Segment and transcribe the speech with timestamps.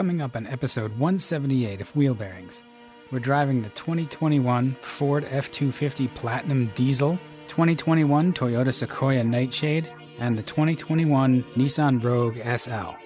[0.00, 2.64] coming up on episode 178 of Wheel Bearings.
[3.12, 7.18] We're driving the 2021 Ford F 250 Platinum Diesel,
[7.48, 12.96] 2021 Toyota Sequoia Nightshade, and the 2021 Nissan Rogue SL.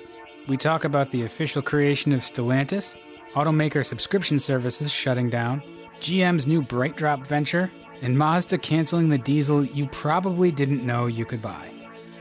[0.48, 2.96] We talk about the official creation of Stellantis,
[3.32, 5.64] automaker subscription services shutting down,
[6.00, 7.72] GM's new BrightDrop venture,
[8.02, 11.72] and Mazda canceling the diesel you probably didn't know you could buy.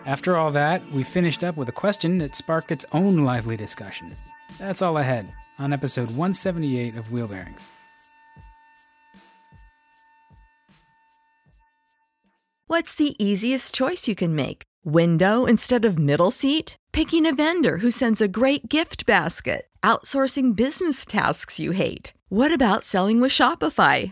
[0.07, 4.15] After all that, we finished up with a question that sparked its own lively discussion.
[4.57, 7.69] That's all ahead on episode 178 of Wheel Bearings.
[12.67, 14.63] What's the easiest choice you can make?
[14.83, 16.75] Window instead of middle seat?
[16.91, 19.67] Picking a vendor who sends a great gift basket?
[19.83, 22.13] Outsourcing business tasks you hate?
[22.29, 24.11] What about selling with Shopify?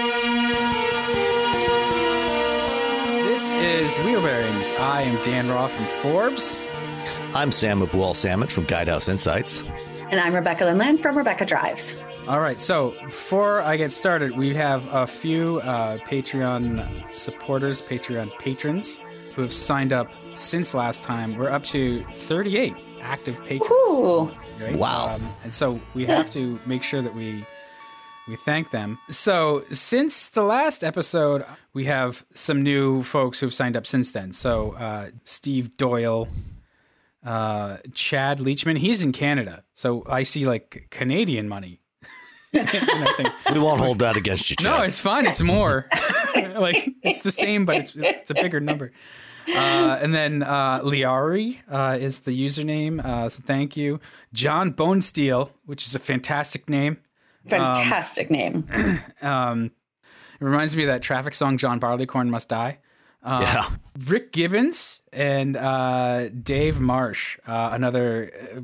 [3.41, 4.71] This is Wheel Bearings.
[4.73, 6.61] I am Dan Roth from Forbes.
[7.33, 9.63] I'm Sam Abuelsamid from Guidehouse Insights.
[10.11, 11.95] And I'm Rebecca Lindland from Rebecca Drives.
[12.27, 18.29] All right, so before I get started, we have a few uh, Patreon supporters, Patreon
[18.37, 18.99] patrons
[19.33, 21.35] who have signed up since last time.
[21.35, 23.71] We're up to 38 active patrons.
[23.71, 24.31] Ooh.
[24.59, 24.77] right?
[24.77, 25.15] Wow.
[25.15, 27.43] Um, and so we have to make sure that we
[28.31, 28.97] we thank them.
[29.09, 34.31] So since the last episode, we have some new folks who've signed up since then.
[34.31, 36.29] So uh, Steve Doyle,
[37.25, 41.81] uh, Chad Leachman, he's in Canada, so I see like Canadian money.
[42.53, 44.79] Think, We won't hold that against you, Chad.
[44.79, 45.25] no, it's fine.
[45.25, 45.87] It's more.
[46.35, 48.91] like it's the same, but it's it's a bigger number.
[49.47, 53.03] Uh, and then uh, Liari uh, is the username.
[53.03, 53.99] Uh, so thank you,
[54.33, 56.97] John Bonesteel, which is a fantastic name.
[57.47, 58.67] Fantastic name.
[59.21, 59.71] Um,
[60.39, 62.79] it reminds me of that traffic song, "John Barleycorn Must Die."
[63.23, 63.69] Uh, yeah.
[64.07, 68.61] Rick Gibbons and uh, Dave Marsh, uh, another uh,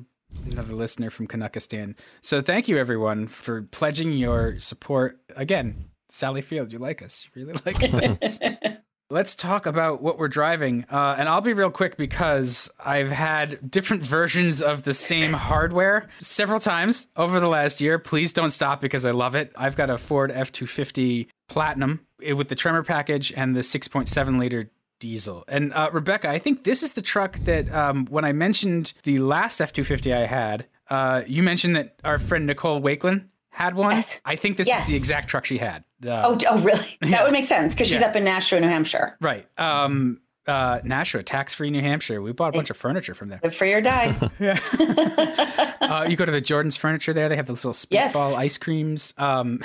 [0.50, 1.96] another listener from Canuckistan.
[2.22, 5.20] So thank you everyone for pledging your support.
[5.36, 7.84] Again, Sally Field, you like us, you really like
[8.24, 8.40] us.
[9.10, 13.72] Let's talk about what we're driving, uh, and I'll be real quick because I've had
[13.72, 18.00] different versions of the same hardware several times over the last year.
[18.00, 19.54] Please don't stop because I love it.
[19.56, 23.88] I've got a Ford F two fifty Platinum with the Tremor package and the six
[23.88, 24.70] point seven liter
[25.00, 25.46] diesel.
[25.48, 29.20] And uh, Rebecca, I think this is the truck that um, when I mentioned the
[29.20, 33.76] last F two fifty I had, uh, you mentioned that our friend Nicole Wakelin had
[33.76, 33.92] one.
[33.96, 34.20] Yes.
[34.24, 34.82] I think this Yes.
[34.84, 35.84] is the exact truck she had.
[36.06, 36.86] Uh, Oh, oh, really?
[37.02, 38.08] That would make sense because she's Yeah.
[38.08, 39.18] up in Nashua, New Hampshire.
[39.20, 39.48] Right.
[39.60, 42.22] Um, uh, Nashua, tax free New Hampshire.
[42.22, 43.40] We bought a bunch of furniture from there.
[43.44, 44.16] Live free or die.
[45.88, 47.30] Uh, you go to the Jordan's Furniture there.
[47.30, 48.14] They have those little space Yes.
[48.14, 49.14] ball ice creams.
[49.18, 49.62] Um,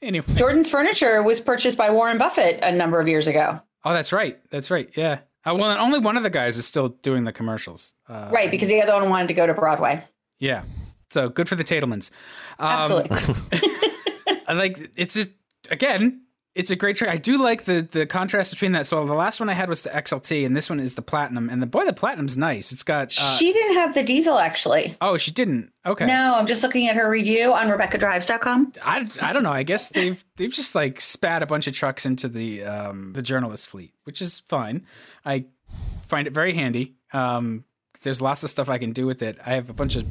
[0.00, 0.24] anyway.
[0.36, 3.60] Jordan's furniture was purchased by Warren Buffett a number of years ago.
[3.84, 4.38] Oh, that's right.
[4.50, 4.88] That's right.
[4.94, 5.18] Yeah.
[5.44, 7.94] Uh, well, and only one of the guys is still doing the commercials.
[8.08, 10.00] Uh, Right, because the other one wanted to go to Broadway.
[10.38, 10.62] Yeah.
[11.12, 12.10] So good for the Tatelmans.
[12.58, 14.38] Um, Absolutely.
[14.46, 15.30] I like it's just
[15.70, 16.22] again
[16.54, 17.10] it's a great truck.
[17.10, 18.86] I do like the the contrast between that.
[18.86, 21.48] So the last one I had was the XLT, and this one is the Platinum.
[21.48, 22.72] And the boy, the Platinum's nice.
[22.72, 23.16] It's got.
[23.18, 24.94] Uh, she didn't have the diesel actually.
[25.00, 25.72] oh, she didn't.
[25.86, 26.06] Okay.
[26.06, 28.74] No, I'm just looking at her review on RebeccaDrives.com.
[28.82, 29.52] I, I don't know.
[29.52, 33.22] I guess they've they've just like spat a bunch of trucks into the um the
[33.22, 34.86] journalist fleet, which is fine.
[35.24, 35.46] I
[36.04, 36.96] find it very handy.
[37.14, 37.64] Um,
[38.02, 39.38] there's lots of stuff I can do with it.
[39.44, 40.04] I have a bunch of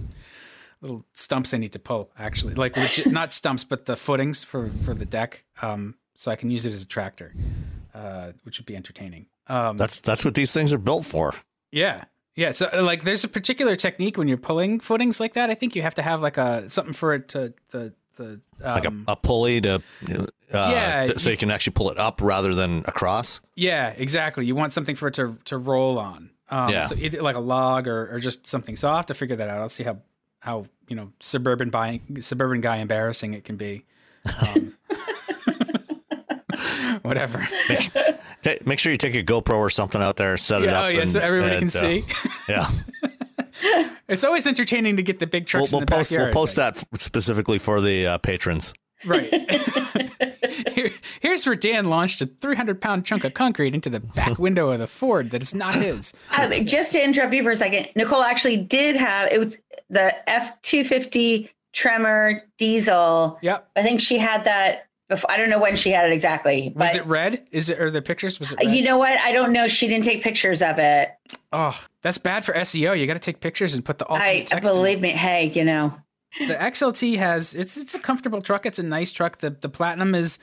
[0.81, 4.69] little stumps I need to pull, actually, like legit, not stumps, but the footings for
[4.85, 5.45] for the deck.
[5.61, 7.33] Um, so I can use it as a tractor,
[7.93, 9.25] uh, which would be entertaining.
[9.47, 11.33] Um, That's that's what these things are built for.
[11.71, 12.05] yeah.
[12.33, 15.49] Yeah, so uh, like there's a particular technique when you're pulling footings like that.
[15.49, 18.73] I think you have to have like a something for it to the the um,
[18.73, 19.81] Like a, a pulley to, uh,
[20.49, 23.41] Yeah, th- so you- you can actually pull it up rather than across.
[23.55, 24.45] Yeah, exactly.
[24.45, 26.29] You want something for it to to roll on.
[26.49, 26.85] Um, Yeah.
[26.85, 28.77] So either like a log or, or just something.
[28.77, 29.59] So I'll have to figure that out.
[29.59, 29.97] I'll see how
[30.41, 33.85] how you know suburban buying suburban guy embarrassing it can be.
[34.47, 34.73] Um,
[37.03, 37.47] whatever.
[38.43, 40.85] Ta make sure you take a GoPro or something out there, set it up.
[40.85, 42.03] oh yeah, and- so everybody can and, uh, see.
[42.49, 42.69] Yeah,
[44.07, 46.33] It's always entertaining to get the big we'll, trucks we'll in the post backyard.
[46.35, 48.73] we'll post that specifically for the uh, patrons.
[49.05, 49.33] Right.
[50.73, 50.91] Here-
[51.21, 54.79] Here's where Dan launched a 300 pound chunk of concrete into the back window of
[54.79, 56.13] the Ford that is not his.
[56.35, 59.57] Um, just to interrupt you for a second, Nicole actually did have it was
[59.91, 63.37] the F two fifty Tremor diesel.
[63.41, 63.69] Yep.
[63.75, 64.87] I think she had that.
[65.07, 67.45] Before, I don't know when she had it exactly, Was it red?
[67.51, 68.39] Is it or the pictures?
[68.39, 68.73] Was it red?
[68.73, 69.17] you know what?
[69.19, 69.67] I don't know.
[69.67, 71.09] She didn't take pictures of it.
[71.51, 72.97] oh, that's bad for SEO.
[72.97, 74.53] You got to take pictures and put the alternate I text.
[74.69, 74.73] in.
[74.73, 75.09] believe me.
[75.09, 75.93] Hey, you know,
[76.39, 78.65] the XLT has it's it's a comfortable truck.
[78.65, 79.37] It's a nice truck.
[79.39, 80.39] The the Platinum is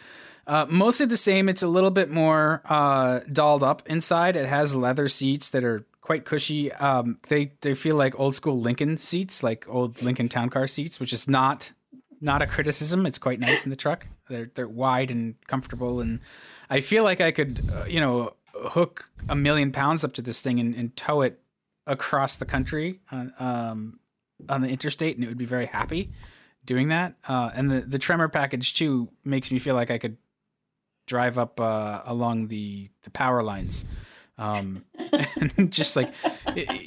[0.47, 1.49] uh, mostly the same.
[1.49, 4.37] It's a little bit more uh, dolled up inside.
[4.37, 6.73] It has leather seats that are quite cushy.
[6.73, 10.99] Um, they they feel like old school Lincoln seats, like old Lincoln Town Car seats,
[10.99, 11.73] which is not
[12.19, 13.05] not a criticism.
[13.05, 14.07] It's quite nice in the truck.
[14.31, 16.21] They're they're wide and comfortable, and
[16.71, 20.41] I feel like I could uh, you know hook a million pounds up to this
[20.41, 21.41] thing and, and tow it
[21.87, 23.01] across the country.
[23.13, 24.01] Uh, um,
[24.49, 26.13] on the interstate and it would be very happy
[26.65, 27.15] doing that.
[27.27, 30.17] Uh, and the, the tremor package too makes me feel like I could
[31.07, 33.85] drive up uh, along the, the power lines.
[34.39, 34.85] Um,
[35.57, 36.13] and just like,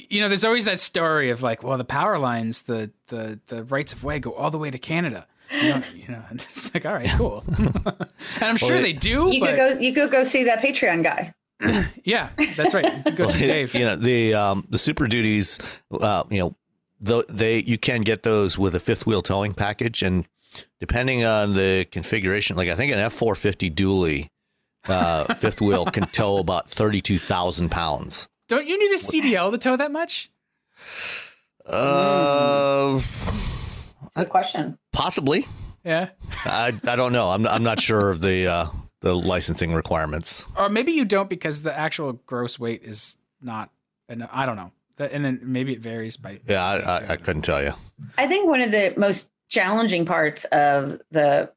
[0.08, 3.64] you know, there's always that story of like, well, the power lines, the, the, the
[3.64, 5.26] rights of way go all the way to Canada.
[5.52, 7.44] You know, you know, and it's like, all right, cool.
[7.58, 8.06] and
[8.40, 9.80] I'm sure they do, you but could go.
[9.80, 11.34] You could go see that Patreon guy.
[12.04, 13.14] yeah, that's right.
[13.14, 13.74] Go see Dave.
[13.74, 15.58] You know the um, the Super Duties.
[15.92, 16.56] Uh, you know,
[17.02, 20.26] tho- they you can get those with a fifth wheel towing package, and
[20.80, 24.28] depending on the configuration, like I think an F four fifty dually
[24.88, 28.28] uh, fifth wheel can tow about thirty two thousand pounds.
[28.48, 30.30] Don't you need a CDL to tow that much?
[31.66, 33.00] Uh,
[34.16, 34.78] Good question.
[34.92, 35.44] possibly.
[35.84, 36.10] Yeah.
[36.44, 37.30] I I don't know.
[37.30, 38.66] I'm I'm not sure of the uh,
[39.00, 40.46] the licensing requirements.
[40.56, 43.70] or maybe you don't because the actual gross weight is not
[44.08, 44.30] enough.
[44.32, 44.70] I don't know.
[44.96, 46.40] That- And then maybe it varies by.
[46.46, 47.72] Yeah, I, I, I couldn't tell you.
[48.18, 51.50] I think one of the most challenging parts of the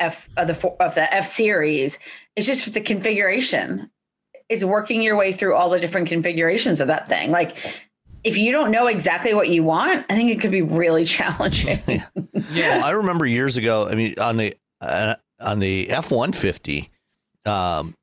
[0.00, 1.98] F of the of the F series
[2.36, 3.90] is just the configuration.
[4.48, 7.30] Is working your way through all the different configurations of that thing.
[7.30, 7.56] Like
[8.22, 11.78] if you don't know exactly what you want, I think it could be really challenging.
[12.52, 12.82] Yeah.
[12.84, 13.88] I remember years ago.
[13.88, 16.90] I mean, on the uh, on the F one fifty,
[17.46, 17.94] um,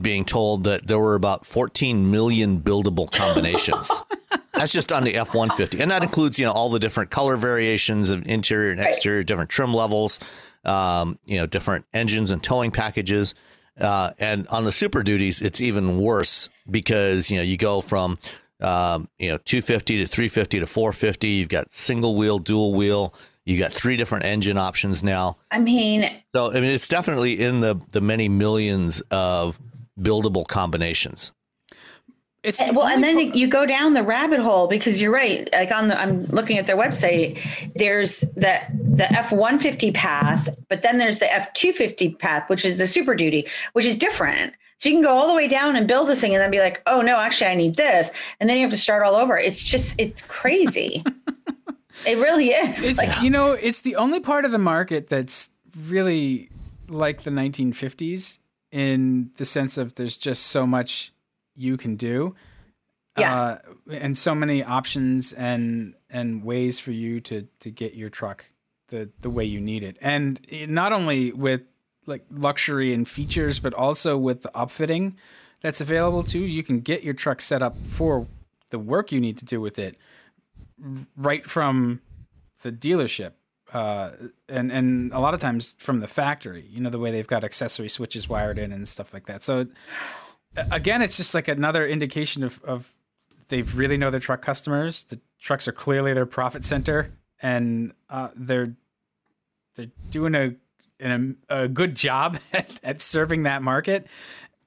[0.00, 3.90] being told that there were about fourteen million buildable combinations.
[4.52, 7.10] That's just on the F one fifty, and that includes you know all the different
[7.10, 8.88] color variations of interior and Right.
[8.88, 10.20] exterior, different trim levels,
[10.66, 13.34] um, you know, different engines and towing packages.
[13.80, 18.18] Uh, and on the Super Duties, it's even worse because you know you go from
[18.60, 21.28] um, you know 250 to 350 to 450.
[21.28, 23.14] You've got single wheel, dual wheel.
[23.44, 25.36] You got three different engine options now.
[25.50, 29.60] I mean, So I mean, it's definitely in the the many millions of
[29.98, 31.32] buildable combinations.
[32.46, 35.48] It's eh, the well, and then you go down the rabbit hole because you're right.
[35.52, 37.38] Like on the, I'm looking at their website.
[37.74, 42.48] There's the the F one fifty path, but then there's the F two fifty path,
[42.48, 44.54] which is the Super Duty, which is different.
[44.78, 46.60] So you can go all the way down and build this thing, and then be
[46.60, 49.36] like, oh no, actually, I need this, and then you have to start all over.
[49.36, 51.02] It's just, it's crazy.
[52.06, 52.84] it really is.
[52.84, 55.50] it's Like, you know it's the only part of the market that's
[55.88, 56.48] really
[56.88, 58.38] like the 1950s
[58.70, 61.12] in the sense of there's just so much
[61.56, 62.34] you can do
[63.18, 63.34] Yeah.
[63.34, 63.58] uh,
[63.90, 68.44] and so many options and and ways for you to to get your truck
[68.88, 71.62] the the way you need it and not only with
[72.06, 75.14] like luxury and features but also with the upfitting
[75.62, 78.26] that's available too you can get your truck set up for
[78.70, 79.96] the work you need to do with it
[81.16, 82.00] right from
[82.62, 83.32] the dealership.
[83.72, 84.10] uh,
[84.48, 86.64] and and a lot of times from the factory.
[86.70, 89.42] You know the way they've got accessory switches wired in and stuff like that.
[89.42, 89.66] So
[90.70, 92.92] again, it's just like another indication of of
[93.48, 95.04] they really know their truck customers.
[95.04, 98.74] The trucks are clearly their profit center, and uh, they're
[99.74, 100.54] they're doing a,
[101.00, 104.06] a, a good job at, at serving that market.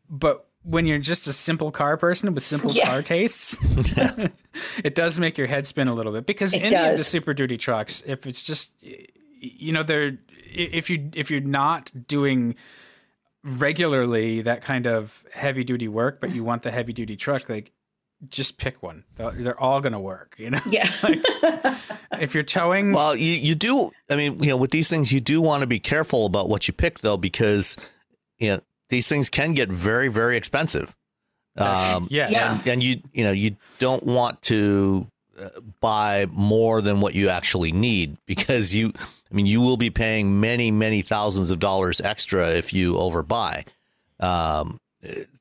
[0.09, 2.85] But when you're just a simple car person with simple yeah.
[2.85, 3.57] car tastes,
[4.83, 6.91] it does make your head spin a little bit because it any does.
[6.91, 10.17] of the super duty trucks, if it's just you know they're
[10.51, 12.55] if you if you're not doing
[13.43, 17.71] regularly that kind of heavy duty work, but you want the heavy duty truck, like
[18.27, 19.05] just pick one.
[19.15, 20.59] They're all going to work, you know?
[20.65, 20.91] Yeah.
[21.03, 21.23] like,
[22.19, 22.91] if you're towing.
[22.91, 25.67] Well, you, you do, I mean, you know, with these things, you do want to
[25.67, 27.77] be careful about what you pick, though, because,
[28.37, 30.95] you know, these things can get very, very expensive.
[31.55, 32.31] Um, yes.
[32.31, 32.57] yeah.
[32.57, 35.07] And, and, you, you know, you don't want to
[35.39, 38.93] uh, buy more than what you actually need because you,
[39.31, 43.67] I mean, you will be paying many, many thousands of dollars extra if you overbuy.
[44.19, 44.79] Um,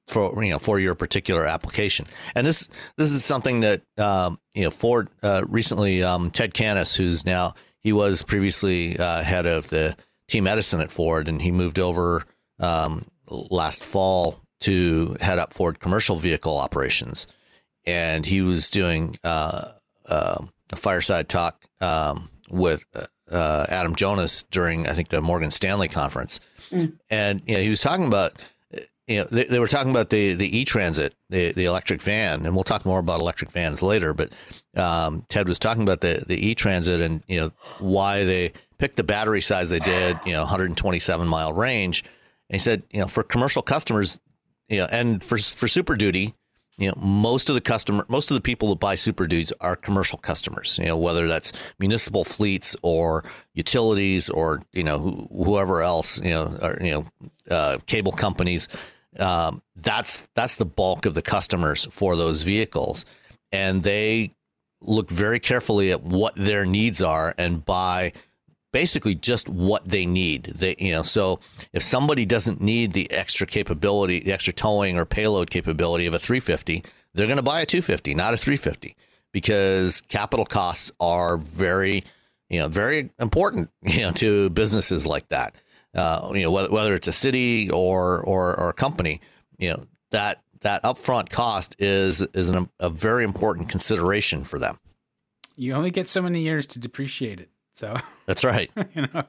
[0.06, 2.06] for you know for your particular application.
[2.34, 6.94] And this this is something that um, you know Ford uh, recently um, Ted Cannis,
[6.94, 11.50] who's now he was previously uh, head of the team Edison at Ford, and he
[11.50, 12.24] moved over
[12.60, 17.26] um, last fall to head up Ford commercial vehicle operations,
[17.84, 19.72] and he was doing uh,
[20.06, 22.84] uh a fireside talk um, with
[23.30, 26.92] uh, Adam Jonas during I think the Morgan Stanley conference, mm.
[27.10, 28.34] and you know he was talking about
[29.08, 32.44] you know, they, they were talking about the the e transit, the the electric van,
[32.44, 34.12] and we'll talk more about electric vans later.
[34.12, 34.32] But
[34.76, 38.96] um, Ted was talking about the the e transit and you know why they picked
[38.96, 42.02] the battery size they did, you know, 127 mile range.
[42.48, 44.20] And he said, you know, for commercial customers,
[44.68, 46.34] you know, and for for Super Duty,
[46.78, 49.76] you know, most of the customer, most of the people that buy Super Duties are
[49.76, 50.78] commercial customers.
[50.78, 56.30] You know, whether that's municipal fleets or utilities or you know wh- whoever else, you
[56.30, 57.06] know, or you know,
[57.50, 58.68] uh, cable companies
[59.18, 63.04] um, that's that's the bulk of the customers for those vehicles,
[63.52, 64.32] and they
[64.80, 68.12] look very carefully at what their needs are and buy
[68.72, 70.44] basically just what they need.
[70.44, 71.40] They you know so
[71.72, 76.18] if somebody doesn't need the extra capability, the extra towing or payload capability of a
[76.18, 76.84] 350,
[77.14, 78.96] they're going to buy a 250, not a 350,
[79.32, 82.04] because capital costs are very
[82.48, 85.54] you know very important you know to businesses like that
[85.94, 89.20] uh, you know whether, whether it's a city or, or or a company,
[89.58, 94.78] you know that that upfront cost is is an, a very important consideration for them.
[95.56, 97.50] You only get so many years to depreciate it.
[97.78, 97.94] So
[98.26, 98.72] that's right.
[98.96, 99.22] you know,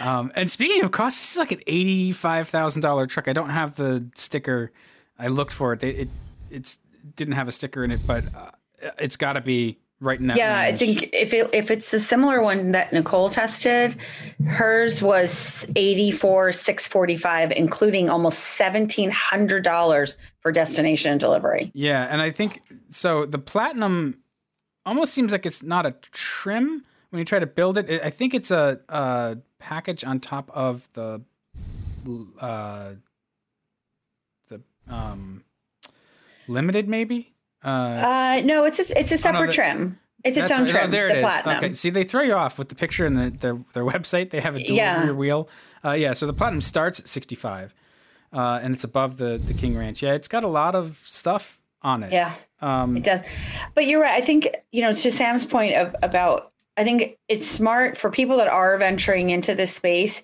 [0.00, 3.28] um, and speaking of costs, this is like an eighty-five thousand dollar truck.
[3.28, 4.72] I don't have the sticker.
[5.20, 5.84] I looked for it.
[5.84, 6.08] It, it
[6.50, 6.80] it's
[7.14, 8.50] didn't have a sticker in it, but uh,
[8.98, 10.74] it's got to be right in that yeah range.
[10.74, 13.94] i think if it, if it's the similar one that nicole tested
[14.48, 22.62] hers was 84 645 including almost $1700 for destination and delivery yeah and i think
[22.88, 24.18] so the platinum
[24.84, 26.82] almost seems like it's not a trim
[27.12, 30.88] when you try to build it i think it's a, a package on top of
[30.94, 31.22] the
[32.40, 32.92] uh
[34.48, 35.44] the um
[36.48, 37.32] limited maybe
[37.64, 39.98] uh, uh, no, it's a, it's a separate oh, no, the, trim.
[40.24, 40.70] It's its own right.
[40.70, 40.86] trim.
[40.86, 41.22] Oh, there it the is.
[41.22, 41.56] Platinum.
[41.58, 44.30] Okay, see, they throw you off with the picture and the, their their website.
[44.30, 45.02] They have a dual yeah.
[45.02, 45.48] rear wheel.
[45.84, 47.74] Uh, yeah, so the platinum starts at 65,
[48.32, 50.02] uh, and it's above the the King Ranch.
[50.02, 52.12] Yeah, it's got a lot of stuff on it.
[52.12, 53.20] Yeah, um, it does.
[53.74, 54.20] But you're right.
[54.20, 56.51] I think you know to Sam's point of, about.
[56.76, 60.22] I think it's smart for people that are venturing into this space.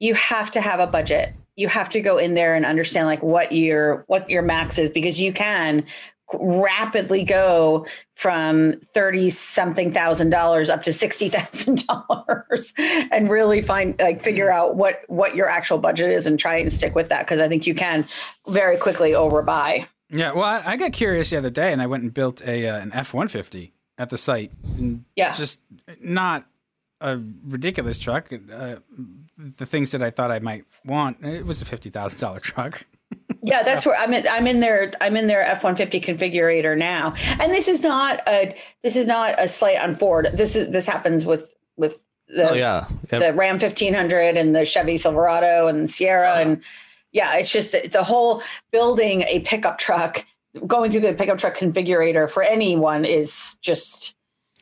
[0.00, 3.22] You have to have a budget you have to go in there and understand like
[3.22, 5.84] what your what your max is because you can
[6.32, 13.94] rapidly go from 30 something thousand dollars up to sixty thousand dollars and really find
[14.00, 17.20] like figure out what what your actual budget is and try and stick with that
[17.20, 18.06] because I think you can
[18.48, 19.86] very quickly overbuy.
[20.10, 22.68] Yeah, well, I, I got curious the other day and I went and built a
[22.68, 24.52] uh, an F one fifty at the site.
[24.76, 25.60] And yeah, just
[26.00, 26.46] not
[27.00, 28.32] a ridiculous truck.
[28.32, 28.76] Uh,
[29.36, 32.84] the things that I thought I might want, it was a fifty thousand dollar truck.
[33.42, 33.70] yeah, so.
[33.70, 37.14] that's where I'm in, I'm in their I'm in their F150 configurator now.
[37.40, 40.30] And this is not a this is not a slight on Ford.
[40.32, 42.86] This is this happens with with the oh, yeah.
[43.12, 43.20] Yep.
[43.20, 46.62] the Ram 1500 and the Chevy Silverado and Sierra and
[47.12, 50.24] yeah, it's just the whole building a pickup truck
[50.66, 54.14] going through the pickup truck configurator for anyone is just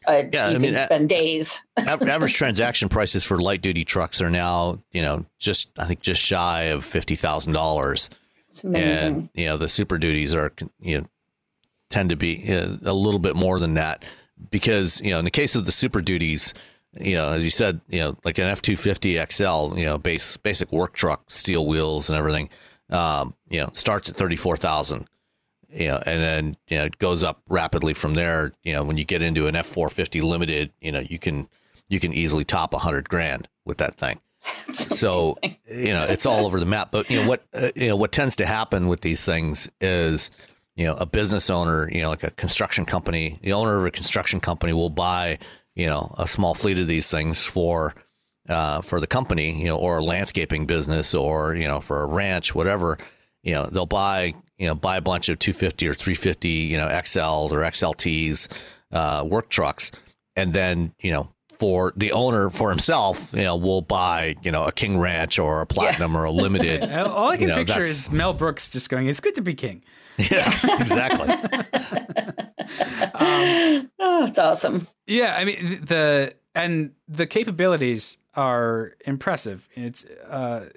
[0.06, 1.61] uh, yeah, you I mean, can spend days.
[1.76, 6.20] average transaction prices for light duty trucks are now, you know, just I think just
[6.20, 8.11] shy of fifty thousand dollars.
[8.49, 9.14] It's amazing.
[9.14, 11.06] And you know the super duties are you know
[11.90, 14.04] tend to be a little bit more than that
[14.50, 16.52] because you know in the case of the super duties,
[16.99, 19.99] you know, as you said, you know, like an F two fifty XL, you know,
[19.99, 22.50] base basic work truck, steel wheels and everything,
[22.90, 25.06] um, you know, starts at thirty four thousand.
[25.73, 28.52] You know, and then you know it goes up rapidly from there.
[28.62, 31.49] You know, when you get into an F four fifty limited, you know, you can
[31.88, 34.21] you can easily top a hundred grand with that thing.
[34.75, 35.38] so
[35.69, 36.91] you know it's all over the map.
[36.93, 40.31] But you know what uh, you know what tends to happen with these things is
[40.76, 43.91] you know a business owner, you know, like a construction company, the owner of a
[43.91, 45.38] construction company will buy
[45.75, 47.95] you know a small fleet of these things for
[48.49, 52.07] uh, for the company, you know, or a landscaping business, or you know, for a
[52.07, 52.99] ranch, whatever.
[53.43, 56.87] You know, they'll buy you know buy a bunch of 250 or 350 you know
[56.87, 58.47] XLs or XLTs
[58.92, 59.90] uh, work trucks,
[60.37, 64.64] and then you know for the owner for himself, you know, will buy, you know,
[64.66, 66.19] a King Ranch or a Platinum yeah.
[66.19, 66.83] or a Limited.
[66.92, 69.54] All I can you know, picture is Mel Brooks just going, "It's good to be
[69.54, 69.85] king."
[70.31, 71.28] Yeah, exactly.
[73.14, 74.87] um, oh, it's awesome.
[75.07, 79.69] Yeah, I mean the and the capabilities are impressive.
[79.75, 80.69] It's uh,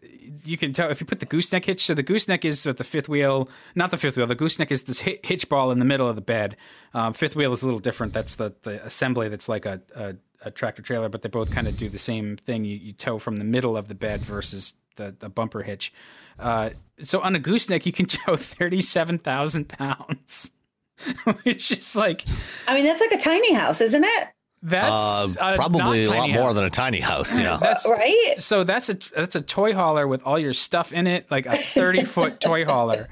[0.43, 1.83] you can tell if you put the gooseneck hitch.
[1.85, 4.27] So the gooseneck is with the fifth wheel, not the fifth wheel.
[4.27, 6.57] The gooseneck is this hitch ball in the middle of the bed.
[6.93, 8.13] Um, fifth wheel is a little different.
[8.13, 9.29] That's the the assembly.
[9.29, 12.35] That's like a, a, a tractor trailer, but they both kind of do the same
[12.37, 12.65] thing.
[12.65, 15.93] You, you tow from the middle of the bed versus the the bumper hitch.
[16.37, 20.51] Uh, so on a gooseneck, you can tow thirty-seven thousand pounds,
[21.43, 22.25] which is like,
[22.67, 24.27] I mean, that's like a tiny house, isn't it?
[24.67, 26.39] That's uh, probably a lot house.
[26.39, 27.37] more than a tiny house.
[27.37, 28.35] Yeah, that's right.
[28.37, 31.57] So that's a that's a toy hauler with all your stuff in it, like a
[31.57, 33.07] thirty foot toy hauler.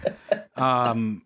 [0.56, 1.22] Um,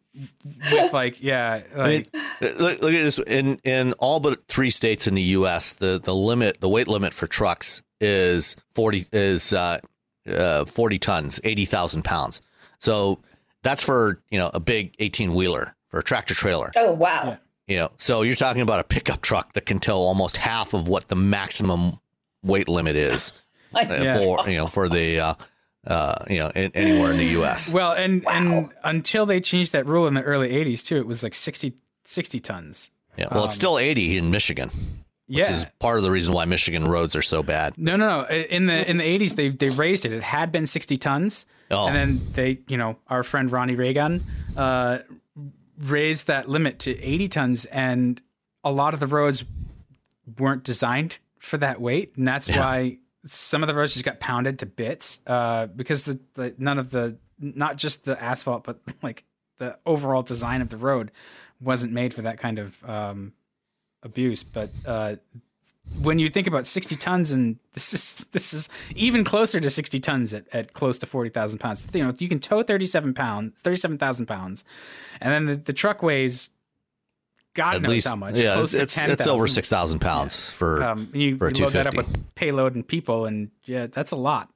[0.71, 4.69] with like yeah, like I mean, look, look at this in in all but three
[4.69, 5.73] states in the U.S.
[5.73, 9.79] the the limit the weight limit for trucks is forty is uh,
[10.27, 12.41] uh, 40 tons, 80,000 pounds.
[12.79, 13.19] So
[13.63, 16.71] that's for, you know, a big 18 wheeler for a tractor trailer.
[16.75, 17.37] Oh, wow.
[17.67, 17.73] Yeah.
[17.73, 20.87] You know, so you're talking about a pickup truck that can tow almost half of
[20.87, 21.99] what the maximum
[22.43, 23.33] weight limit is
[23.75, 24.17] yeah.
[24.17, 25.33] for, you know, for the, uh,
[25.85, 27.73] uh, you know, in, anywhere in the U.S.
[27.73, 28.31] Well, and wow.
[28.31, 31.73] and until they changed that rule in the early '80s too, it was like 60,
[32.03, 32.91] 60 tons.
[33.17, 34.69] Yeah, well, um, it's still 80 in Michigan
[35.27, 35.51] which yeah.
[35.51, 37.77] is part of the reason why Michigan roads are so bad.
[37.77, 38.27] No, no, no.
[38.27, 40.13] In the in the eighties, they they raised it.
[40.13, 41.87] It had been sixty tons, oh.
[41.87, 44.23] and then they, you know, our friend Ronnie Reagan
[44.55, 44.99] uh,
[45.77, 48.21] raised that limit to eighty tons, and
[48.63, 49.45] a lot of the roads
[50.37, 52.59] weren't designed for that weight, and that's yeah.
[52.59, 56.79] why some of the roads just got pounded to bits uh, because the, the none
[56.79, 59.23] of the not just the asphalt, but like
[59.57, 61.11] the overall design of the road
[61.59, 63.33] wasn't made for that kind of um,
[64.03, 65.15] abuse, but uh,
[66.01, 69.99] when you think about 60 tons, and this is this is even closer to 60
[69.99, 71.87] tons at, at close to 40,000 pounds.
[71.93, 74.63] You know, you can tow 37 pounds, 37,000 pounds,
[75.21, 76.49] and then the, the truck weighs
[77.57, 78.37] God At knows least, how much.
[78.37, 80.57] Yeah, Close it's, to 10, it's over six thousand pounds yeah.
[80.59, 84.11] for um, you, for you load that up with payload and people, and yeah, that's
[84.11, 84.55] a lot.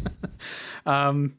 [0.86, 1.34] um,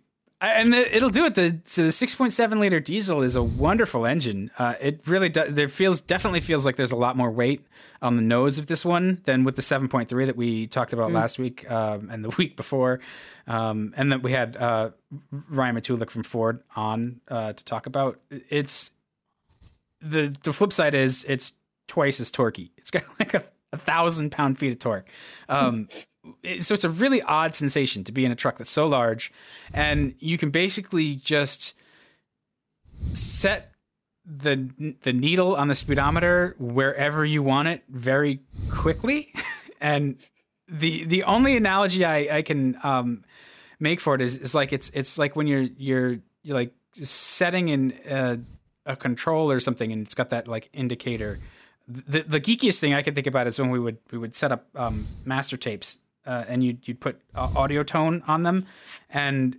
[0.47, 1.35] and the, it'll do it.
[1.35, 4.51] The so the 6.7 liter diesel is a wonderful engine.
[4.57, 5.53] Uh, it really does.
[5.53, 7.65] There feels definitely feels like there's a lot more weight
[8.01, 11.13] on the nose of this one than with the 7.3 that we talked about mm.
[11.13, 12.99] last week um, and the week before,
[13.47, 14.91] um, and that we had uh,
[15.49, 18.19] Ryan Matulik from Ford on uh, to talk about.
[18.29, 18.91] It's
[20.01, 21.53] the the flip side is it's
[21.87, 22.71] twice as torquey.
[22.77, 25.09] It's got like a, a thousand pound feet of torque.
[25.49, 25.87] Um,
[26.59, 29.31] so it's a really odd sensation to be in a truck that's so large
[29.73, 31.75] and you can basically just
[33.13, 33.75] set
[34.25, 39.33] the the needle on the speedometer wherever you want it very quickly.
[39.81, 40.17] And
[40.67, 43.23] the the only analogy I, I can um,
[43.79, 47.67] make for it is, is like it's it's like when you're you're you're like setting
[47.67, 48.39] in a,
[48.85, 51.39] a control or something and it's got that like indicator.
[51.87, 54.51] The the geekiest thing I can think about is when we would we would set
[54.51, 58.65] up um, master tapes uh, and you'd you'd put uh, audio tone on them,
[59.09, 59.57] and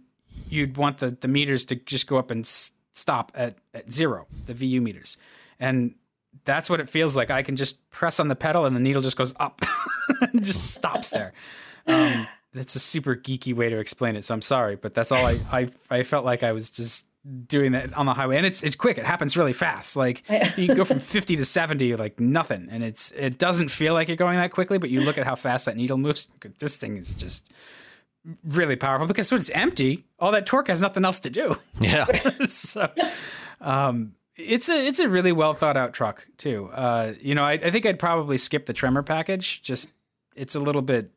[0.49, 4.27] you'd want the the meters to just go up and s- stop at at zero,
[4.47, 5.17] the VU meters,
[5.61, 5.95] and
[6.45, 7.31] that's what it feels like.
[7.31, 9.63] I can just press on the pedal and the needle just goes up,
[10.21, 11.33] and just stops there.
[11.87, 14.25] Um, that's a super geeky way to explain it.
[14.25, 17.07] So I'm sorry, but that's all I I, I felt like I was just
[17.49, 18.99] doing that on the highway and it's it's quick.
[18.99, 19.97] It happens really fast.
[19.97, 20.23] Like
[20.57, 22.69] you go from 50 to 70 like nothing.
[22.71, 25.35] And it's it doesn't feel like you're going that quickly but you look at how
[25.35, 26.29] fast that needle moves.
[26.59, 27.53] This thing is just
[28.45, 31.57] really powerful because when it's empty all that torque has nothing else to do.
[31.81, 32.07] Yeah.
[32.45, 32.91] So
[33.61, 36.71] um it's a it's a really well thought out truck too.
[36.73, 39.63] Uh you know I, I think i'd probably skip the tremor package.
[39.63, 39.91] Just
[40.37, 41.11] it's a little bit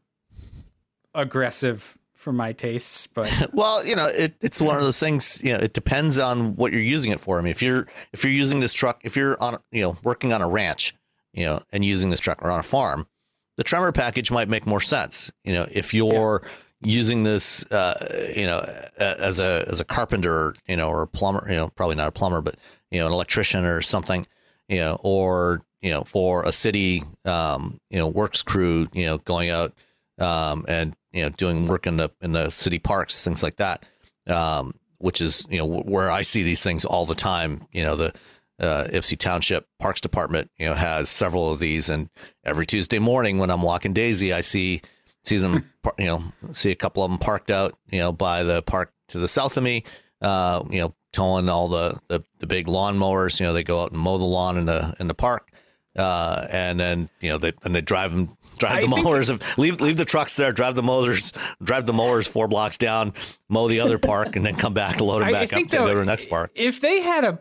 [1.13, 5.41] aggressive for my tastes, but well, you know, it, it's one of those things.
[5.41, 7.39] You know, it depends on what you're using it for.
[7.39, 10.33] I mean, if you're if you're using this truck, if you're on, you know, working
[10.33, 10.93] on a ranch,
[11.33, 13.07] you know, and using this truck or on a farm,
[13.55, 15.31] the tremor package might make more sense.
[15.45, 16.43] You know, if you're
[16.81, 21.45] using this, uh, you know, as a as a carpenter, you know, or a plumber,
[21.47, 22.55] you know, probably not a plumber, but
[22.91, 24.25] you know, an electrician or something,
[24.67, 29.19] you know, or you know, for a city, um, you know, works crew, you know,
[29.19, 29.73] going out
[30.19, 33.85] um, and you know, doing work in the in the city parks, things like that.
[34.27, 37.65] Um, which is you know where I see these things all the time.
[37.71, 38.13] You know, the
[38.59, 42.09] uh, Ypsi Township Parks Department, you know, has several of these, and
[42.43, 44.81] every Tuesday morning when I'm walking Daisy, I see
[45.23, 45.63] see them,
[45.97, 49.19] you know, see a couple of them parked out, you know, by the park to
[49.19, 49.83] the south of me,
[50.21, 53.39] uh, you know, towing all the, the the big lawn mowers.
[53.39, 55.49] You know, they go out and mow the lawn in the in the park,
[55.95, 59.97] uh, and then you know they and they drive them drive the mowers leave leave
[59.97, 63.13] the trucks there drive the mowers drive the mowers four blocks down
[63.47, 65.87] mow the other park and then come back and load them back up to go
[65.87, 67.39] to the next park if they had a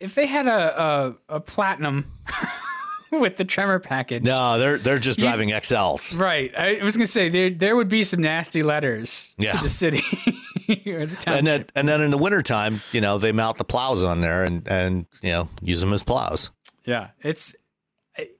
[0.00, 2.10] if they had a a, a platinum
[3.20, 4.22] with the tremor package.
[4.22, 6.18] No, they're they're just driving you, XLs.
[6.18, 6.54] Right.
[6.56, 9.52] I was gonna say there there would be some nasty letters yeah.
[9.52, 10.02] to the city.
[10.66, 14.20] the and then and then in the wintertime, you know, they mount the plows on
[14.20, 16.50] there and and you know use them as plows.
[16.84, 17.54] Yeah, it's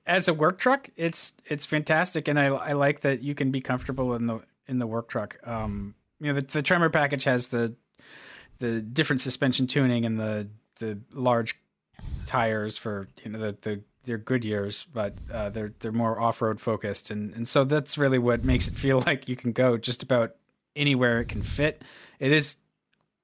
[0.05, 3.61] as a work truck, it's it's fantastic, and I I like that you can be
[3.61, 5.37] comfortable in the in the work truck.
[5.45, 7.75] Um, you know, the, the tremor package has the
[8.59, 10.47] the different suspension tuning and the
[10.79, 11.59] the large
[12.25, 16.61] tires for you know the the they're Goodyears, but uh, they're they're more off road
[16.61, 20.03] focused, and and so that's really what makes it feel like you can go just
[20.03, 20.35] about
[20.75, 21.81] anywhere it can fit.
[22.19, 22.57] It is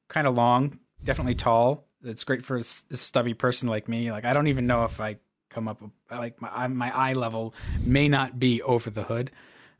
[0.07, 1.85] kind of long, definitely tall.
[2.03, 4.11] It's great for a, a, stubby person like me.
[4.11, 5.17] Like I don't even know if I
[5.53, 9.31] come up like my my eye level may not be over the hood.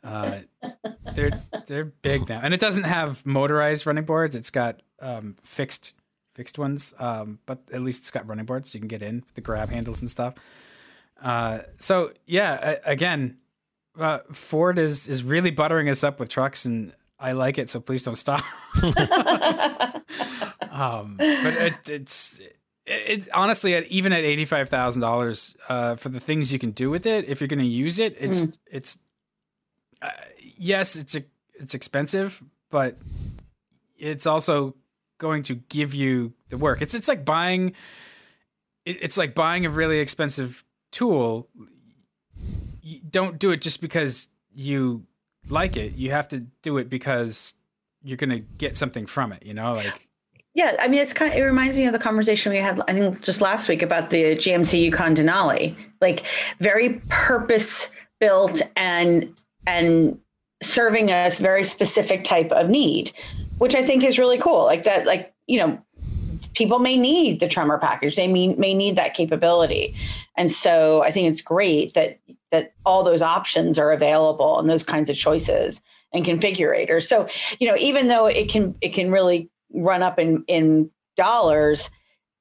[0.04, 0.40] Uh,
[1.14, 1.32] they're
[1.68, 4.36] they're big now, and it doesn't have motorized running boards.
[4.36, 5.96] It's got um, fixed
[6.34, 9.16] fixed ones, um, but at least it's got running boards, so you can get in
[9.26, 10.36] with the grab handles and stuff.
[11.22, 13.38] Uh, so yeah, again,
[14.00, 17.70] uh, Ford is is really buttering us up with trucks, and I like it.
[17.70, 18.44] So please don't stop.
[20.72, 22.42] um, but it, it's
[22.92, 26.60] it, it, honestly at even at eighty five thousand uh, dollars for the things you
[26.60, 27.28] can do with it.
[27.28, 28.58] If you're going to use it, it's mm.
[28.70, 28.98] it's
[30.02, 30.10] uh,
[30.58, 31.24] yes, it's a,
[31.56, 32.98] it's expensive, but
[33.98, 34.76] it's also
[35.18, 36.82] going to give you the work.
[36.82, 37.74] It's it's like buying.
[38.86, 41.48] it's like buying a really expensive tool,
[42.82, 45.06] you don't do it just because you
[45.50, 45.94] like it.
[45.94, 47.56] You have to do it because
[48.04, 50.10] you're going to get something from it, you know, like
[50.54, 52.94] yeah, I mean, it's kind of, it reminds me of the conversation we had, I
[52.94, 56.26] think just last week about the GMC Yukon Denali, like
[56.60, 59.34] very purpose built and,
[59.66, 60.20] and
[60.62, 63.12] serving a very specific type of need,
[63.60, 64.66] which I think is really cool.
[64.66, 65.82] Like that, like, you know,
[66.54, 68.16] people may need the tremor package.
[68.16, 69.96] They may, may need that capability.
[70.38, 72.18] And so i think it's great that
[72.52, 75.82] that all those options are available and those kinds of choices
[76.14, 77.04] and configurators.
[77.04, 77.28] So
[77.60, 81.90] you know even though it can it can really run up in in dollars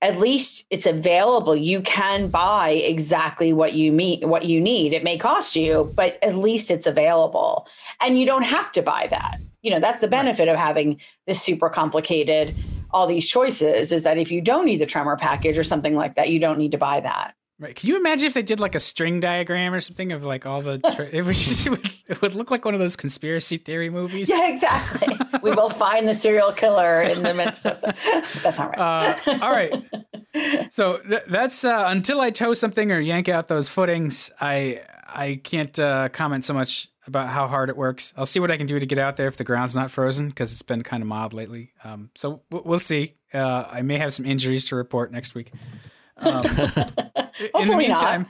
[0.02, 1.54] at least it's available.
[1.54, 4.94] You can buy exactly what you meet what you need.
[4.94, 7.66] It may cost you but at least it's available.
[8.00, 9.38] And you don't have to buy that.
[9.62, 12.54] You know that's the benefit of having this super complicated
[12.92, 16.14] all these choices is that if you don't need the tremor package or something like
[16.16, 17.34] that, you don't need to buy that.
[17.60, 17.76] Right.
[17.76, 20.62] Can you imagine if they did like a string diagram or something of like all
[20.62, 20.78] the?
[20.96, 24.30] Tra- it, would, it, would, it would look like one of those conspiracy theory movies.
[24.30, 25.14] Yeah, exactly.
[25.42, 27.78] we will find the serial killer in the midst of.
[27.82, 27.94] The-
[28.42, 29.28] that's not right.
[29.28, 30.72] Uh, all right.
[30.72, 34.30] So th- that's uh, until I tow something or yank out those footings.
[34.40, 38.14] I I can't uh, comment so much about how hard it works.
[38.16, 40.30] I'll see what I can do to get out there if the ground's not frozen
[40.30, 41.72] because it's been kind of mild lately.
[41.84, 43.16] Um, so we'll see.
[43.34, 45.52] Uh, I may have some injuries to report next week.
[46.20, 46.44] Um,
[47.60, 48.26] in the meantime,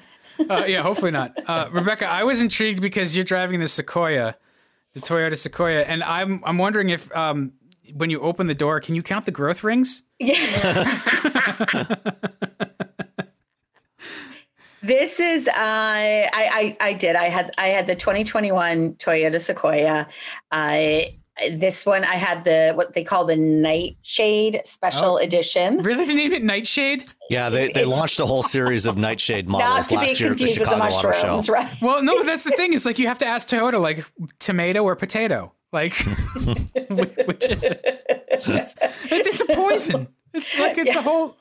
[0.48, 1.32] uh, yeah, hopefully not.
[1.46, 4.36] Uh, Rebecca, I was intrigued because you're driving the Sequoia,
[4.94, 7.52] the Toyota Sequoia, and I'm I'm wondering if um,
[7.94, 10.02] when you open the door, can you count the growth rings?
[10.18, 10.98] Yeah.
[14.82, 17.14] This is uh, I, I I did.
[17.14, 20.08] I had I had the 2021 Toyota Sequoia.
[20.50, 21.19] I
[21.52, 25.78] this one I had the what they call the Nightshade Special oh, Edition.
[25.82, 27.04] Really, they named it Nightshade?
[27.28, 30.76] Yeah, they, they launched a whole series of Nightshade models last year at the Chicago
[30.76, 31.52] the Auto Show.
[31.52, 31.74] Right?
[31.80, 32.72] Well, no, that's the thing.
[32.72, 34.04] Is like you have to ask Toyota like
[34.38, 35.94] tomato or potato, like
[37.26, 37.72] which is
[38.28, 40.08] it's, just, it's a poison.
[40.34, 41.00] It's like it's yeah.
[41.00, 41.36] a whole.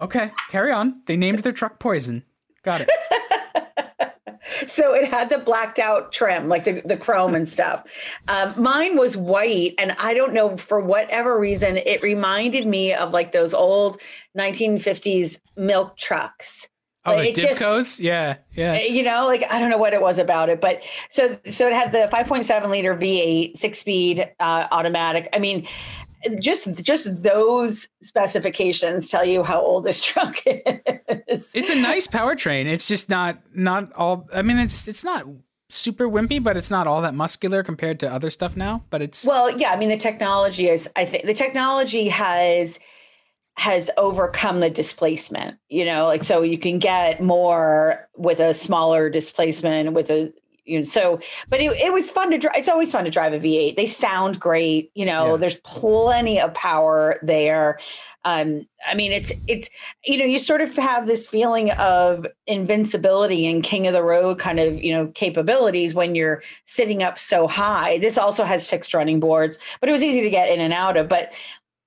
[0.00, 1.02] Okay, carry on.
[1.06, 2.24] They named their truck Poison.
[2.62, 2.90] Got it.
[4.68, 7.84] So it had the blacked out trim, like the, the chrome and stuff.
[8.28, 13.12] Um, mine was white, and I don't know for whatever reason, it reminded me of
[13.12, 14.00] like those old
[14.38, 16.68] 1950s milk trucks.
[17.08, 18.00] Oh, Like, the it just- Divcos?
[18.00, 18.80] yeah, yeah.
[18.80, 21.72] you know like i don't know what it was about it but so so it
[21.72, 25.68] had the 5.7 liter v8 six speed uh, automatic i mean
[26.40, 32.66] just just those specifications tell you how old this truck is It's a nice powertrain.
[32.66, 34.28] It's just not not all.
[34.32, 35.26] I mean, it's it's not
[35.68, 38.84] super wimpy, but it's not all that muscular compared to other stuff now.
[38.90, 42.78] But it's well yeah i mean the technology is i think the technology has
[43.58, 49.08] has overcome the displacement you know like so you can get more with a smaller
[49.08, 50.32] displacement with a
[50.66, 53.32] you know so but it, it was fun to drive it's always fun to drive
[53.32, 55.36] a v8 they sound great you know Yeah.
[55.38, 57.78] there's plenty of power there.
[58.24, 59.68] Um i mean it's it's
[60.04, 64.38] you know you sort of have this feeling of invincibility and king of the road
[64.38, 67.98] kind of you know capabilities when you're sitting up so high.
[67.98, 70.96] This also has fixed running boards but it was easy to get in and out
[70.96, 71.32] of but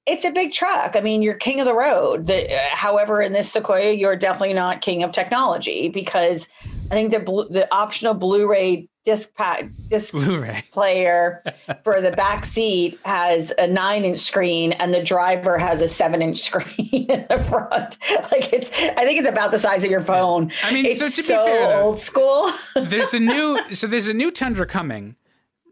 [0.10, 0.96] it's a big truck.
[0.96, 2.28] I mean, you're king of the road.
[2.28, 6.48] The, uh, however, in this Sequoia, you're definitely not king of technology because
[6.92, 7.20] I think the
[7.50, 10.66] the optional Blu-ray disc pack disc Blu-ray.
[10.74, 11.42] player
[11.84, 16.22] for the back seat has a nine inch screen and the driver has a seven
[16.22, 17.98] inch screen in the front.
[18.32, 20.52] Like it's, I think it's about the size of your phone.
[20.64, 22.52] I mean, it's so to be fair, though- old school.
[22.76, 25.16] there's a new so there's a new Tundra coming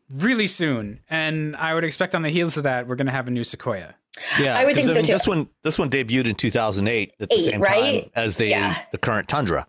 [0.10, 3.28] really soon, and I would expect on the heels of that we're going to have
[3.28, 3.96] a new Sequoia.
[4.40, 5.14] Yeah, I would think so, mean, too.
[5.14, 8.02] This one, this one debuted in 2008 at the Eight, same right?
[8.04, 8.78] time as the Yeah.
[8.92, 9.68] the current Tundra.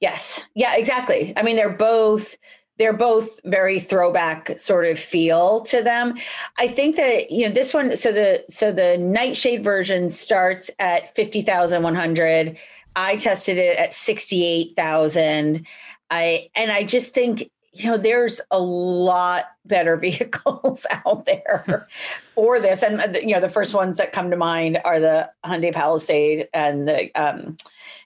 [0.00, 0.40] Yes.
[0.54, 1.32] Yeah, exactly.
[1.36, 2.36] I mean, they're both
[2.78, 6.14] they're both very throwback sort of feel to them.
[6.58, 11.14] I think that, you know, this one so the so the Nightshade version starts at
[11.14, 12.58] 50,100.
[12.94, 15.66] I tested it at 68,000.
[16.10, 21.88] I and I just think you know there's a lot better vehicles out there
[22.34, 22.82] for this.
[22.82, 26.48] And uh, you know the first ones that come to mind are the Hyundai Palisade
[26.52, 27.56] and the um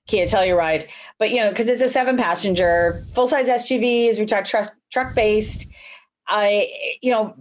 [0.07, 0.89] Kia Telluride.
[1.19, 4.75] But you know because it's a seven passenger full size SUV as we talked truck
[4.91, 5.67] truck based.
[6.27, 6.69] I
[7.01, 7.35] you know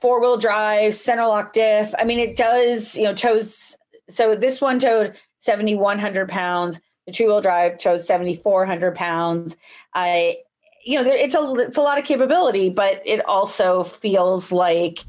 [0.00, 1.94] four wheel drive center lock diff.
[1.98, 3.76] I mean it does you know tows
[4.08, 6.80] so this one towed 7100 pounds.
[7.06, 9.56] The two wheel drive towed 7400 pounds.
[9.94, 10.38] I
[10.86, 15.04] you know there, it's a it's a lot of capability but it also feels like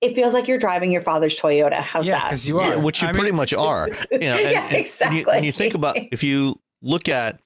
[0.00, 2.76] it feels like you're driving your father's Toyota how's yeah, that because you are, Yeah,
[2.76, 3.88] which you I pretty mean, much are.
[4.10, 7.40] You know, and, Yeah, and- and you, when you think about if you look at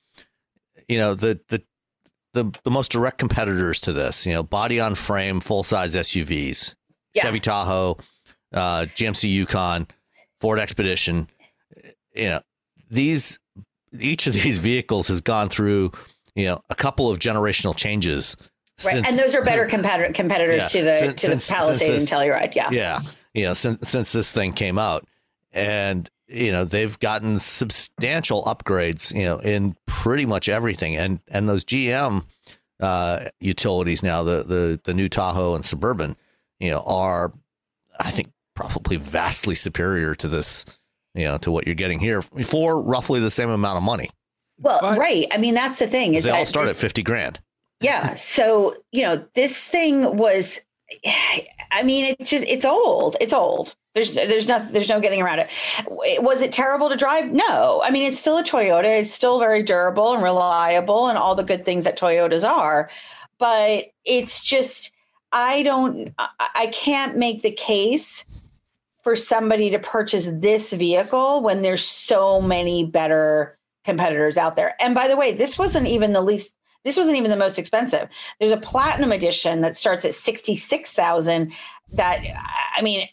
[0.88, 1.62] you know the the
[2.34, 6.74] the, the most direct competitors to this, you know, body on frame, full size SUVs,
[7.12, 7.24] Yeah.
[7.24, 7.98] Chevy Tahoe,
[8.54, 9.86] uh, GMC Yukon,
[10.40, 11.28] Ford Expedition.
[12.14, 12.40] You know,
[12.88, 13.38] these
[14.00, 15.92] each of these vehicles has gone through
[16.34, 18.36] you know a couple of generational changes.
[18.84, 20.68] right since- and those are better competitor competitors Yeah.
[20.68, 23.00] to the Since- to the Palisade and Telluride yeah yeah
[23.34, 25.06] you know since since this thing came out
[25.52, 31.46] and you know they've gotten substantial upgrades you know in pretty much everything and and
[31.48, 32.24] those gm
[32.80, 36.16] uh utilities now the the the new tahoe and suburban
[36.58, 37.32] you know are
[38.00, 40.64] i think probably vastly superior to this
[41.14, 44.08] you know to what you're getting here for roughly the same amount of money
[44.62, 45.26] well But- right.
[45.32, 47.40] I mean that's the thing is they all start at 50 grand.
[47.80, 48.14] Yeah.
[48.14, 50.60] So you know this thing was
[51.72, 53.16] i mean it just it's old.
[53.20, 53.74] It's old.
[53.94, 55.48] There's there's no there's no getting around it.
[56.22, 57.30] Was it terrible to drive?
[57.32, 57.82] No.
[57.84, 59.00] I mean it's still a toyota.
[59.00, 62.88] It's still very durable and reliable and all the good things that toyotas are.
[63.38, 64.92] But it's just
[65.34, 68.24] i don't i, I can't make the case
[69.02, 74.94] for somebody to purchase this vehicle when there's so many better competitors out there and
[74.94, 78.08] by the way this wasn't even the least this wasn't even the most expensive.
[78.38, 81.52] There's a platinum edition that starts at 66,000
[81.92, 82.20] that
[82.76, 83.08] I mean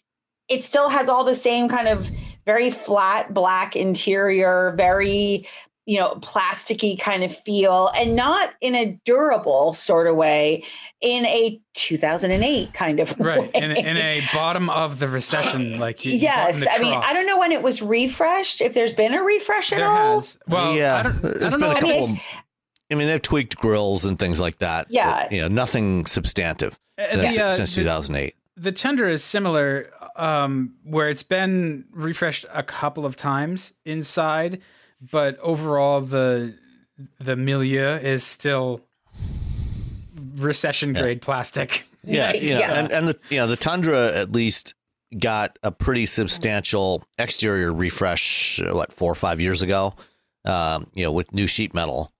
[0.48, 2.10] it still has all the same kind of
[2.46, 5.48] very flat black interior, very
[5.90, 10.64] you know, plasticky kind of feel and not in a durable sort of way
[11.02, 13.52] in a 2008 kind of right way.
[13.56, 16.72] in, a- in a bottom of the recession, like you, you bought in yes, the
[16.72, 16.94] I mean.
[16.94, 18.62] I don't know when it was refreshed.
[18.62, 21.60] If there's been a refresh at There all, has well, Yeah, I don't, I don't
[21.60, 21.68] know.
[21.68, 22.26] I mean, couple it's- it's-
[22.92, 24.86] I mean, they've tweaked grills and things like that.
[24.88, 25.28] but, Yeah.
[25.32, 28.36] you know, nothing substantive Uh, since, the, uh, since 2008.
[28.58, 34.62] the Tundra is similar, um, where it's been refreshed a couple of times inside,
[35.12, 36.56] but overall the
[37.20, 38.82] the milieu is still
[40.36, 41.86] recession grade plastic.
[42.04, 42.80] Yeah, you know, Yeah.
[42.80, 44.74] and and the you know the Tundra at least
[45.18, 48.60] got a pretty substantial exterior refresh.
[48.62, 49.94] uh, What four or five years ago,
[50.46, 52.12] um, you know, with new sheet metal.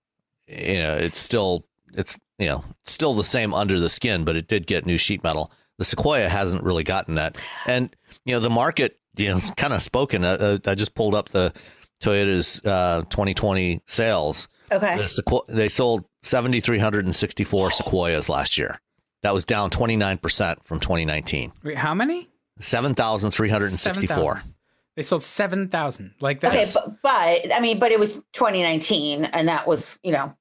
[0.48, 4.48] You know, it's still it's you know still the same under the skin, but it
[4.48, 5.52] did get new sheet metal.
[5.78, 9.82] The Sequoia hasn't really gotten that, and you know the market you know kind of
[9.82, 10.24] spoken.
[10.24, 11.52] Uh, uh, I just pulled up the
[12.00, 14.96] Toyota's uh, 2020 sales, Okay.
[14.96, 18.78] the Sequo- they sold 7,364 Sequoias last year.
[19.22, 21.52] That was down 29% from 2019.
[21.62, 22.28] Wait, how many?
[22.58, 24.16] 7,364.
[24.16, 24.54] 7,000.
[24.96, 26.14] They sold seven thousand.
[26.20, 26.52] Like that.
[26.52, 30.34] Okay, but, but I mean, but it was 2019, and that was you know,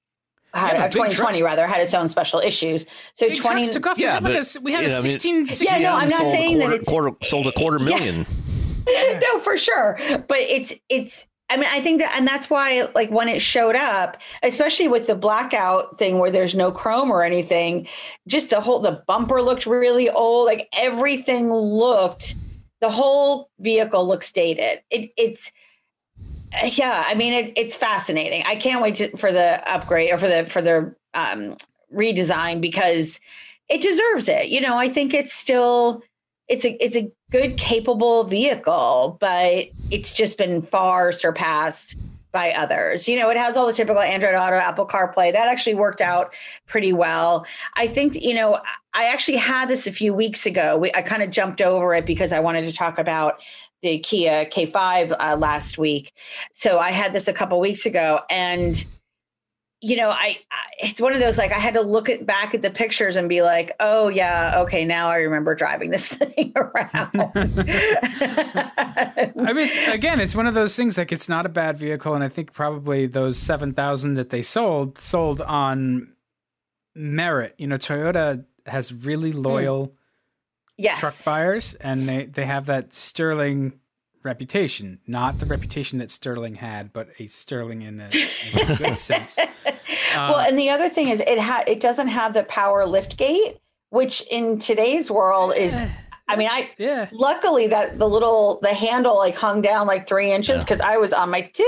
[0.54, 2.86] had, Yeah, uh, 2020 trucks- rather had its own special issues.
[3.14, 3.98] So big 20 took off.
[4.00, 5.68] Yeah, we had, like but, a, we had you a know, I mean, 16, 16
[5.82, 7.86] Yeah, no, I'm not sold a saying that quarter, it's- quarter sold a quarter Yeah.
[7.86, 8.26] million.
[9.22, 9.98] no, for sure.
[10.28, 11.28] But it's it's.
[11.50, 15.08] I mean, I think that, and that's why, like, when it showed up, especially with
[15.08, 17.88] the blackout thing where there's no chrome or anything,
[18.28, 20.46] just the whole the bumper looked really old.
[20.46, 22.36] Like everything looked,
[22.82, 24.82] the whole vehicle looks dated.
[24.92, 25.52] It, it's,
[26.78, 27.04] yeah.
[27.06, 28.44] I mean, it, it's fascinating.
[28.46, 31.56] I can't wait to, for the upgrade or for the for the um,
[31.94, 33.20] redesign because
[33.70, 34.50] it deserves it.
[34.50, 36.04] You know, I think it's still
[36.50, 41.96] it's a it's a good capable vehicle but it's just been far surpassed
[42.32, 43.08] by others.
[43.08, 45.32] You know it has all the typical android auto apple carplay.
[45.32, 46.34] That actually worked out
[46.68, 47.46] pretty well.
[47.76, 48.60] I think you know
[48.94, 50.78] i actually had this a few weeks ago.
[50.78, 53.40] We, i kind of jumped over it because i wanted to talk about
[53.82, 56.14] the kia k5 uh, last week.
[56.54, 58.86] So i had this a couple weeks ago and
[59.82, 62.54] you know, I, I it's one of those like I had to look at back
[62.54, 66.52] at the pictures and be like, oh yeah, okay, now I remember driving this thing
[66.56, 67.10] around.
[67.14, 67.34] I
[69.36, 70.98] mean, it's, again, it's one of those things.
[70.98, 74.42] Like, it's not a bad vehicle, and I think probably those seven thousand that they
[74.42, 76.14] sold sold on
[76.94, 77.56] merit.
[77.58, 79.42] You know, Toyota has really hmm.
[79.42, 79.96] loyal
[80.78, 81.00] yes.
[81.00, 83.80] truck buyers, and they they have that sterling
[84.24, 85.00] reputation.
[85.08, 88.10] Not the reputation that Sterling had, but a sterling in a,
[88.54, 89.38] in a good sense.
[89.40, 89.48] Um,
[90.16, 93.58] well, and the other thing is it ha- it doesn't have the power lift gate,
[93.90, 95.74] which in today's world is
[96.28, 97.10] I mean, I Yeah.
[97.12, 101.12] luckily that the little the handle like hung down like three inches because I was
[101.12, 101.66] on my tip.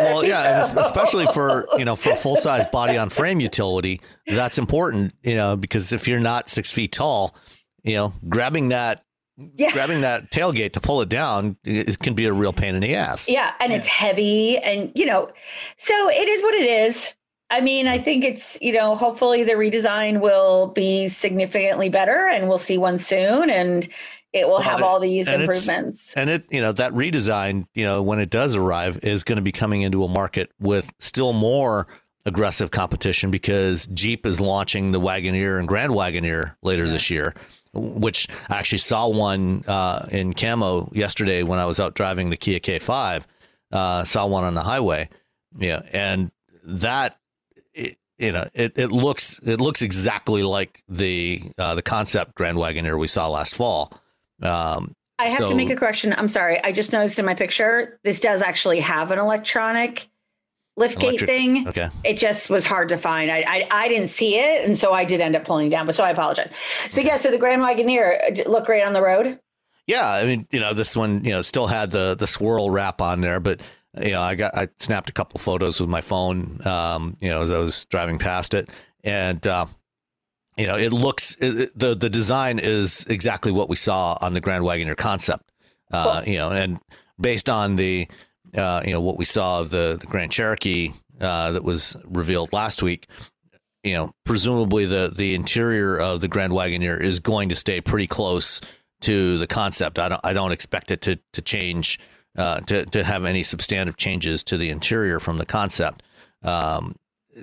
[0.00, 4.58] Well, yeah, and especially for you know for full size body on frame utility, that's
[4.58, 5.14] important.
[5.22, 7.34] You know, because if you're not six feet tall,
[7.84, 9.02] you know, grabbing that
[9.36, 9.70] yeah.
[9.72, 12.94] grabbing that tailgate to pull it down it can be a real pain in the
[12.94, 13.28] ass.
[13.28, 15.30] Yeah, and it's heavy, and you know,
[15.76, 17.14] so it is what it is.
[17.48, 22.48] I mean, I think it's you know, hopefully the redesign will be significantly better, and
[22.48, 23.88] we'll see one soon, and
[24.32, 26.12] it will have Well, all these and improvements.
[26.14, 29.42] And it, you know, that redesign, you know, when it does arrive, is going to
[29.42, 31.86] be coming into a market with still more
[32.26, 37.34] aggressive competition because Jeep is launching the Wagoneer and Grand Wagoneer later this year,
[37.76, 42.36] which I actually saw one uh, in camo yesterday when I was out driving the
[42.36, 43.24] Kia K5.
[43.72, 45.08] Uh, saw one on the highway,
[45.58, 46.30] yeah, and
[46.64, 47.18] that.
[47.74, 52.56] It, you know, it, it looks it looks exactly like the uh, the concept Grand
[52.56, 53.92] Wagoneer we saw last fall.
[54.40, 56.14] Um, I have so- to make a correction.
[56.16, 56.62] I'm sorry.
[56.62, 60.08] I just noticed in my picture this does actually have an electronic
[60.76, 61.68] lift gate Electric- thing.
[61.68, 61.88] okay.
[62.04, 63.30] It just was hard to find.
[63.30, 65.86] I, I I didn't see it, and so I did end up pulling down.
[65.86, 66.50] But so I apologize.
[66.90, 69.38] So yeah, so the Grand Wagoneer uh, d- look great on the road.
[69.86, 73.00] Yeah, I mean, you know, this one, you know, still had the the swirl wrap
[73.00, 73.60] on there, but
[74.00, 77.40] you know, I got I snapped a couple photos with my phone, um, you know,
[77.42, 78.68] as I was driving past it,
[79.04, 79.66] and uh,
[80.56, 84.40] you know, it looks it, the the design is exactly what we saw on the
[84.40, 85.50] Grand Wagoneer concept,
[85.92, 86.78] uh, you know, and
[87.20, 88.08] based on the
[88.56, 92.52] uh, you know what we saw of the the Grand Cherokee uh, that was revealed
[92.52, 93.06] last week.
[93.84, 98.06] You know, presumably the the interior of the Grand Wagoneer is going to stay pretty
[98.06, 98.60] close
[99.02, 99.98] to the concept.
[99.98, 101.98] I don't I don't expect it to to change
[102.36, 106.02] uh, to to have any substantive changes to the interior from the concept.
[106.42, 106.96] Um,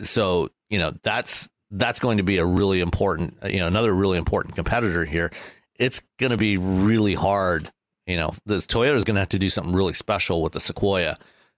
[0.04, 4.17] so you know that's that's going to be a really important you know another really
[4.17, 5.32] important competitor here.
[5.80, 7.71] It's going to be really hard.
[8.08, 10.60] You know, this Toyota is going to have to do something really special with the
[10.60, 11.18] Sequoia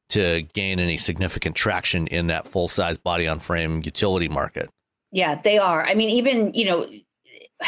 [0.09, 4.69] to gain any significant traction in that full size body on frame utility market.
[5.11, 5.85] Yeah, they are.
[5.85, 6.87] I mean, even you know,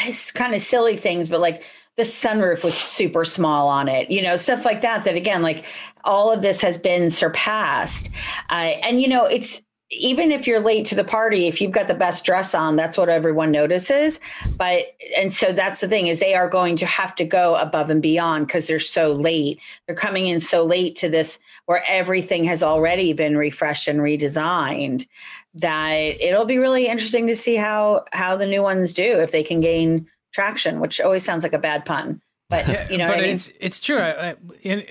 [0.06, 1.64] it's kind of silly things, but like
[1.96, 4.12] the sunroof was super small on it.
[4.12, 5.06] You know, stuff like that.
[5.06, 5.66] That again, like
[6.04, 8.10] all of this has been surpassed.
[8.50, 11.88] Uh, and you know, it's even if you're late to the party, if you've got
[11.88, 14.20] the best dress on, that's what everyone notices.
[14.58, 14.82] But
[15.18, 18.02] and so that's the thing is they are going to have to go above and
[18.02, 19.62] beyond because they're so late.
[19.86, 25.08] They're coming in so late to this where everything has already been refreshed and redesigned
[25.54, 29.44] that it'll be really interesting to see how how the new ones do if they
[29.44, 32.22] can gain traction, which always sounds like a bad pun.
[32.50, 33.36] But you know, but what I mean?
[33.36, 34.00] it's it's true.
[34.00, 34.36] I,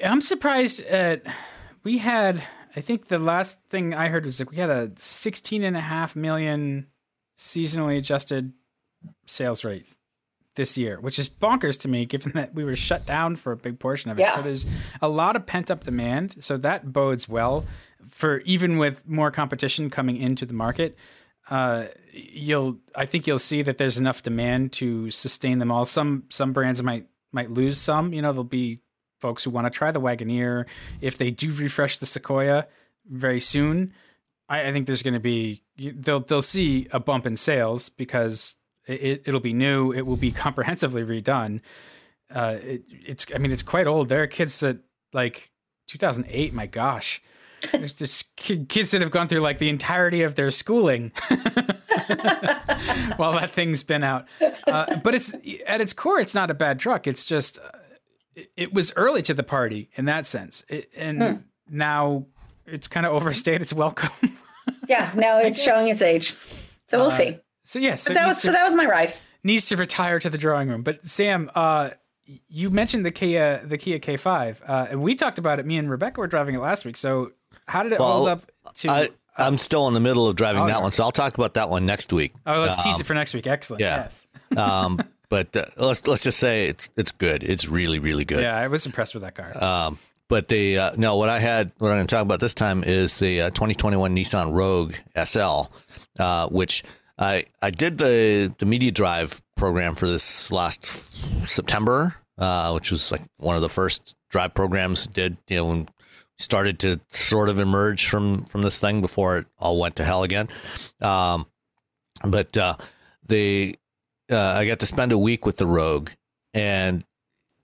[0.04, 1.22] i'm surprised at
[1.84, 2.42] we had.
[2.76, 5.80] I think the last thing I heard was like we had a 16 and a
[5.80, 6.86] half million
[7.38, 8.52] seasonally adjusted
[9.26, 9.86] sales rate
[10.56, 13.56] this year, which is bonkers to me, given that we were shut down for a
[13.56, 14.22] big portion of it.
[14.22, 14.30] Yeah.
[14.30, 14.66] So there's
[15.00, 16.36] a lot of pent up demand.
[16.40, 17.64] So that bodes well
[18.10, 20.96] for even with more competition coming into the market.
[21.48, 25.84] Uh, you'll, I think you'll see that there's enough demand to sustain them all.
[25.84, 28.12] Some some brands might might lose some.
[28.12, 28.80] You know, there'll be
[29.20, 30.66] folks who want to try the Wagoneer
[31.00, 32.66] if they do refresh the Sequoia
[33.08, 33.92] very soon.
[34.48, 38.56] I, I think there's going to be they'll they'll see a bump in sales because
[38.86, 39.92] it, it'll be new.
[39.92, 41.60] It will be comprehensively redone.
[42.30, 44.08] Uh, it, it's I mean it's quite old.
[44.08, 44.78] There are kids that
[45.12, 45.50] like
[45.88, 46.52] 2008.
[46.52, 47.22] My gosh,
[47.72, 51.12] there's just kids that have gone through like the entirety of their schooling
[53.16, 54.26] while that thing's been out.
[54.66, 55.34] Uh, but it's
[55.66, 57.06] at its core, it's not a bad truck.
[57.06, 57.78] It's just uh,
[58.36, 62.26] it, it was early to the party in that sense, it, and now
[62.66, 64.10] it's kind of overstayed its welcome.
[64.88, 66.32] Yeah, now it's showing its age.
[66.88, 67.38] So we'll see.
[67.64, 69.14] so yes, But that was so that was my ride.
[69.44, 70.82] needs to retire to the drawing room.
[70.82, 71.90] But Sam, uh,
[72.48, 75.66] you mentioned the Kia, the Kia K5, uh, and we talked about it.
[75.66, 76.96] Me and Rebecca were driving it last week.
[76.96, 77.30] So
[77.68, 78.42] how did it Well, hold up
[78.74, 78.90] to?
[78.90, 81.34] I, I'm still in the middle of driving Oh, that you're- one, so I'll talk
[81.34, 82.32] about that one next week.
[82.46, 83.46] oh, let's tease it for next week.
[83.46, 83.80] Excellent.
[83.80, 84.08] yeah.
[84.08, 84.26] Yes.
[84.56, 87.42] Um, but uh, let's let's just say it's it's good.
[87.42, 88.42] It's really really good.
[88.42, 89.62] Yeah, I was impressed with that car.
[89.62, 89.98] Um,
[90.28, 92.82] but the uh, no, what I had, what I'm going to talk about this time
[92.84, 95.72] is the uh, 2021 Nissan Rogue SL,
[96.18, 96.82] uh, which
[97.18, 101.02] I I did the the media drive program for this last
[101.46, 105.36] September, uh, which was like one of the first drive programs did.
[105.48, 105.86] You know, when we
[106.38, 110.24] started to sort of emerge from from this thing before it all went to hell
[110.24, 110.48] again.
[111.00, 111.46] Um,
[112.24, 112.76] but uh,
[113.28, 113.76] the
[114.30, 116.10] uh, I got to spend a week with the Rogue,
[116.54, 117.04] and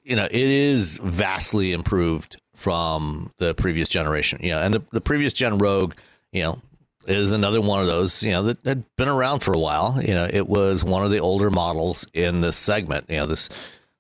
[0.03, 4.41] you know it is vastly improved from the previous generation.
[4.43, 5.95] You know, and the, the previous gen Rogue,
[6.33, 6.61] you know,
[7.07, 10.01] is another one of those you know that had been around for a while.
[10.01, 13.07] You know, it was one of the older models in this segment.
[13.09, 13.49] You know, this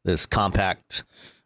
[0.05, 1.05] this compact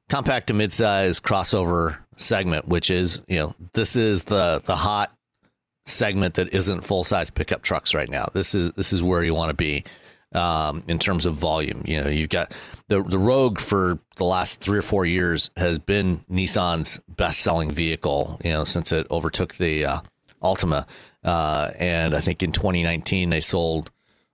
[0.08, 5.12] compact to midsize crossover segment, which is you know this is the the hot
[5.86, 8.26] segment that isn't full size pickup trucks right now.
[8.32, 9.84] This is this is where you want to be
[10.32, 11.82] um, in terms of volume.
[11.84, 12.54] You know, you've got
[12.88, 17.70] the the Rogue for the last three or four years has been Nissan's best selling
[17.70, 18.40] vehicle.
[18.44, 20.00] You know, since it overtook the uh,
[20.42, 20.86] Altima,
[21.24, 23.90] uh, and I think in 2019 they sold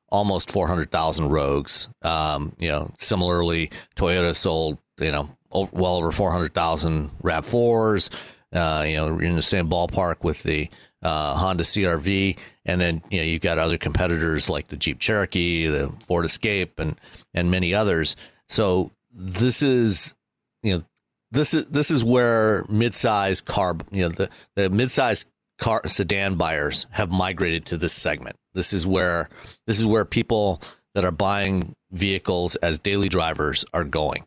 [0.09, 1.89] almost 400,000 Rogues.
[2.03, 8.11] Um, you know, similarly, Toyota sold you know well over 400,000 RAV4s.
[8.53, 10.69] Uh, you know, in the same ballpark with the
[11.03, 15.67] uh, Honda CRV, and then you know you've got other competitors like the Jeep Cherokee,
[15.67, 16.99] the Ford Escape, and
[17.35, 18.17] and many others.
[18.49, 20.15] So this is
[20.63, 20.85] you know
[21.31, 25.25] this is this is where midsize car you know the the midsize
[25.59, 28.37] car sedan buyers have migrated to this segment.
[28.55, 29.29] This is where
[29.67, 30.63] this is where people
[30.95, 34.25] that are buying vehicles as daily drivers are going.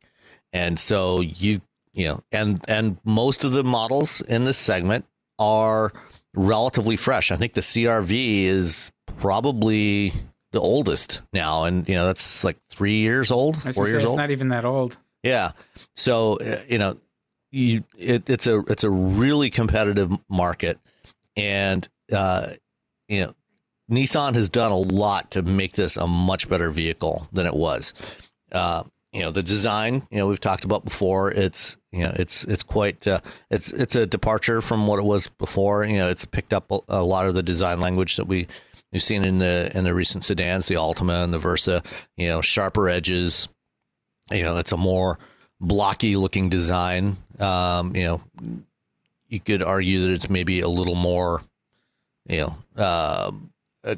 [0.53, 1.61] And so you
[1.93, 5.05] you know and and most of the models in this segment
[5.38, 5.91] are
[6.36, 7.31] relatively fresh.
[7.31, 10.11] I think the CRV is probably
[10.51, 13.91] the oldest now and you know that's like 3 years old, I 4 gonna say,
[13.91, 14.17] years it's old.
[14.17, 14.97] not even that old.
[15.23, 15.51] Yeah.
[15.95, 16.95] So uh, you know,
[17.51, 20.77] you it, it's a it's a really competitive market,
[21.36, 22.49] and uh,
[23.07, 23.33] you know,
[23.91, 27.93] Nissan has done a lot to make this a much better vehicle than it was.
[28.51, 28.83] Uh,
[29.16, 30.03] you know, the design.
[30.11, 31.32] You know, we've talked about before.
[31.32, 35.28] It's you know, it's it's quite uh, it's it's a departure from what it was
[35.28, 35.86] before.
[35.86, 38.47] You know, it's picked up a, a lot of the design language that we.
[38.91, 41.84] We've seen in the in the recent sedans, the Altima and the Versa,
[42.16, 43.49] you know, sharper edges,
[44.32, 45.20] you know it's a more
[45.59, 48.22] blocky looking design um you know
[49.28, 51.41] you could argue that it's maybe a little more
[52.28, 53.32] you know uh,
[53.84, 53.95] uh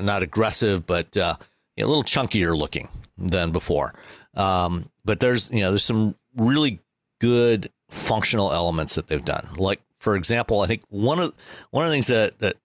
[0.00, 1.36] not aggressive but uh
[1.78, 2.88] a little chunkier looking
[3.18, 3.94] than before
[4.34, 6.78] um but there's you know there's some really
[7.20, 11.32] good functional elements that they've done like for example i think one of
[11.70, 12.56] one of the things that that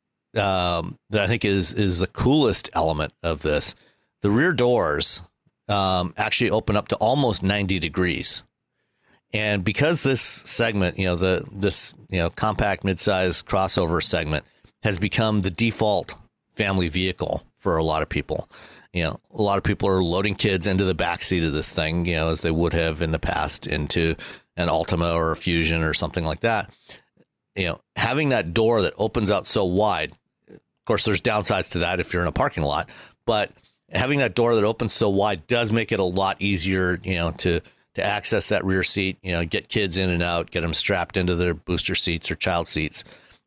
[0.42, 3.76] um that i think is is the coolest element of this
[4.22, 5.22] the rear doors
[5.68, 8.44] um, actually open up to almost 90 degrees.
[9.34, 14.46] And because this segment, you know, the this you know compact midsize crossover segment
[14.84, 16.16] has become the default
[16.54, 18.50] family vehicle for a lot of people.
[18.98, 21.72] You know, a lot of people are loading kids into the back seat of this
[21.72, 24.16] thing, you know, as they would have in the past into
[24.56, 26.72] an Altima or a Fusion or something like that.
[27.56, 30.14] You know, having that door that opens out so wide.
[30.50, 32.90] Of course, there's downsides to that if you're in a parking lot,
[33.26, 33.52] but
[33.92, 37.32] having that door that opens so wide does make it a lot easier, you know,
[37.32, 37.62] to
[37.94, 41.18] to access that rear seat, you know, get kids in and out, get them strapped
[41.18, 43.04] into their booster seats or child seats.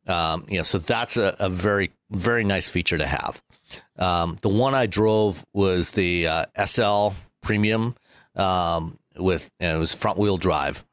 [0.06, 3.42] Um, you know, so that's a, a very very nice feature to have.
[3.98, 7.08] Um, the one I drove was the uh, SL
[7.42, 7.94] premium
[8.36, 10.84] um, with and it was front wheel drive.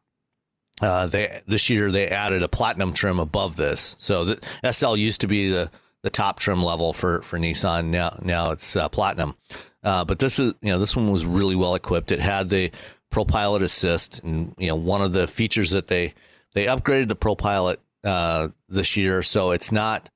[0.82, 3.96] Uh, they this year they added a platinum trim above this.
[4.00, 5.72] So the SL used to be the
[6.04, 7.86] the top trim level for for Nissan.
[7.86, 9.36] Now now it's uh, platinum.
[9.84, 12.12] Uh, but this is you know this one was really well equipped.
[12.12, 12.72] It had the
[13.12, 16.14] ProPilot Assist, and you know one of the features that they
[16.54, 20.10] they upgraded the ProPilot uh, this year, so it's not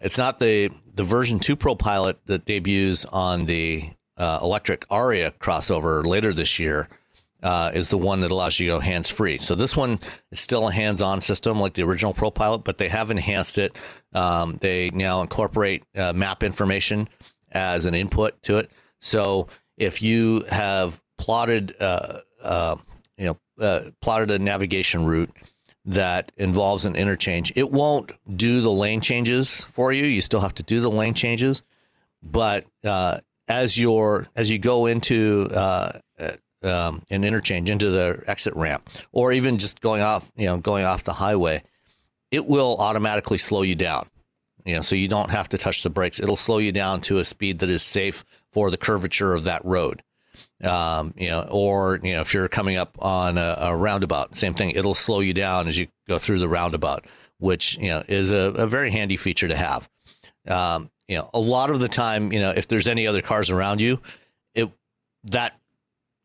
[0.00, 5.32] it's not the the version two Pro Pilot that debuts on the uh, electric Ariya
[5.38, 6.88] crossover later this year.
[7.42, 9.36] Uh, is the one that allows you to go hands free.
[9.38, 10.00] So this one
[10.32, 13.58] is still a hands on system like the original Pro Pilot, but they have enhanced
[13.58, 13.76] it.
[14.14, 17.08] Um, they now incorporate uh, map information
[17.52, 18.70] as an input to it.
[19.00, 22.76] So if you have plotted, uh, uh,
[23.18, 25.30] you know, uh, plotted a navigation route
[25.86, 30.04] that involves an interchange, it won't do the lane changes for you.
[30.04, 31.62] You still have to do the lane changes,
[32.22, 36.32] but uh, as your as you go into uh, uh,
[36.62, 40.84] um, an interchange into the exit ramp, or even just going off, you know, going
[40.84, 41.62] off the highway,
[42.30, 44.08] it will automatically slow you down.
[44.64, 46.18] You know, so you don't have to touch the brakes.
[46.18, 49.64] It'll slow you down to a speed that is safe for the curvature of that
[49.64, 50.02] road.
[50.62, 54.54] Um, you know, or you know, if you're coming up on a, a, roundabout, same
[54.54, 54.70] thing.
[54.70, 57.04] It'll slow you down as you go through the roundabout,
[57.38, 59.86] which you know is a, a very handy feature to have.
[60.48, 63.50] Um, you know, a lot of the time, you know, if there's any other cars
[63.50, 64.00] around you,
[64.54, 64.70] it
[65.24, 65.60] that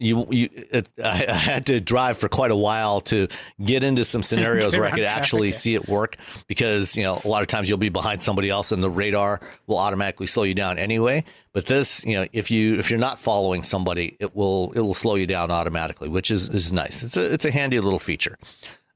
[0.01, 3.27] you you it, I, I, had to drive for quite a while to
[3.63, 7.27] get into some scenarios where I could actually see it work because you know a
[7.27, 10.55] lot of times you'll be behind somebody else and the radar will automatically slow you
[10.55, 11.23] down anyway.
[11.53, 14.95] But this you know if you if you're not following somebody it will it will
[14.95, 17.03] slow you down automatically which is is nice.
[17.03, 18.37] It's a it's a handy little feature.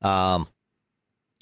[0.01, 0.47] Um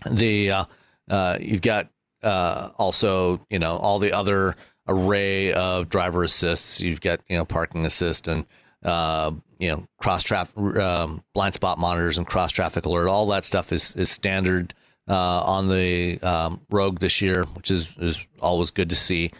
[0.09, 0.66] the uh,
[1.09, 1.88] uh you've got
[2.22, 4.55] uh also you know all the other
[4.89, 6.82] array of driver assists.
[6.82, 8.45] You've got you know parking assist and
[8.84, 9.32] uh,
[9.64, 13.07] you know, cross traffic, um, blind spot monitors and cross traffic alert.
[13.07, 14.74] All that stuff is is standard
[15.07, 19.32] uh, on the um, Rogue this year, which is is always good to see.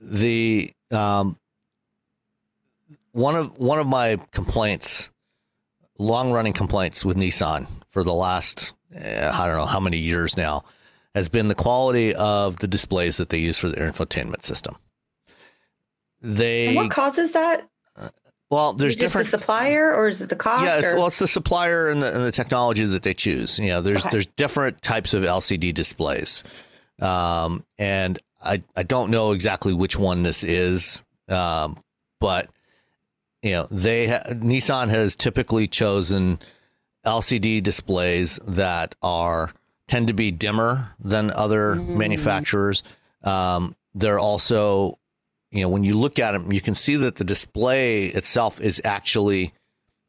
[0.00, 1.40] The um,
[3.10, 5.10] one of one of my complaints,
[5.98, 10.36] long running complaints with Nissan for the last eh, I don't know how many years
[10.36, 10.62] now,
[11.16, 14.76] has been the quality of the displays that they use for their infotainment system.
[16.22, 17.68] They and what causes that?
[18.50, 20.64] Well, there's different the supplier, or is it the cost?
[20.64, 23.58] Yeah, it's, well, it's the supplier and the, and the technology that they choose.
[23.58, 24.10] You know, there's okay.
[24.10, 26.44] there's different types of LCD displays,
[27.00, 31.78] um, and I I don't know exactly which one this is, um,
[32.20, 32.48] but
[33.42, 36.38] you know, they ha- Nissan has typically chosen
[37.04, 39.52] LCD displays that are
[39.88, 41.96] tend to be dimmer than other mm.
[41.96, 42.82] manufacturers.
[43.24, 44.98] Um, they're also
[45.50, 48.80] you know, when you look at them, you can see that the display itself is
[48.84, 49.54] actually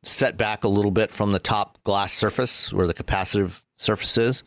[0.03, 4.43] set back a little bit from the top glass surface where the capacitive surface is.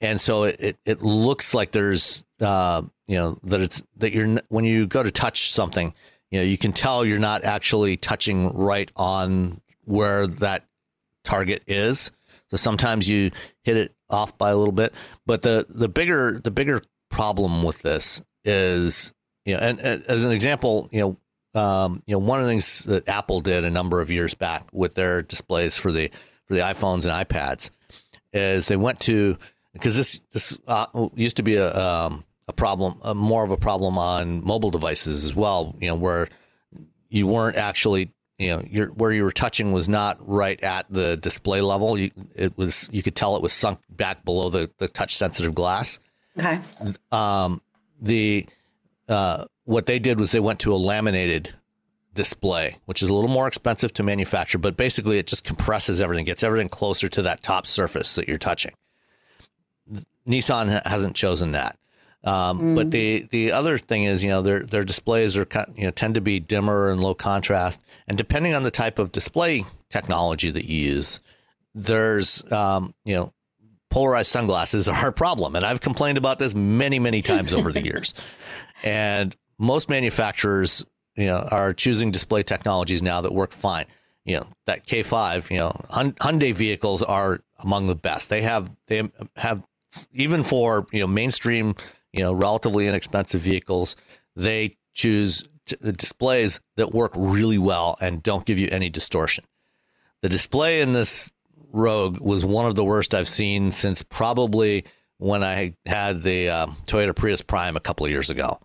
[0.00, 4.40] And so it, it, it looks like there's, uh, you know, that it's, that you're,
[4.48, 5.94] when you go to touch something,
[6.30, 10.64] you know, you can tell you're not actually touching right on where that
[11.24, 12.10] target is.
[12.48, 13.30] So sometimes you
[13.62, 14.92] hit it off by a little bit,
[15.24, 19.12] but the, the bigger, the bigger problem with this is
[19.46, 22.50] you know, and, and as an example, you know, um, you know, one of the
[22.50, 26.10] things that Apple did a number of years back with their displays for the
[26.44, 27.70] for the iPhones and iPads
[28.34, 29.38] is they went to
[29.72, 33.56] because this this uh, used to be a um, a problem, a more of a
[33.56, 35.74] problem on mobile devices as well.
[35.80, 36.28] You know, where
[37.08, 41.16] you weren't actually you know your where you were touching was not right at the
[41.16, 41.96] display level.
[41.96, 45.54] You, it was you could tell it was sunk back below the the touch sensitive
[45.54, 46.00] glass.
[46.38, 46.60] Okay.
[47.12, 47.62] Um,
[48.00, 48.46] the
[49.08, 51.54] uh, what they did was they went to a laminated
[52.14, 56.24] display, which is a little more expensive to manufacture, but basically it just compresses everything,
[56.24, 58.72] gets everything closer to that top surface that you're touching.
[60.26, 61.78] Nissan hasn't chosen that.
[62.24, 62.74] Um, mm.
[62.74, 65.46] But the the other thing is, you know, their their displays are
[65.76, 69.12] you know tend to be dimmer and low contrast, and depending on the type of
[69.12, 71.20] display technology that you use,
[71.72, 73.32] there's um, you know
[73.90, 77.84] polarized sunglasses are a problem, and I've complained about this many many times over the
[77.84, 78.12] years.
[78.82, 80.84] And most manufacturers,
[81.16, 83.86] you know, are choosing display technologies now that work fine.
[84.24, 88.28] You know, that K5, you know, Hyundai vehicles are among the best.
[88.28, 89.64] They have they have
[90.12, 91.74] even for, you know, mainstream,
[92.12, 93.96] you know, relatively inexpensive vehicles,
[94.34, 99.44] they choose t- displays that work really well and don't give you any distortion.
[100.22, 101.30] The display in this
[101.72, 104.84] Rogue was one of the worst I've seen since probably
[105.18, 108.58] when I had the uh, Toyota Prius Prime a couple of years ago.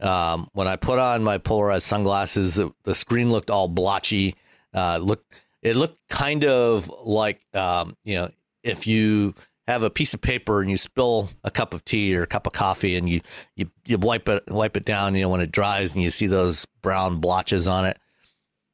[0.00, 4.34] Um, when I put on my polarized sunglasses, the, the screen looked all blotchy.
[4.74, 5.24] Uh, look,
[5.62, 8.30] it looked kind of like um, you know
[8.64, 9.34] if you
[9.68, 12.48] have a piece of paper and you spill a cup of tea or a cup
[12.48, 13.20] of coffee and you
[13.54, 16.26] you, you wipe it wipe it down you know when it dries and you see
[16.26, 17.96] those brown blotches on it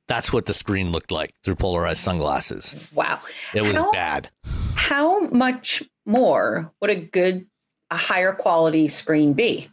[0.09, 3.21] that's what the screen looked like through polarized sunglasses Wow.
[3.55, 4.31] it was How- bad
[4.77, 7.47] How much more would a good,
[7.91, 9.69] a higher quality screen be?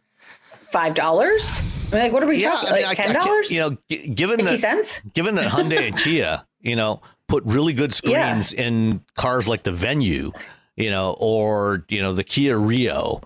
[0.63, 1.59] Five dollars?
[1.91, 2.69] I mean, like, what are we talking?
[2.69, 3.51] I mean, like I- I ten dollars?
[3.51, 5.01] you know g- given Fifty that cents?
[5.13, 8.27] given that Hyundai and Kia you know put really good Yeah.
[8.39, 10.31] screens in cars like the Venue
[10.75, 13.21] you know or you know the Kia Rio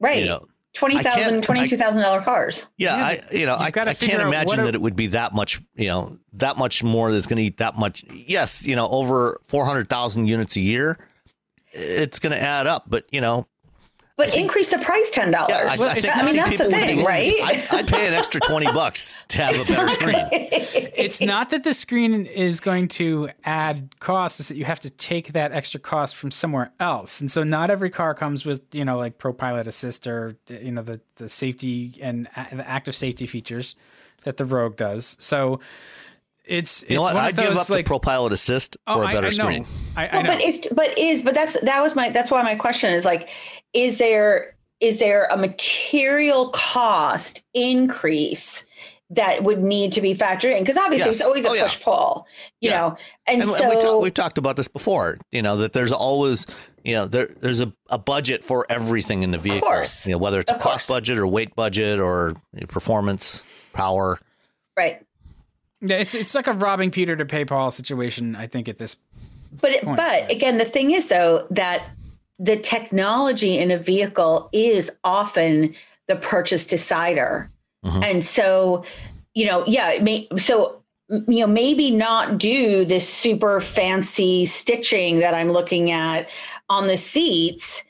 [0.00, 0.20] Right.
[0.22, 0.40] you know
[0.72, 2.66] Twenty I can't- thousand, twenty-two thousand dollar cars.
[2.78, 5.32] Yeah, Yeah, I you know I, I can't imagine are- that it would be that
[5.34, 8.04] much you know that much more that's going to eat that much.
[8.12, 10.98] Yes, you know over four hundred thousand units a year,
[11.74, 12.84] it's going to add up.
[12.88, 13.46] But you know,
[14.16, 15.50] But increase the price ten dollars.
[15.50, 17.34] yeah, I, Well, I, think, I mean, think that's the people would thing, be- right?
[17.44, 20.16] I'd, I'd pay an extra twenty bucks to have a better screen.
[20.96, 24.90] it's not that the screen is going to add costs; is that you have to
[24.90, 27.20] take that extra cost from somewhere else.
[27.20, 30.82] And so, not every car comes with you know like ProPilot Assist or you know
[30.82, 33.74] the the safety and a- the active safety features
[34.22, 35.16] that the Rogue does.
[35.18, 35.60] So.
[36.44, 37.14] It's it's You know what?
[37.14, 39.18] one I'd of those give up like the Pro Pilot Assist oh, for a better
[39.18, 39.30] I, know.
[39.30, 39.66] screen.
[39.96, 40.32] I, I Well, know.
[40.34, 43.28] but is but is but that's that was my that's why my question is like,
[43.72, 48.64] is there is there a material cost increase
[49.10, 50.62] that would need to be factored in?
[50.62, 51.16] Because obviously Yes.
[51.20, 51.62] it's always a Oh, yeah.
[51.64, 52.26] push pull,
[52.60, 52.80] you Yeah.
[52.80, 52.96] know.
[53.26, 55.18] And, And, so and we talk, we've talked about this before.
[55.30, 56.46] You know that there's always
[56.84, 59.66] you know there there's a, a budget for everything in the vehicle.
[59.68, 60.04] course.
[60.04, 60.88] You know whether it's a cost course.
[60.88, 62.34] budget or weight budget or
[62.68, 64.18] performance power.
[64.76, 65.02] right.
[65.84, 68.34] Yeah, it's it's like a robbing Peter to pay Paul situation.
[68.36, 68.96] I think at this
[69.60, 71.86] But it, point, but again, the thing is though that
[72.38, 75.74] the technology in a vehicle is often
[76.08, 77.50] the purchase decider,
[77.84, 78.04] Mhm.
[78.04, 78.84] and so
[79.34, 80.80] you know, yeah, it may, so
[81.10, 86.28] you know maybe not do this super fancy stitching that I'm looking at
[86.68, 87.82] on the seats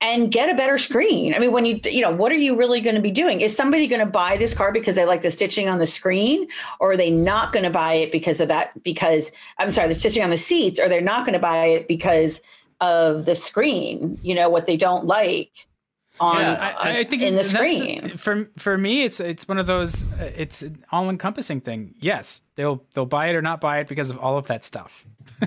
[0.00, 1.34] and get a better screen.
[1.34, 3.40] I mean, when you you know, what are you really going to be doing?
[3.40, 6.48] Is somebody going to buy this car because they like the stitching on the screen,
[6.80, 8.80] or are they not going to buy it because of that?
[8.82, 11.88] Because I'm sorry, the stitching on the seats, or they're not going to buy it
[11.88, 12.40] because
[12.80, 14.18] of the screen.
[14.22, 15.67] You know what they don't like
[16.20, 18.16] on Yeah, I, I think in the screen.
[18.16, 20.04] for for me, it's it's one of those.
[20.20, 21.94] uh, It's an all encompassing thing.
[22.00, 25.04] Yes, they'll they'll buy it or not buy it because of all of that stuff.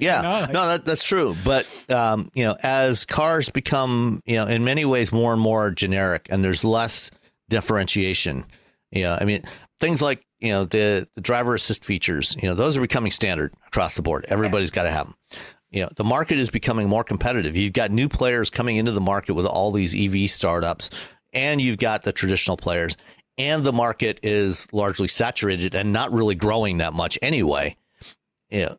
[0.00, 1.34] Yeah, know, like- no, that, that's true.
[1.44, 5.72] But um, you know, as cars become, you know, in many ways more and more
[5.72, 7.10] generic, and there's less
[7.48, 8.44] differentiation.
[8.92, 9.42] You know, I mean,
[9.80, 12.36] things like you know the the driver assist features.
[12.40, 14.24] You know, those are becoming standard across the board.
[14.28, 15.14] Everybody's got to have them.
[15.70, 17.56] You know, the market is becoming more competitive.
[17.56, 20.88] You've got new players coming into the market with all these EV startups,
[21.32, 22.96] and you've got the traditional players.
[23.36, 27.76] And the market is largely saturated and not really growing that much anyway.
[28.50, 28.76] You know,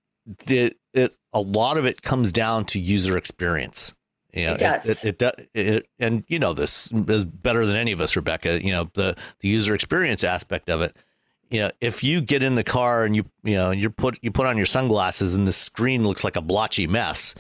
[0.48, 3.94] the, it a lot of it comes down to user experience.
[4.34, 5.06] You know, It does.
[5.06, 8.64] It, it, it, it- and you know this is better than any of us, Rebecca.
[8.64, 10.96] You know the the user experience aspect of it.
[11.50, 14.32] You know, if you get in the car and you you know you put you
[14.32, 17.36] put on your sunglasses and the screen looks like a blotchy mess,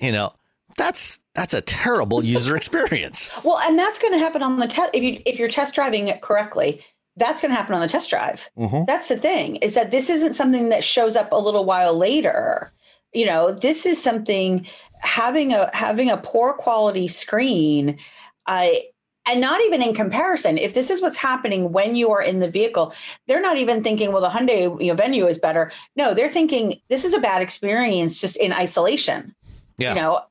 [0.00, 0.32] you know
[0.76, 3.30] that's that's a terrible user experience.
[3.44, 6.08] Well, and that's going to happen on the test if you if you're test driving
[6.08, 6.84] it correctly.
[7.16, 8.48] That's going to happen on the test drive.
[8.56, 8.84] Mm-hmm.
[8.86, 12.72] That's the thing is that this isn't something that shows up a little while later.
[13.12, 14.66] You know, this is something
[15.00, 17.98] having a having a poor quality screen.
[18.46, 18.84] I
[19.26, 20.58] and not even in comparison.
[20.58, 22.94] If this is what's happening when you are in the vehicle,
[23.26, 25.70] they're not even thinking, well, the Hyundai you know, Venue is better.
[25.96, 29.34] No, they're thinking this is a bad experience just in isolation
[29.78, 29.94] Yeah.
[29.94, 30.22] you know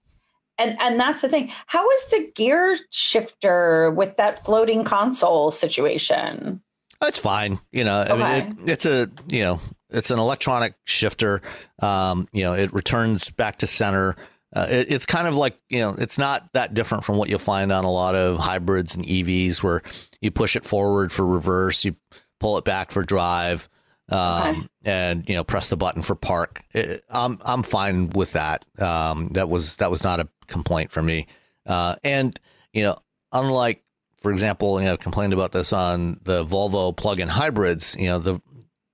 [0.58, 6.62] and and that's the thing how is the gear shifter with that floating console situation
[7.02, 7.60] it's fine.
[7.72, 11.42] You know, I mean, it, it's a you know, it's an electronic shifter.
[11.82, 14.16] Um, you know, it returns back to center.
[14.54, 17.40] Uh, it, it's kind of like you know, it's not that different from what you'll
[17.40, 19.82] find on a lot of hybrids and EVs, where
[20.22, 21.96] you push it forward for reverse, you
[22.40, 23.70] pull it back for drive,
[24.10, 24.68] um, Okay.
[24.86, 26.64] and you know, press the button for park.
[26.74, 28.66] It, I'm I'm fine with that.
[28.82, 31.28] Um, that was that was not a complaint for me.
[31.66, 32.38] Uh, and
[32.74, 32.96] you know,
[33.32, 33.84] unlike
[34.18, 37.96] for example, you know, complained about this on the Volvo plug-in hybrids.
[38.00, 38.42] You know, the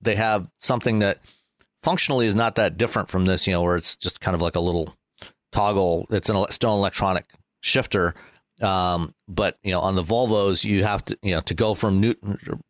[0.02, 1.18] they have something that
[1.82, 3.46] functionally is not that different from this.
[3.46, 4.94] You know, where it's just kind of like a little
[5.56, 6.06] toggle.
[6.10, 7.24] It's an an electronic
[7.60, 8.14] shifter,
[8.60, 12.00] um, but you know, on the Volvos, you have to you know to go from
[12.00, 12.14] new,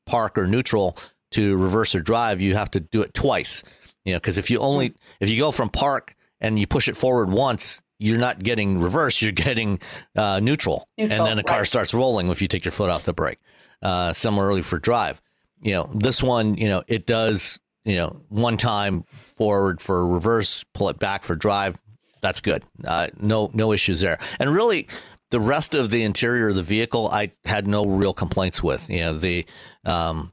[0.06, 0.96] park or neutral
[1.32, 3.64] to reverse or drive, you have to do it twice.
[4.04, 6.96] You know, because if you only if you go from park and you push it
[6.96, 9.80] forward once, you're not getting reverse, you're getting
[10.14, 11.66] uh, neutral, Neutral, and then the car right.
[11.66, 13.38] starts rolling if you take your foot off the brake.
[13.82, 15.20] Uh, similarly for drive,
[15.62, 20.64] you know, this one, you know, it does you know, one time forward for reverse,
[20.74, 21.78] pull it back for drive.
[22.26, 22.64] That's good.
[22.84, 24.18] Uh, no, no issues there.
[24.40, 24.88] And really,
[25.30, 28.90] the rest of the interior of the vehicle, I had no real complaints with.
[28.90, 29.46] You know, the,
[29.84, 30.32] um,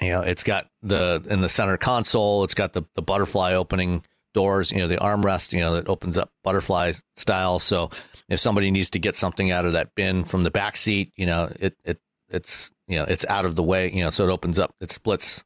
[0.00, 4.02] you know, it's got the in the center console, it's got the the butterfly opening
[4.32, 4.72] doors.
[4.72, 7.58] You know, the armrest, you know, that opens up butterfly style.
[7.58, 7.90] So
[8.30, 11.26] if somebody needs to get something out of that bin from the back seat, you
[11.26, 12.00] know, it it
[12.30, 13.92] it's you know it's out of the way.
[13.92, 15.44] You know, so it opens up, it splits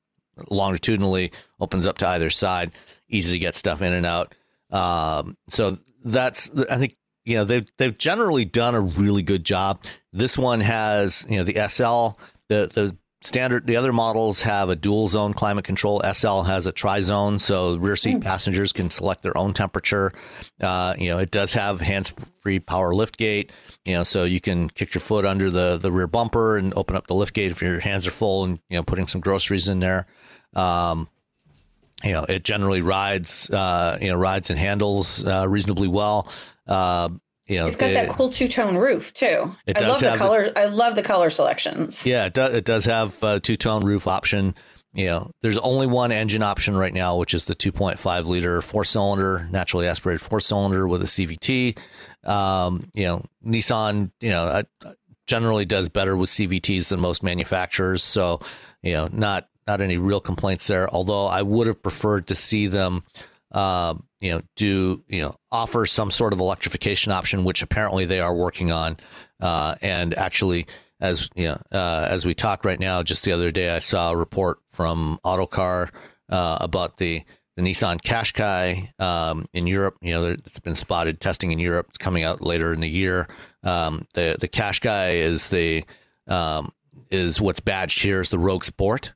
[0.49, 2.71] longitudinally, opens up to either side,
[3.09, 4.33] easy to get stuff in and out.
[4.73, 9.85] Um, so that's I think you know they've they've generally done a really good job.
[10.13, 14.77] This one has you know the SL the the standard the other models have a
[14.77, 18.23] dual zone climate control sl has a tri zone so rear seat mm.
[18.23, 20.13] passengers can select their own temperature
[20.61, 23.53] uh, you know it does have hands free power lift gate
[23.85, 26.97] you know so you can kick your foot under the the rear bumper and open
[26.97, 29.69] up the lift gate if your hands are full and you know putting some groceries
[29.69, 30.07] in there
[30.55, 31.09] um,
[32.05, 36.29] you know, it generally rides, uh, you know, rides and handles uh, reasonably well.
[36.67, 37.11] Uh,
[37.47, 39.55] you know, it's got that cool two tone roof too.
[39.67, 40.53] It I love the color.
[40.57, 42.07] I love the color selections.
[42.07, 42.55] Yeah, it does.
[42.55, 44.55] It does have a two tone roof option.
[44.95, 48.85] You know, there's only one engine option right now, which is the 2.5 liter four
[48.85, 51.79] cylinder, naturally aspirated four cylinder with a CVT.
[52.29, 54.63] Um, you know, Nissan, you know,
[55.27, 58.03] generally does better with CVTs than most manufacturers.
[58.03, 58.41] So,
[58.83, 60.89] you know, not not any real complaints there.
[60.89, 63.03] Although I would have preferred to see them,
[63.53, 68.21] uh, you know, do you know offer some sort of electrification option, which apparently they
[68.21, 68.97] are working on.
[69.41, 70.67] Uh, and actually,
[71.01, 74.13] as you know, uh, as we talk right now, just the other day I saw
[74.13, 75.91] a report from Autocar
[76.29, 77.23] uh, about the
[77.57, 79.99] the Nissan Qashqai um, in Europe.
[80.01, 81.87] You know, it's been spotted testing in Europe.
[81.91, 83.29] It's coming out later in the year.
[83.63, 85.85] Um, the the Qashqai is the
[86.27, 86.73] um,
[87.11, 89.13] is what's badged here as the Rogue Sport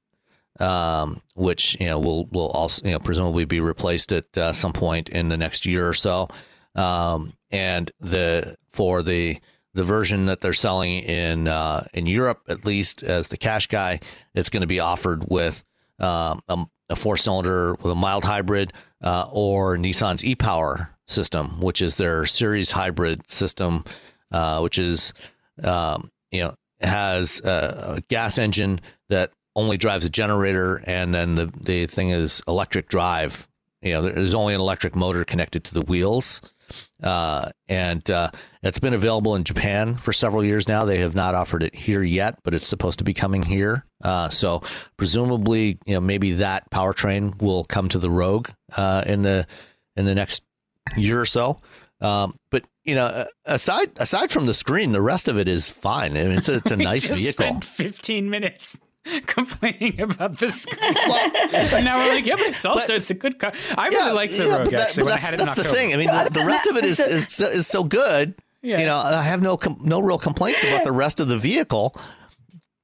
[0.61, 4.72] um, which you know will will also you know presumably be replaced at uh, some
[4.72, 6.28] point in the next year or so.
[6.74, 9.38] Um, and the for the
[9.74, 14.02] the version that they're selling in uh, in Europe, at least as the Qashqai,
[14.34, 15.62] it's going to be offered with
[16.00, 21.82] um, a, a four cylinder with a mild hybrid uh, or Nissan's e-Power system, which
[21.82, 23.84] is their series hybrid system,
[24.32, 25.12] uh, which is
[25.62, 31.46] um, you know has a gas engine that only drives a generator, and then the
[31.46, 33.48] the thing is electric drive.
[33.82, 36.42] You know, there's only an electric motor connected to the wheels,
[37.02, 38.30] uh, and uh,
[38.62, 40.84] it's been available in Japan for several years now.
[40.84, 43.84] They have not offered it here yet, but it's supposed to be coming here.
[44.04, 44.62] Uh, so
[44.96, 49.46] presumably, you know, maybe that powertrain will come to the Rogue uh, in the
[49.96, 50.42] in the next
[50.96, 51.61] year or so.
[52.02, 56.16] Um, but you know, aside aside from the screen, the rest of it is fine.
[56.16, 57.61] I mean, it's a, it's a nice vehicle.
[57.62, 58.78] Fifteen minutes
[59.26, 60.94] complaining about the screen.
[61.07, 61.30] Well,
[61.74, 63.52] and now we're like, yeah, but it's also but, it's a good car.
[63.76, 65.62] I yeah, really like the yeah, Rogue that, actually when I had it in October.
[65.62, 65.94] That's the thing.
[65.94, 68.34] I mean, the, the rest of it is, is is so good.
[68.62, 68.80] Yeah.
[68.80, 71.94] You know, I have no no real complaints about the rest of the vehicle.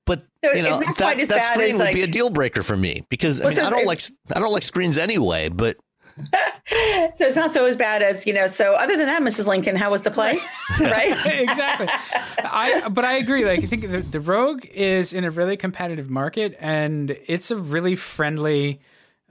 [0.07, 3.05] But so you know that, that screen would like, be a deal breaker for me
[3.09, 4.03] because I mean I don't like
[4.35, 5.49] I don't like screens anyway.
[5.49, 5.77] But
[7.15, 8.47] so it's not so as bad as you know.
[8.47, 9.47] So other than that, Mrs.
[9.47, 10.39] Lincoln, how was the play?
[10.81, 11.27] right?
[11.27, 11.89] exactly.
[12.39, 13.45] I but I agree.
[13.45, 17.57] Like I think the, the Rogue is in a really competitive market, and it's a
[17.57, 18.81] really friendly,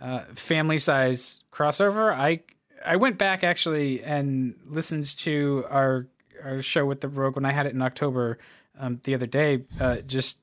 [0.01, 2.13] uh, family size crossover.
[2.13, 2.41] I
[2.85, 6.07] I went back actually and listened to our
[6.43, 8.39] our show with the Rogue when I had it in October
[8.79, 10.39] um, the other day, uh, just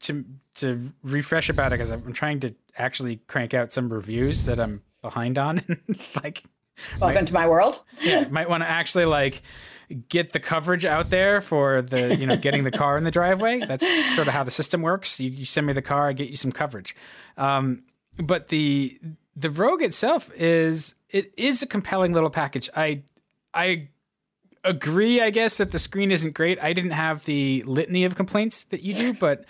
[0.00, 0.24] to
[0.54, 4.82] to refresh about it because I'm trying to actually crank out some reviews that I'm
[5.02, 5.62] behind on.
[6.22, 6.44] like,
[7.00, 7.80] welcome might, to my world.
[8.02, 9.42] yeah, might want to actually like
[10.08, 13.60] get the coverage out there for the you know getting the car in the driveway.
[13.60, 15.20] That's sort of how the system works.
[15.20, 16.96] You, you send me the car, I get you some coverage.
[17.36, 17.82] Um,
[18.16, 18.98] but the
[19.36, 22.70] the Rogue itself is it is a compelling little package.
[22.76, 23.02] I
[23.52, 23.88] I
[24.64, 26.62] agree, I guess, that the screen isn't great.
[26.62, 29.44] I didn't have the litany of complaints that you do, but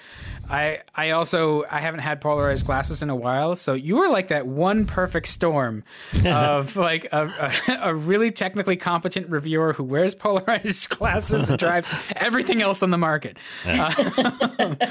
[0.48, 3.56] I I also I haven't had polarized glasses in a while.
[3.56, 5.84] So you were like that one perfect storm
[6.26, 11.92] of like a, a, a, really technically competent reviewer who wears polarized glasses and drives
[12.16, 13.36] everything else on the market.
[13.64, 13.90] Uh,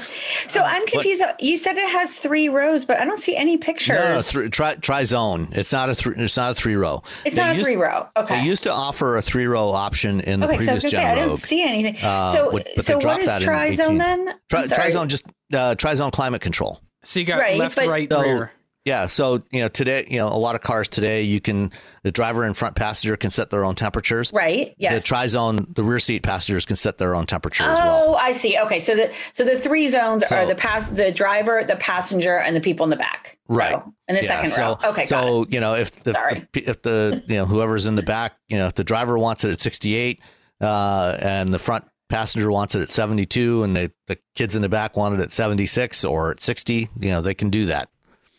[0.48, 1.20] so I'm confused.
[1.20, 3.98] But, you said it has three rows, but I don't see any pictures.
[3.98, 5.48] No, th- try try zone.
[5.52, 6.14] It's not a three.
[6.16, 7.02] It's not a three row.
[7.24, 8.08] It's they not used, a three row.
[8.16, 8.40] Okay.
[8.40, 11.06] They used to offer a three row option in the okay, previous so Gen say,
[11.06, 11.96] I didn't see anything.
[12.02, 14.34] Uh, so, but so what is Trizone then?
[14.48, 16.80] Tri- Trizone just uh, Trizone climate control.
[17.04, 18.52] So you got right, left, but, right, so, rear.
[18.84, 19.06] Yeah.
[19.06, 21.70] So, you know, today, you know, a lot of cars today, you can,
[22.02, 24.32] the driver and front passenger can set their own temperatures.
[24.34, 24.74] Right.
[24.76, 24.94] Yeah.
[24.94, 28.14] The tri-zone, the rear seat passengers can set their own temperature as Oh.
[28.16, 28.58] I see.
[28.58, 32.38] Okay, so the so the three zones So- are the pass, the driver, the passenger,
[32.38, 33.38] and the people in the back.
[33.48, 33.72] Right.
[33.72, 34.90] row, in the Yeah, second so, row.
[34.90, 36.46] Okay, So, you know, if the, Sorry.
[36.52, 39.44] the- if the, you know, whoever's in the back, you know, if the driver wants
[39.44, 40.20] it at 68
[40.60, 44.68] uh, and the front passenger wants it at 72 and the, the kids in the
[44.68, 47.88] back want it at 76 or at 60, you know, they can do that.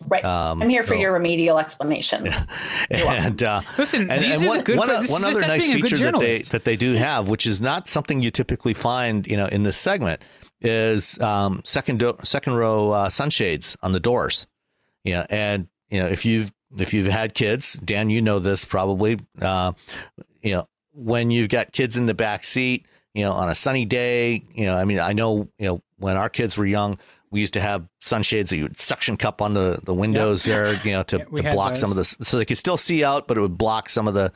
[0.08, 0.24] Right.
[0.24, 2.30] um, I'm here for so- your remedial explanations.
[2.90, 5.04] And uh, Listen, and, these and are one, the good one, parts.
[5.04, 7.30] This one is just other nice a good feature that they that they do have,
[7.30, 10.24] which is not something you typically find, you know, in this segment,
[10.62, 14.48] is um, second do- second row uh, sunshades on the doors.
[15.04, 18.66] You know, and you know if you've if you've had kids, Dan, you know this
[18.66, 19.20] probably.
[19.42, 19.74] Uh,
[20.42, 23.86] you know, when you've got kids in the back seat, you know, on a sunny
[23.86, 27.00] day, you know, I mean, I know, you know, when our kids were young,
[27.34, 30.80] we used to have sunshades that you would suction cup on the, the windows there,
[30.84, 33.04] you know, to, Yeah, to had block some of the, so they could still see
[33.04, 34.32] out, but it would block some of the,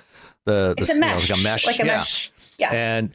[0.46, 1.66] the, the it's a you know, mesh, like a mesh.
[1.68, 1.98] like a yeah.
[1.98, 2.32] mesh.
[2.58, 2.70] Yeah.
[2.74, 3.14] And,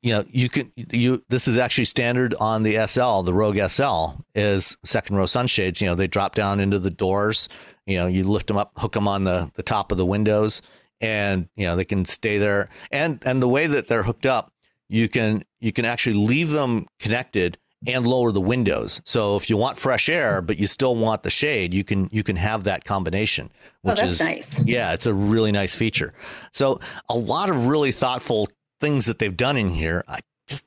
[0.00, 4.22] you know, you can, you, this is actually standard on the SL, the Rogue SL
[4.34, 5.82] is second row sunshades.
[5.82, 7.50] You know, they drop down into the doors,
[7.86, 10.62] you know, you lift them up, hook them on the, the top of the windows
[11.02, 12.70] and, you know, they can stay there.
[12.90, 14.50] And, and the way that they're hooked up,
[14.88, 19.00] you can, you can actually leave them connected and lower the windows.
[19.04, 22.22] So if you want fresh air, but you still want the shade, you can, you
[22.22, 23.50] can have that combination,
[23.84, 24.62] Oh, which that's is nice.
[24.64, 26.12] yeah, it's a really nice feature.
[26.52, 26.78] So
[27.08, 28.48] a lot of really thoughtful
[28.80, 30.04] things that they've done in here.
[30.06, 30.64] I just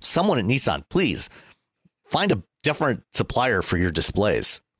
[0.00, 1.30] someone at Nissan, please
[2.10, 4.60] find a different supplier for your displays.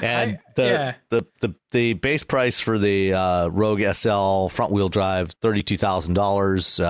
[0.00, 0.94] and I- the, yeah.
[1.10, 5.76] the the the base price for the uh, Rogue SL front wheel drive thirty two
[5.76, 6.80] thousand dollars.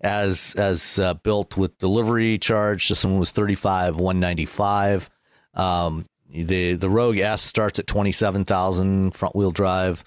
[0.00, 5.10] As as uh, built with delivery charge, this one was thirty five one ninety five.
[5.54, 10.02] Um, the the Rogue S starts at twenty seven thousand front wheel drive.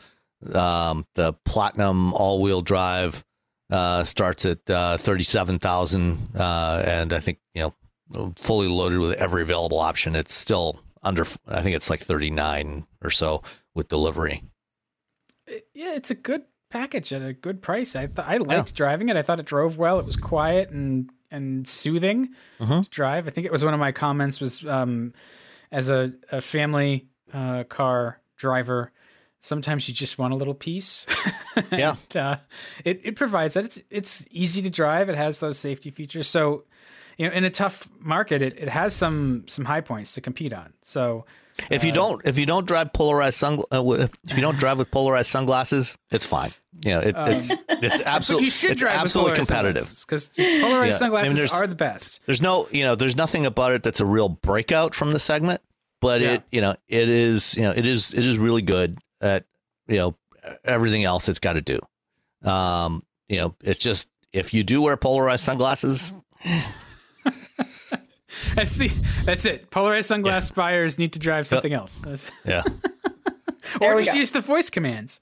[0.51, 3.23] Um, the Platinum all wheel drive
[3.71, 8.99] uh, starts at uh, thirty seven thousand, uh, and I think you know fully loaded
[8.99, 10.15] with every available option.
[10.15, 11.25] It's still under.
[11.47, 13.43] I think it's like thirty nine or so
[13.75, 14.43] with delivery.
[15.73, 17.95] yeah, it's a good package at a good price.
[17.95, 19.15] I th- I liked driving it.
[19.15, 19.99] I thought it drove well.
[19.99, 23.27] It was quiet and and soothing to drive.
[23.27, 25.13] I think it was one of my comments was um,
[25.71, 28.91] as a, a family uh, car driver.
[29.39, 31.05] Sometimes you just want a little peace.
[31.71, 31.95] Yeah.
[32.09, 32.37] and, uh,
[32.83, 33.65] it it provides that.
[33.65, 35.07] It's it's easy to drive.
[35.09, 36.27] It has those safety features.
[36.27, 36.63] So,
[37.17, 40.51] you know, in a tough market, it, it has some some high points to compete
[40.51, 40.73] on.
[40.81, 41.25] So,
[41.69, 43.83] If you don't, if you don't drive polarized sun, uh,
[44.23, 46.53] if you don't drive with polarized sunglasses, it's fine.
[46.85, 49.87] You know, it, it's it's absolutely you should it's drive absolutely competitive.
[50.05, 50.67] because polarized Yeah.
[50.75, 52.19] I mean, sunglasses are the best.
[52.25, 55.61] There's no, you know, there's nothing about it that's a real breakout from the segment,
[56.01, 56.33] but Yeah.
[56.33, 59.45] it, you know, it is, you know, it is, it is really good at,
[59.87, 60.15] you know,
[60.65, 61.79] everything else it's got to do.
[62.49, 66.13] Um, you know, it's just if you do wear polarized sunglasses,
[68.55, 68.89] That's the
[69.25, 69.69] that's it.
[69.71, 72.63] Polarized sunglass buyers need to drive something else, That's- yeah,
[73.81, 74.17] or just go.
[74.19, 75.21] use the voice commands.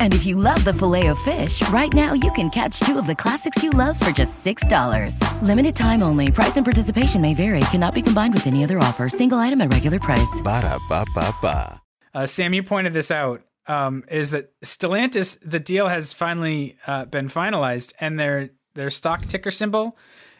[0.00, 3.06] And if you love the filet of fish, right now you can catch two of
[3.06, 5.20] the classics you love for just $6.
[5.42, 6.30] Limited time only.
[6.32, 7.60] Price and participation may vary.
[7.70, 9.10] Cannot be combined with any other offer.
[9.10, 10.40] Single item at regular price.
[10.42, 11.82] Ba-da-ba-ba-ba.
[12.14, 13.42] Uh, Sam, you pointed this out.
[13.66, 15.38] Um, is that Stellantis?
[15.44, 19.98] The deal has finally uh, been finalized, and their their stock ticker symbol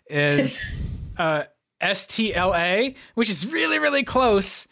[0.09, 0.65] is
[1.19, 1.43] uh,
[1.83, 4.69] STLA, which is really really close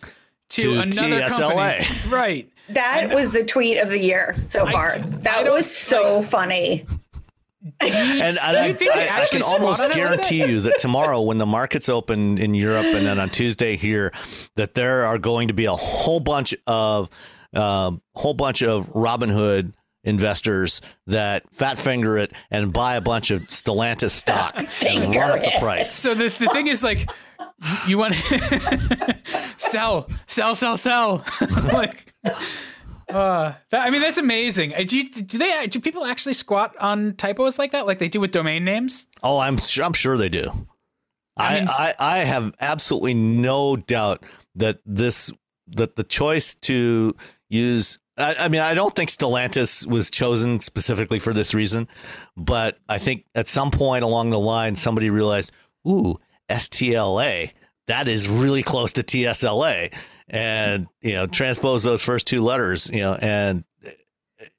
[0.51, 1.85] to, To another TSLA.
[1.85, 2.15] company.
[2.15, 2.51] Right.
[2.71, 4.93] That was the tweet of the year so far.
[4.95, 6.87] I that don't- was so funny.
[7.81, 10.49] and, and I, you think they I, I can almost on like guarantee that?
[10.51, 14.13] you that tomorrow, when the markets open in Europe and then on Tuesday here,
[14.57, 17.09] that there are going to be a whole bunch of
[17.55, 23.43] um, whole bunch of Robinhood investors that fat finger it and buy a bunch of
[23.45, 24.55] Stellantis stock
[24.85, 25.91] and run up the price.
[25.91, 27.09] So the, the thing is like
[27.87, 29.19] you- want to
[29.57, 31.25] sell, sell, sell, sell.
[31.73, 32.13] like,
[33.09, 34.75] uh, that, I mean, that's amazing.
[34.75, 35.67] Uh, Do, you, do they?
[35.67, 39.07] Do people actually squat on typos like that, like they do with domain names?
[39.23, 40.51] Oh, I'm sure, I'm sure they do.
[41.37, 44.25] I I, I, I have absolutely no doubt
[44.55, 45.33] that this
[45.69, 47.15] that the choice to
[47.49, 51.89] use I, I mean, I don't think Stellantis was chosen specifically for this reason,
[52.37, 55.51] but I think at some point along the line, somebody realized,
[55.89, 57.53] ooh, STLA,
[57.87, 59.95] that is really close to TSLA,
[60.29, 63.65] and you know, transpose those first two letters, you know, and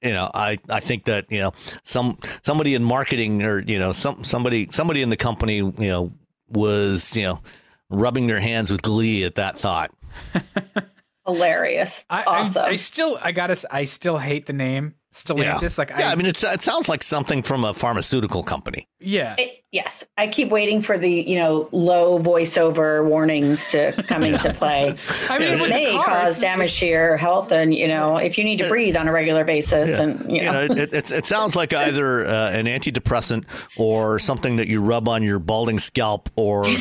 [0.01, 3.91] you know, I, I think that you know some somebody in marketing or you know
[3.91, 6.11] some somebody somebody in the company you know
[6.49, 7.41] was you know
[7.89, 9.91] rubbing their hands with glee at that thought.
[11.25, 12.05] Hilarious.
[12.09, 12.61] I, awesome.
[12.63, 15.78] I, I still, I gotta, I still hate the name Stellantis.
[15.78, 18.88] Like, yeah, I, I mean, it's, it sounds like something from a pharmaceutical company.
[18.99, 24.24] yeah, It- yes, I keep waiting for the you know low voiceover warnings to come
[24.24, 24.95] into play.
[25.30, 28.38] I mean, Yeah, it's, This may cause damage to your health, and you know if
[28.38, 31.26] you need to breathe on a regular basis, and you You know, know, it, it
[31.26, 33.45] sounds like either uh, an antidepressant
[33.78, 36.66] or something that you rub on your balding scalp or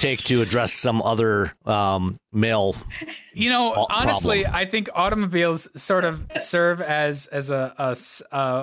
[0.00, 2.74] take to address some other um, male.
[3.34, 4.46] You know, Al- honestly.
[4.46, 7.96] I think automobiles sort of serve as as a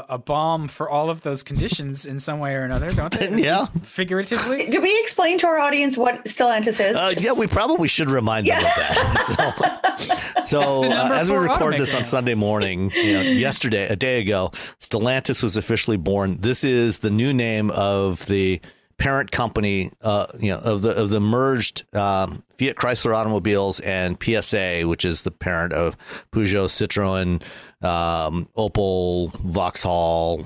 [0.10, 3.28] a bomb for all of those conditions in some way or another, don't they?
[3.38, 3.66] Yeah.
[3.84, 4.68] Figuratively.
[4.68, 6.96] do we explain to our audience what Stellantis is?
[6.96, 9.74] Uh, Just- yeah, we probably should remind them of that.
[9.98, 12.06] So, so uh, as we four record this on.
[12.06, 16.38] Sunday morning, you know, yesterday, a day ago, Stellantis was officially born.
[16.40, 18.62] This is the new name of the
[18.98, 24.18] parent company, uh, you know, of the of the merged um, Fiat Chrysler Automobiles and
[24.22, 25.96] PSA, which is the parent of
[26.32, 27.42] Peugeot, Citroën,
[27.88, 30.40] um, Opel, Vauxhall.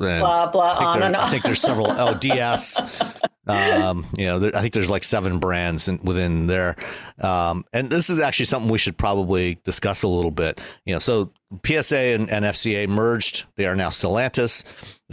[0.00, 1.86] and Blah, blah, I think on there- and I think there's several.
[1.88, 3.20] LDS.
[3.46, 6.76] Um, you know, there, I think there's like seven brands in, within there.
[7.20, 10.62] Um, and this is actually something we should probably discuss a little bit.
[10.86, 11.30] You know, so
[11.62, 13.44] PSA and, and FCA merged.
[13.56, 14.64] They are now Stellantis.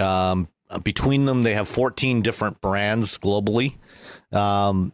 [0.02, 0.48] Um,
[0.80, 3.76] between them, they have 14 different brands globally.
[4.32, 4.94] Um,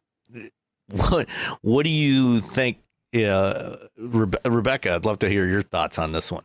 [0.92, 1.30] what
[1.62, 2.78] what do you think,
[3.16, 4.96] uh, Rebe- Rebecca?
[4.96, 6.44] I'd love to hear your thoughts on this one.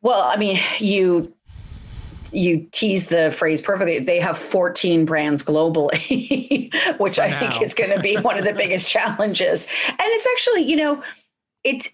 [0.00, 1.32] Well, I mean, you
[2.32, 3.98] you tease the phrase perfectly.
[3.98, 7.38] They have 14 brands globally, which For I now.
[7.50, 9.66] think is going to be one of the biggest challenges.
[9.88, 11.02] And it's actually, you know,
[11.62, 11.88] it's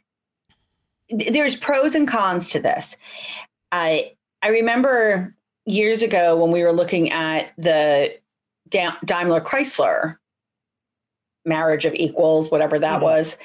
[1.11, 2.97] there's pros and cons to this.
[3.73, 4.13] I
[4.43, 5.35] I remember
[5.67, 8.17] years ago when we were looking at the
[8.69, 10.17] Da- Daimler Chrysler
[11.45, 13.03] marriage of equals, whatever that Mhm.
[13.03, 13.39] was,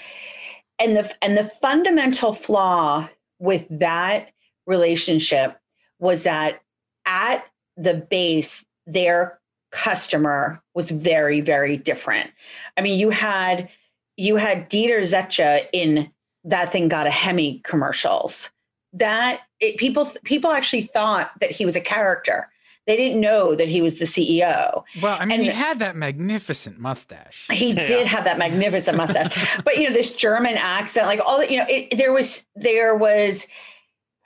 [0.79, 4.29] and the and the fundamental flaw with that
[4.67, 5.59] relationship
[5.99, 6.61] was that
[7.05, 7.45] at
[7.77, 9.39] the base, their
[9.71, 12.31] customer was very, very different.
[12.77, 13.69] I mean, you had
[14.15, 16.11] you had Dieter Zetsche in
[16.43, 18.51] that thing got a Hemi commercials.
[18.93, 22.49] That it, people people actually thought that he was a character.
[22.85, 24.83] They didn't know that he was the CEO.
[25.01, 27.47] Well, I mean, And- he had that magnificent mustache.
[27.49, 31.49] He did have that magnificent mustache, but you know this German accent, like all that.
[31.49, 33.47] You know, it, there was there was.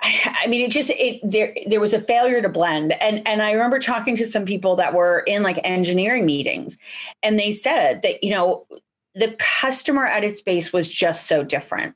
[0.01, 3.41] I I mean, it just it there there was a failure to blend, and and
[3.41, 6.77] I remember talking to some people that were in like engineering meetings,
[7.21, 8.65] and they said that you know
[9.13, 11.95] the customer at its base was just so different.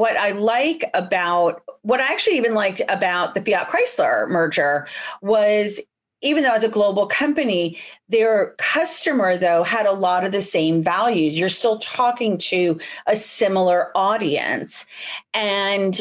[0.00, 4.88] What I like about what I actually even liked about the Fiat Chrysler merger
[5.20, 5.78] was
[6.22, 7.76] even though it's a global company,
[8.08, 11.38] their customer though had a lot of the same values.
[11.38, 14.86] You're still talking to a similar audience.
[15.34, 16.00] And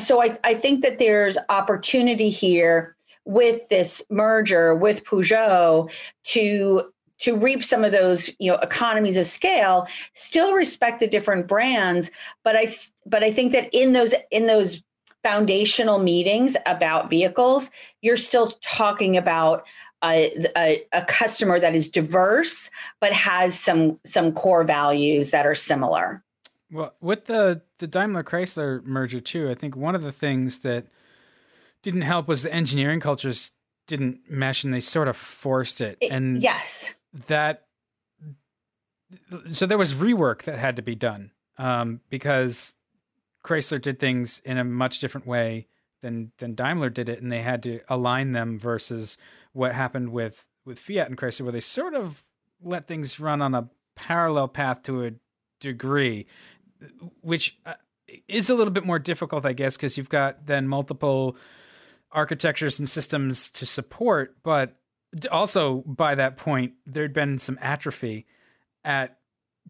[0.00, 2.94] so I, I think that there's opportunity here
[3.24, 5.90] with this merger with Peugeot
[6.24, 6.92] to
[7.24, 12.10] to reap some of those you know economies of scale still respect the different brands
[12.42, 12.66] but i
[13.06, 14.82] but i think that in those in those
[15.22, 17.70] foundational meetings about vehicles
[18.02, 19.64] you're still talking about
[20.04, 22.70] a, a, a customer that is diverse
[23.00, 26.22] but has some some core values that are similar
[26.70, 30.84] Well, with the the Daimler Chrysler merger too, I think one of the things that
[31.82, 33.52] didn't help was the engineering cultures
[33.86, 35.98] didn't mesh, and they sort of forced it.
[36.00, 36.93] It- And yes
[37.26, 37.62] that
[39.50, 42.74] so there was rework that had to be done um, because
[43.44, 45.68] Chrysler did things in a much different way
[46.02, 49.16] than than Daimler did it, and they had to align them versus
[49.52, 52.22] what happened with with Fiat and Chrysler, where they sort of
[52.62, 55.12] let things run on a parallel path to a
[55.60, 56.26] degree,
[57.20, 57.74] which uh,
[58.28, 61.36] is a little bit more difficult, I guess, because you've got then multiple
[62.10, 64.76] architectures and systems to support, but
[65.30, 68.26] also by that point there'd been some atrophy
[68.84, 69.18] at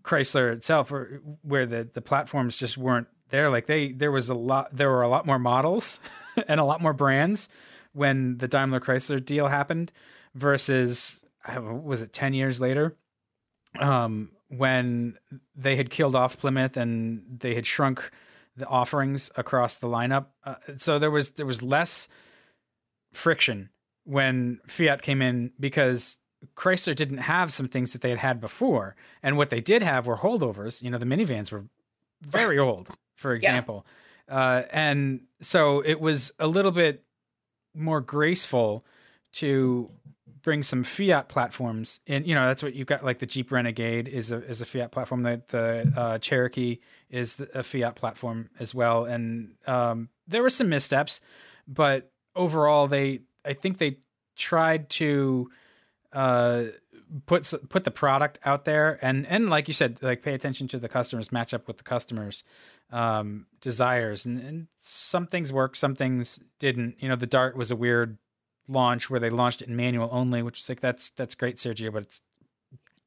[0.02, 4.34] Chrysler itself or where the the platforms just weren't there like they there was a
[4.34, 6.00] lot there were a lot more models
[6.48, 7.48] and a lot more brands
[7.92, 9.92] when the Daimler Chrysler deal happened
[10.34, 11.24] versus
[11.58, 12.96] was it 10 years later
[13.78, 15.16] um when
[15.54, 18.10] they had killed off Plymouth and they had shrunk
[18.56, 20.26] the offerings across the lineup.
[20.44, 22.08] Uh, so there was there was less
[23.12, 23.70] friction
[24.04, 26.18] when Fiat came in because
[26.56, 30.06] Chrysler didn't have some things that they had had before, and what they did have
[30.06, 30.82] were holdovers.
[30.82, 31.64] You know, the minivans were
[32.22, 33.86] very old, for example,
[34.28, 34.36] yeah.
[34.36, 37.04] uh, and so it was a little bit
[37.74, 38.84] more graceful
[39.32, 39.90] to
[40.42, 42.24] bring some Fiat platforms in.
[42.24, 43.04] You know, that's what you've got.
[43.04, 45.22] Like the Jeep Renegade is a is a Fiat platform.
[45.22, 46.78] The the uh, Cherokee
[47.10, 49.06] is a Fiat platform as well.
[49.06, 51.20] And um, there were some missteps,
[51.66, 53.98] but overall, they I think they
[54.36, 55.50] tried to
[56.12, 56.64] uh,
[57.26, 60.78] put put the product out there and and like you said, like pay attention to
[60.78, 62.44] the customers, match up with the customers'
[62.90, 64.26] um, desires.
[64.26, 67.02] And, and some things worked, some things didn't.
[67.02, 68.18] You know, the Dart was a weird
[68.68, 71.92] launch where they launched it in manual only, which is like that's that's great, Sergio,
[71.92, 72.20] but it's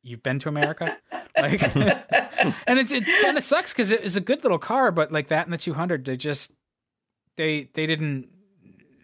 [0.03, 0.97] you've been to America,
[1.37, 1.75] like,
[2.67, 5.27] and it's it kind of sucks because it was a good little car, but like
[5.27, 6.53] that and the 200, they just
[7.35, 8.29] they they didn't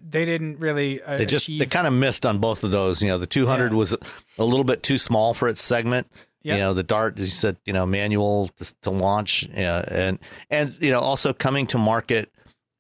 [0.08, 1.60] they didn't really uh, they just achieve...
[1.60, 3.02] they kind of missed on both of those.
[3.02, 3.78] You know, the 200 yeah.
[3.78, 3.96] was
[4.38, 6.08] a little bit too small for its segment.
[6.44, 6.56] Yep.
[6.56, 10.20] You know, the Dart, as you said, you know, manual to, to launch, yeah, and
[10.50, 12.34] and you know, also coming to market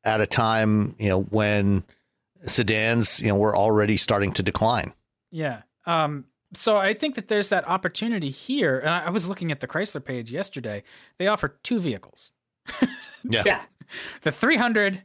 [0.03, 1.83] at a time, you know, when
[2.45, 4.93] sedans, you know, were already starting to decline.
[5.31, 5.61] Yeah.
[5.85, 8.79] Um, so I think that there's that opportunity here.
[8.79, 10.83] And I, was looking at the Chrysler page yesterday.
[11.17, 12.33] They offer two vehicles.
[13.23, 13.41] yeah.
[13.45, 13.61] yeah.
[14.21, 15.01] The 300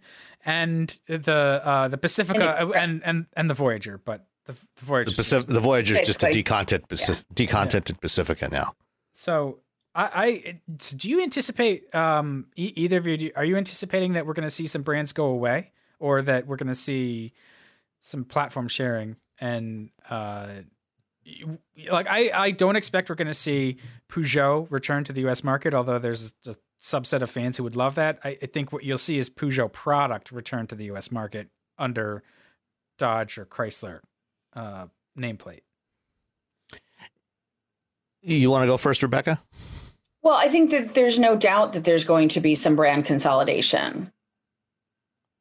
[0.48, 4.84] and the uh, the Pacifica and, it, and and and the Voyager, but the, the
[4.84, 5.10] Voyager.
[5.10, 7.46] The, Pacif- the Voyager is just a decontent Pacif- yeah.
[7.46, 7.96] decontented yeah.
[8.00, 8.72] Pacifica now.
[9.12, 9.58] So
[9.94, 13.30] I, I so do you anticipate um, e- either of you?
[13.36, 15.72] Are you anticipating that we're going to see some brands go away?
[15.98, 17.32] or that we're going to see
[18.00, 20.46] some platform sharing and uh,
[21.90, 23.76] like I, I don't expect we're going to see
[24.10, 25.44] Peugeot return to the U.S.
[25.44, 28.18] market, although there's a subset of fans who would love that.
[28.24, 31.10] I, I think what you'll see is Peugeot product return to the U.S.
[31.10, 31.48] market
[31.78, 32.22] under
[32.98, 34.00] Dodge or Chrysler
[34.54, 34.86] uh,
[35.18, 35.60] nameplate.
[38.22, 39.40] You want to go first, Rebecca?
[40.22, 44.12] Well, I think that there's no doubt that there's going to be some brand consolidation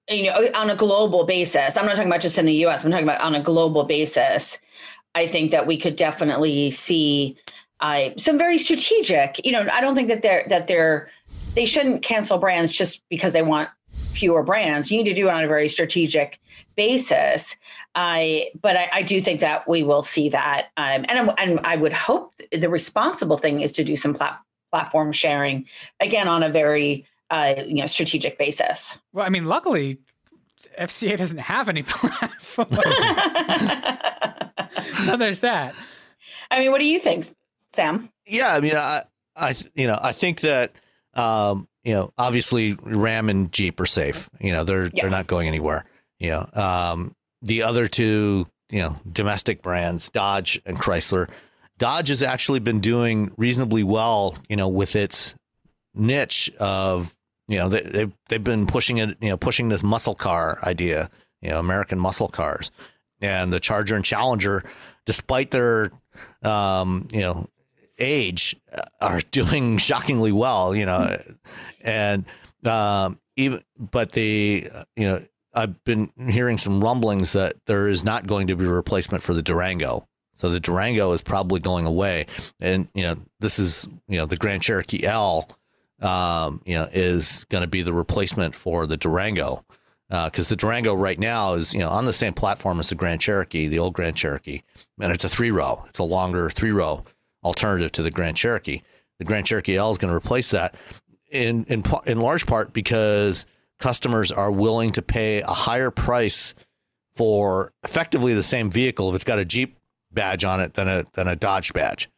[0.09, 1.75] you know, on a global basis.
[1.75, 4.57] I'm not talking about just in the US, I'm talking about on a global basis.
[5.15, 7.37] I think that we could definitely see
[7.79, 11.09] uh, some very strategic, you know, I don't think that they're, that they're,
[11.57, 13.69] they shouldn't cancel brands just because they want
[14.11, 14.91] fewer brands.
[14.91, 16.39] You need to do it on a very strategic
[16.75, 17.55] basis.
[17.95, 20.67] I, but I, I do think that we will see that.
[20.77, 24.39] Um, and, and I would hope the responsible thing is to do some plat-
[24.71, 25.65] platform sharing
[25.99, 28.99] again on a very uh, you know strategic basis.
[29.11, 29.97] Well, I mean, luckily,
[30.79, 32.67] FCA doesn't have any platform,
[35.03, 35.73] so there's that.
[36.51, 37.25] I mean, what do you think,
[37.73, 38.11] Sam?
[38.27, 39.03] Yeah, I mean, I,
[39.35, 40.73] I, you know, I think that,
[41.17, 44.29] um, you know, obviously Ram and Jeep are safe.
[44.39, 45.01] You know, they're yeah.
[45.01, 45.85] they're not going anywhere.
[46.19, 51.29] You know, um, the other two, you know, domestic brands, Dodge and Chrysler.
[51.77, 55.35] Dodge has actually been doing reasonably well, you know, with its
[55.93, 57.15] niche of
[57.47, 61.09] you know, they, they've, they've been pushing it, you know, pushing this muscle car idea,
[61.41, 62.71] you know, American muscle cars.
[63.21, 64.63] And the Charger and Challenger,
[65.05, 65.91] despite their,
[66.43, 67.47] um, you know,
[67.99, 71.17] age, uh, are doing shockingly well, you know,
[71.81, 72.25] and
[72.65, 75.23] um, even, but the, you know,
[75.53, 79.33] I've been hearing some rumblings that there is not going to be a replacement for
[79.33, 80.07] the Durango.
[80.35, 82.27] So the Durango is probably going away.
[82.59, 85.49] And, you know, this is, you know, the Grand Cherokee L
[86.01, 89.63] um, you know, is going to be the replacement for the Durango.
[90.09, 92.95] Because uh, the Durango right now is, you know, on the same platform as the
[92.95, 94.61] Grand Cherokee, the old Grand Cherokee,
[95.01, 95.83] and it's a three row.
[95.89, 97.03] It's a longer three row
[97.47, 98.81] alternative to the Grand Cherokee.
[99.19, 100.75] The Grand Cherokee L is going to replace that
[101.29, 103.45] in in in large part because
[103.79, 106.53] customers are willing to pay a higher price
[107.15, 109.77] for effectively the same vehicle if it's got a Jeep
[110.11, 112.09] badge on it than a than a Dodge badge.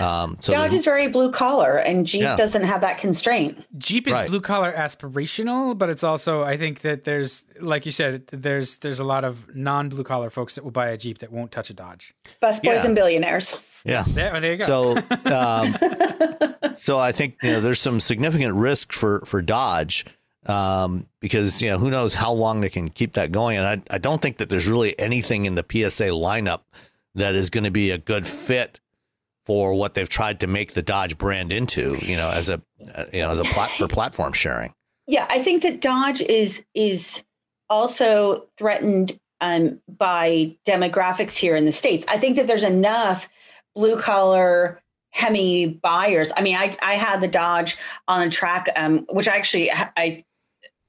[0.00, 2.36] Um, so Dodge is very blue collar, and Jeep yeah.
[2.36, 3.64] doesn't have that constraint.
[3.76, 4.28] Jeep is right.
[4.28, 8.98] blue collar aspirational, but it's also I think that there's, like you said, there's there's
[8.98, 11.68] a lot of non blue collar folks that will buy a Jeep that won't touch
[11.70, 12.14] a Dodge.
[12.40, 12.86] Bus boys yeah.
[12.86, 13.56] and billionaires.
[13.84, 14.64] Yeah, there, there you go.
[14.64, 14.96] So,
[15.26, 20.06] um, so I think you know there's some significant risk for for Dodge
[20.46, 23.94] um, because you know who knows how long they can keep that going, and I
[23.94, 26.60] I don't think that there's really anything in the PSA lineup
[27.14, 28.80] that is going to be a good fit
[29.44, 32.62] for what they've tried to make the Dodge brand into, you know, as a
[33.12, 34.72] you know, as a plat for platform sharing.
[35.06, 37.22] Yeah, I think that Dodge is is
[37.68, 42.04] also threatened um, by demographics here in the states.
[42.08, 43.28] I think that there's enough
[43.74, 44.80] blue collar
[45.10, 46.32] Hemi buyers.
[46.36, 47.76] I mean, I I had the Dodge
[48.08, 50.24] on a track, um, which actually I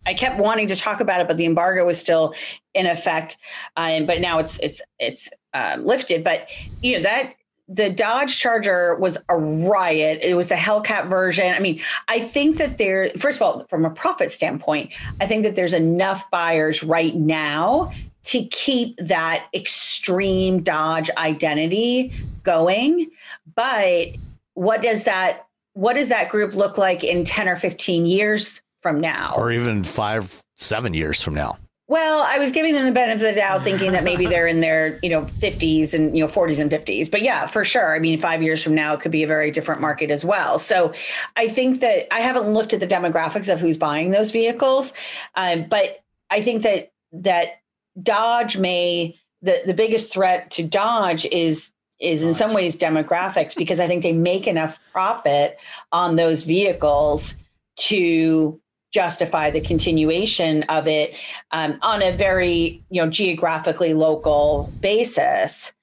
[0.06, 2.34] I kept wanting to talk about it, but the embargo was still
[2.74, 3.38] in effect.
[3.78, 6.24] Um, but now it's it's it's uh, lifted.
[6.24, 6.48] But
[6.82, 7.36] you know that
[7.68, 10.20] the Dodge Charger was a riot.
[10.22, 11.54] It was the Hellcat version.
[11.54, 15.44] I mean, I think that there, first of all, from a profit standpoint, I think
[15.44, 17.92] that there's enough buyers right now
[18.26, 23.10] to keep that extreme Dodge identity going.
[23.56, 24.10] But
[24.54, 29.02] what does that what does that group look like in 10 or 15 years from
[29.02, 29.34] now?
[29.36, 31.58] Or even five, seven years from now.
[31.88, 34.62] Well, I was giving them the benefit of the doubt, thinking that maybe they're in
[34.62, 37.12] their, you know, 50s and, you know, 40s and 50s.
[37.12, 37.94] But yeah, for sure.
[37.94, 40.58] I mean, five years from now, it could be a very different market as well.
[40.58, 40.94] So
[41.36, 44.94] I think that I haven't looked at the demographics of who's buying those vehicles.
[45.36, 47.62] Um, but I think that, that
[48.02, 53.80] Dodge may, the, the biggest threat to Dodge is is in some ways demographics because
[53.80, 55.58] I think they make enough profit
[55.94, 57.36] on those vehicles
[57.78, 58.60] to
[58.94, 61.16] justify the continuation of it
[61.52, 65.74] um, on a very you know geographically local basis.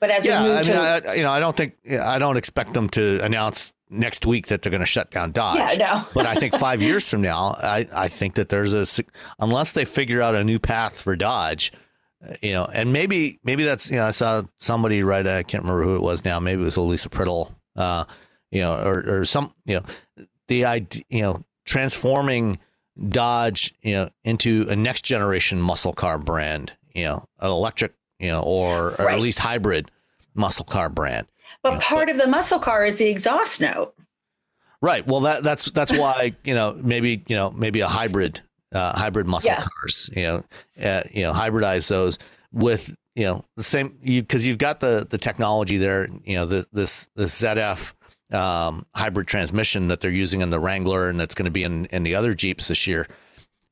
[0.00, 2.18] But as yeah, we move I mean, to I, you know, I don't think I
[2.18, 5.58] don't expect them to announce next week that they're going to shut down Dodge.
[5.58, 6.04] Yeah, no.
[6.14, 9.04] but I think five years from now, I, I think that there's a
[9.38, 11.72] unless they figure out a new path for Dodge,
[12.26, 15.62] uh, you know, and maybe maybe that's you know I saw somebody write I can't
[15.64, 18.04] remember who it was now maybe it was Alisa Priddle, uh,
[18.50, 19.84] you know, or or some you know
[20.48, 22.58] the idea you know transforming
[23.08, 28.26] Dodge, you know, into a next generation muscle car brand, you know, an electric, you
[28.28, 29.14] know, or, or Right.
[29.14, 29.90] at least hybrid
[30.34, 31.28] muscle car brand.
[31.72, 33.94] But part of the muscle car is the exhaust note.
[34.80, 35.06] Right.
[35.06, 38.40] Well, that that's that's why you know maybe you know maybe a hybrid
[38.72, 39.64] uh, hybrid muscle Yeah.
[39.64, 40.10] cars.
[40.14, 40.44] You know,
[40.82, 42.18] uh, you know, hybridize those
[42.52, 46.08] with you know the same because you, have got the the technology there.
[46.24, 47.92] You know, the, this this ZF
[48.32, 51.86] um, hybrid transmission that they're using in the Wrangler and that's going to be in
[51.86, 53.06] in the other Jeeps this year.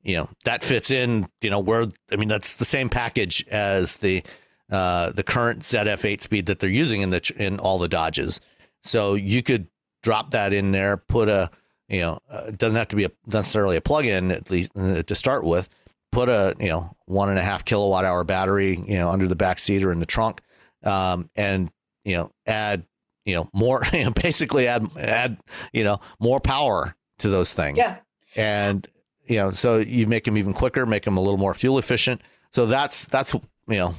[0.02, 1.28] You know, that fits in.
[1.40, 4.24] You know, where I mean that's the same package as the
[4.71, 8.41] uh, the current ZF eight speed that they're using in the in all the Dodges.
[8.83, 9.69] So you could
[10.03, 11.51] drop that in there, put a
[11.89, 15.03] you know, uh, it doesn't have to be a, necessarily a plug-in at least uh,
[15.03, 15.69] to start with.
[16.13, 19.37] Put a you know one and a half kilowatt hour battery you know under the
[19.37, 20.41] back seat or in the trunk,
[20.83, 21.71] um, and
[22.05, 22.85] you know add
[23.25, 25.39] you know more you know, basically add add
[25.73, 27.79] you know more power to those things.
[27.79, 27.99] Yeah.
[28.35, 28.87] and
[29.27, 32.23] you know so you make them even quicker, make them a little more fuel efficient.
[32.53, 33.95] So that's that's you know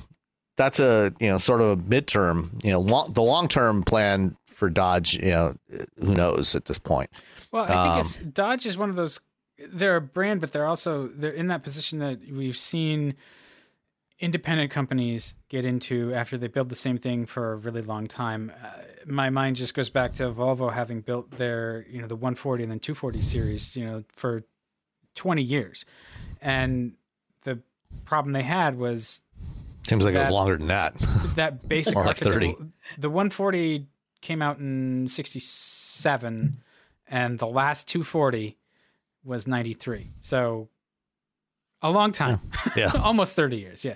[0.58, 4.36] that's a you know sort of a midterm you know long, the long term plan
[4.46, 5.16] for Dodge.
[5.16, 5.56] You know
[6.00, 7.10] who knows at this point.
[7.52, 9.20] Well, I think Um, it's Dodge is one of those.
[9.70, 13.16] They're a brand, but they're also they're in that position that we've seen
[14.20, 18.52] independent companies get into after they build the same thing for a really long time.
[18.64, 22.64] Uh, my mind just goes back to Volvo having built their you know the 140
[22.64, 24.44] and then 240 series you know for
[25.16, 25.86] 20 years,
[26.42, 26.94] and
[27.44, 27.60] the
[28.06, 29.24] problem they had was
[29.88, 30.94] Seems like it was longer than that.
[31.36, 33.88] that basic like architectural- The 140
[34.22, 36.62] came out in 67
[37.08, 38.58] and the last 240
[39.24, 40.12] was 93.
[40.20, 40.68] So
[41.82, 42.42] a long time.
[42.76, 42.92] yeah.
[43.02, 43.96] Almost 30 years, yeah.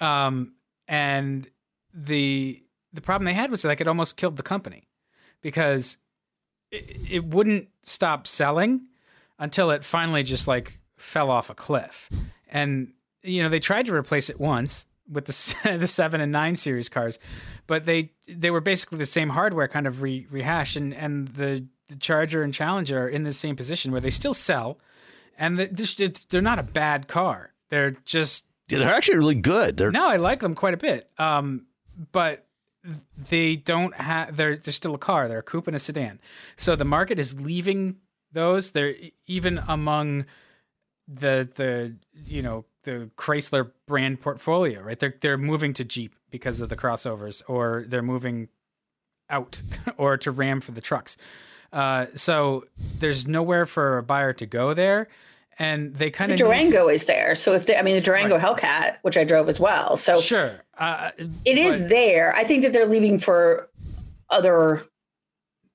[0.00, 0.52] Um
[0.86, 1.48] and
[1.92, 2.62] the
[2.92, 4.88] the problem they had was like it almost killed the company
[5.42, 5.96] because
[6.70, 8.82] it, it wouldn't stop selling
[9.38, 12.08] until it finally just like fell off a cliff.
[12.48, 12.92] And
[13.22, 16.88] you know, they tried to replace it once with the the 7 and 9 series
[16.88, 17.18] cars,
[17.66, 21.66] but they they were basically the same hardware kind of re, rehashed and and the,
[21.88, 24.78] the Charger and Challenger are in the same position where they still sell
[25.40, 27.52] and the, they're not a bad car.
[27.70, 29.76] They're just They're actually really good.
[29.78, 31.10] They're no, I like them quite a bit.
[31.18, 31.66] Um,
[32.12, 32.46] but
[33.28, 34.36] they don't have.
[34.36, 35.28] They're they're still a car.
[35.28, 36.20] They're a coupe and a sedan.
[36.56, 37.96] So the market is leaving
[38.32, 38.72] those.
[38.72, 38.94] They're
[39.26, 40.26] even among
[41.08, 44.98] the the you know the Chrysler brand portfolio, right?
[44.98, 48.48] They're they're moving to Jeep because of the crossovers, or they're moving
[49.28, 49.62] out,
[49.96, 51.16] or to Ram for the trucks.
[51.72, 52.64] Uh, so
[52.98, 55.08] there's nowhere for a buyer to go there,
[55.58, 58.38] and they kind of The Durango is there, so if they, I mean the Durango
[58.38, 61.10] Hellcat, which I drove as well, so Sure, uh,
[61.44, 62.34] it is there.
[62.34, 63.68] I think that they're leaving for
[64.30, 64.82] other,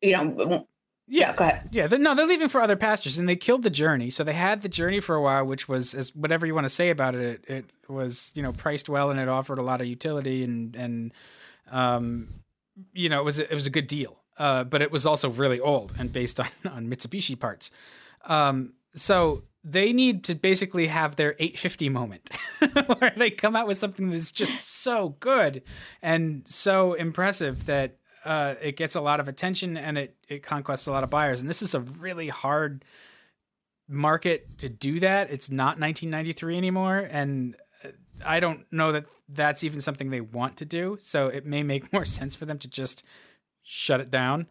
[0.02, 0.68] you know.
[1.08, 1.70] Yeah, go ahead.
[1.72, 4.10] Yeah, they, no, they're leaving for other pastures, and they killed the journey.
[4.10, 6.70] So they had the journey for a while, which was, as whatever you want to
[6.70, 9.82] say about it, it, it was you know priced well and it offered a lot
[9.82, 11.14] of utility and and
[11.72, 12.30] um,
[12.94, 14.18] you know it was it was a good deal.
[14.38, 17.70] Uh, but it was also really old and based on on Mitsubishi parts.
[18.26, 22.38] Um, so they need to basically have their 850 moment
[22.98, 25.64] where they come out with something that's just so good
[26.04, 30.88] and so impressive that uh, it gets a lot of attention and it, it conquests
[30.88, 31.40] a lot of buyers.
[31.40, 32.84] And this is a really hard
[33.88, 35.30] market to do that.
[35.32, 37.90] It's not 1993 anymore, and uh,
[38.26, 40.98] I don't know that that's even something they want to do.
[41.00, 43.04] So it may make more sense for them to just
[43.64, 44.48] shut it down.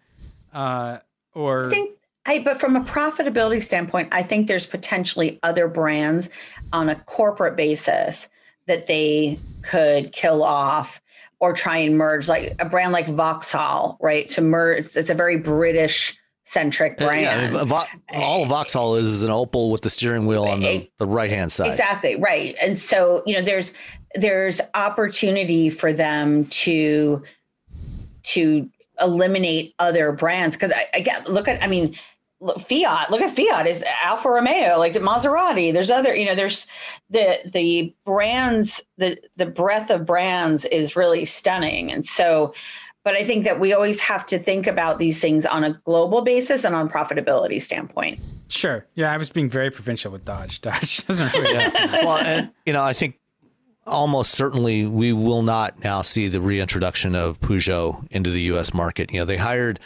[0.52, 0.98] Uh,
[1.34, 6.30] or I think I, but from a profitability standpoint, I think there's potentially other brands
[6.72, 8.28] on a corporate basis
[8.66, 11.02] that they could kill off
[11.44, 14.26] or try and merge, like a brand like Vauxhall, right?
[14.30, 17.52] To merge, it's a very British centric Uh, brand.
[17.52, 17.84] Yeah, mean, Vo-
[18.14, 21.52] all Vauxhall is is an Opel with the steering wheel on the, the right hand
[21.52, 21.68] side.
[21.68, 23.74] Exactly right, and so you know, there's
[24.14, 27.22] there's opportunity for them to
[28.22, 28.70] to
[29.02, 31.94] eliminate other brands because I, I get look at I mean
[32.40, 36.35] look, Fiat look at Fiat is Alfa Romeo like the Maserati there's other you know
[36.35, 36.66] there's
[37.11, 42.55] the the brands the the breadth of brands is really stunning and so
[43.05, 46.23] but I think that we always have to think about these things on a global
[46.23, 48.19] basis and on profitability standpoint.
[48.48, 50.62] sure, yeah, I was being very provincial with Dodge.
[50.62, 51.55] Dodge doesn't really.
[52.02, 53.20] well, and you know, I think
[53.86, 58.73] almost certainly we will not now see the reintroduction of Peugeot into the U.S.
[58.73, 59.12] market.
[59.12, 59.78] You know, they hired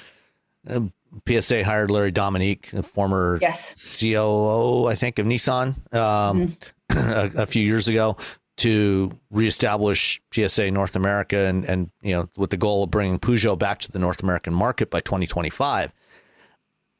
[0.69, 0.93] um,
[1.27, 4.01] PSA hired Larry Dominique, the former Yes.
[4.01, 6.57] COO, I think, of Nissan, um,
[6.91, 8.17] a, a few years ago,
[8.59, 13.59] to reestablish PSA North America, and and you know, with the goal of bringing Peugeot
[13.59, 15.93] back to the North American market by 2025.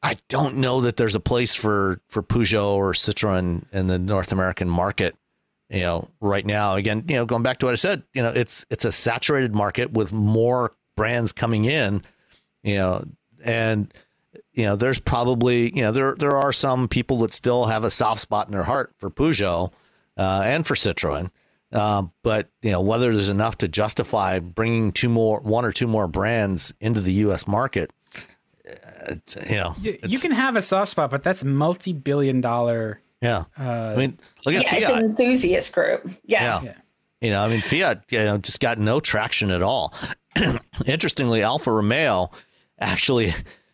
[0.01, 4.31] I don't know that there's a place for for Peugeot or Citroen in the North
[4.31, 5.15] American market.
[5.69, 8.29] You know, right now, again, you know, going back to what I said, you know,
[8.29, 12.01] it's it's a saturated market with more brands coming in.
[12.63, 13.03] You know,
[13.43, 13.93] and
[14.59, 17.89] you know, there's probably you know there there are some people that still have a
[17.89, 19.71] soft spot in their heart for Peugeot
[20.17, 21.31] uh, and for Citroen.
[21.71, 25.87] Uh, but you know whether there's enough to justify bringing two more, one or two
[25.87, 27.47] more brands into the U.S.
[27.47, 27.93] market,
[28.67, 28.71] uh,
[29.11, 32.99] it's, you know, You, you can have a soft spot, but that's multi-billion-dollar.
[33.21, 33.43] Yeah.
[33.57, 34.97] I mean, look at Yeah, it's Fiat.
[34.97, 36.03] an enthusiast group.
[36.25, 36.43] Yeah.
[36.43, 36.61] yeah.
[36.63, 36.73] Yeah.
[37.21, 39.93] You know, I mean, Fiat, you know, just got no traction at all.
[40.85, 42.29] Interestingly, Alfa Romeo
[42.79, 43.33] actually,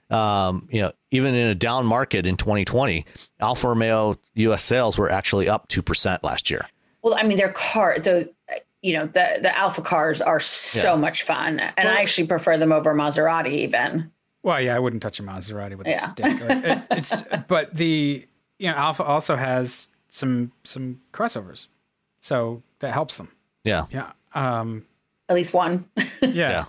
[0.10, 3.06] um, you know, even in a down market in 2020,
[3.40, 4.64] Alfa Romeo U.S.
[4.64, 6.62] sales were actually up 2% last year.
[7.02, 8.34] Well, I mean, their car, the
[8.82, 10.96] you know, the the Alfa cars are so Yeah.
[10.96, 14.12] much fun, and I actually prefer them over Maserati even.
[14.44, 16.26] Well, yeah, I wouldn't touch a Maserati with a stick.
[16.28, 17.14] It, it's
[17.48, 18.28] but the
[18.60, 21.68] you know Alfa also has some some crossovers,
[22.20, 23.30] so that helps them.
[23.64, 23.86] Yeah.
[23.90, 24.12] Yeah.
[24.36, 24.86] Um.
[25.30, 25.86] At least one.
[26.22, 26.32] Yeah.
[26.32, 26.66] Yeah.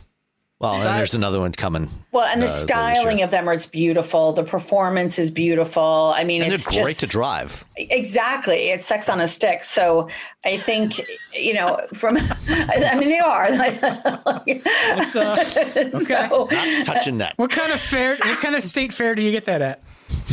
[0.59, 1.91] Well, and there's another one coming.
[2.13, 4.33] well, and the Uh, styling of them, it's beautiful.
[4.33, 6.15] The performance is beautiful.
[6.17, 7.63] I mean, And they're it's great just, to drive.
[7.77, 9.65] Exactly, it's sex on a stick.
[9.65, 10.09] So
[10.47, 10.99] I think
[11.35, 12.17] you know, from
[12.49, 13.49] I mean, they are.
[14.47, 15.91] It's, uh, okay.
[16.05, 17.35] So- Not touching that.
[17.37, 18.17] What kind of fair?
[18.17, 19.83] What kind of state fair do you get that at?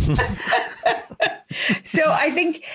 [1.84, 2.66] so I think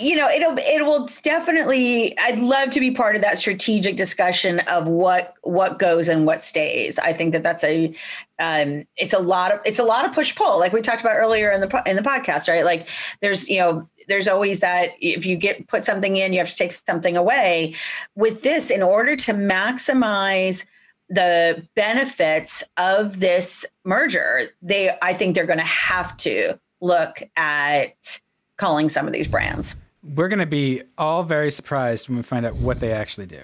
[0.00, 4.60] you know it'll it will definitely I'd love to be part of that strategic discussion
[4.60, 6.98] of what what goes and what stays.
[6.98, 7.94] I think that that's a
[8.38, 11.16] um it's a lot of it's a lot of push pull like we talked about
[11.16, 12.64] earlier in the in the podcast, right?
[12.64, 12.88] Like
[13.20, 16.56] there's you know there's always that if you get put something in you have to
[16.56, 17.74] take something away.
[18.14, 20.64] With this in order to maximize
[21.08, 28.20] the benefits of this merger, they I think they're going to have to look at
[28.56, 29.76] calling some of these brands.
[30.02, 33.42] We're going to be all very surprised when we find out what they actually do.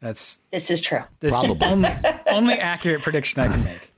[0.00, 1.02] That's This is true.
[1.20, 1.68] this is the Probably.
[1.68, 1.90] only,
[2.26, 3.90] only accurate prediction I can make.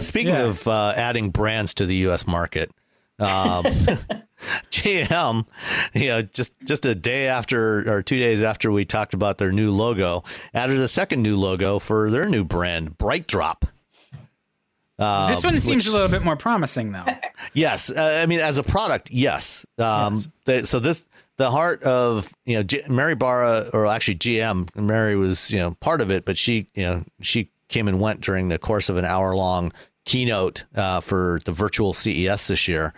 [0.00, 0.44] Speaking Yeah.
[0.46, 2.26] of uh, adding brands to the U.S.
[2.26, 2.70] market,
[3.18, 3.64] um,
[4.70, 5.46] GM,
[5.92, 9.50] you know, just just a day after or two days after we talked about their
[9.50, 10.22] new logo,
[10.54, 13.64] added a second new logo for their new brand, BrightDrop.
[14.98, 17.04] Uh, this one seems which- a little bit more promising, though.
[17.54, 19.64] Yes, uh, I mean as a product, yes.
[19.78, 20.28] Um, Yes.
[20.44, 21.06] They, so this
[21.38, 24.68] the heart of you know G- Mary Barra, or actually GM.
[24.76, 28.20] Mary was you know part of it, but she you know she came and went
[28.20, 29.72] during the course of an hour long
[30.04, 32.92] keynote uh, for the virtual CES this year.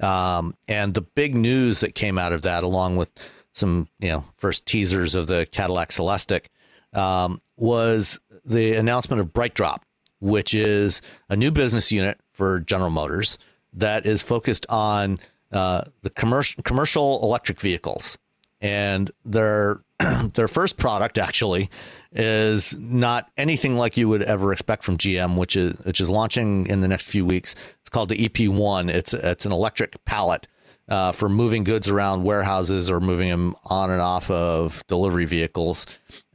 [0.00, 3.10] Um, and the big news that came out of that, along with
[3.52, 6.46] some you know first teasers of the Cadillac Celestiq,
[6.94, 9.82] um, was the announcement of BrightDrop,
[10.22, 13.38] which is a new business unit for General Motors
[13.72, 15.18] that is focused on
[15.50, 18.16] uh, the commercial commercial electric vehicles.
[18.60, 19.82] And their
[20.34, 21.68] their first product actually
[22.12, 26.66] is not anything like you would ever expect from GM, which is which is launching
[26.68, 27.54] in the next few weeks.
[27.80, 28.90] It's called the EP1.
[28.90, 30.46] It's it's an electric pallet
[30.88, 35.86] uh, for moving goods around warehouses or moving them on and off of delivery vehicles.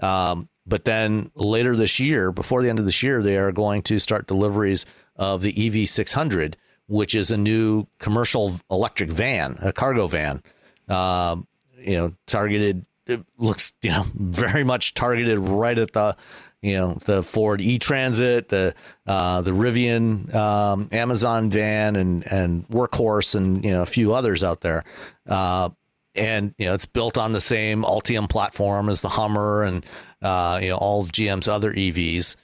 [0.01, 3.81] Um, but then later this year, before the end of this year, they are going
[3.84, 4.85] to start deliveries
[5.15, 6.56] of the EV600,
[6.88, 10.41] which is a new commercial electric van, a cargo van.
[10.89, 11.48] Um,
[11.80, 12.85] you know, targeted.
[13.06, 16.18] It looks you know very much targeted right at the
[16.61, 18.73] you know the Ford E-Transit, the
[19.06, 24.44] uh, the Rivian um, Amazon van, and and Workhorse, and you know a few others
[24.44, 24.84] out there.
[25.27, 25.69] Uh,
[26.15, 29.85] and you know it's built on the same Ultium platform as the Hummer and
[30.22, 32.35] uh, you know all of GM's other EVs.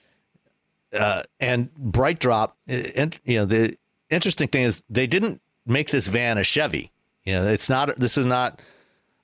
[0.93, 3.75] Uh, and BrightDrop, and you know the
[4.09, 6.91] interesting thing is they didn't make this van a Chevy.
[7.23, 7.95] You know, it's not.
[7.95, 8.61] This is not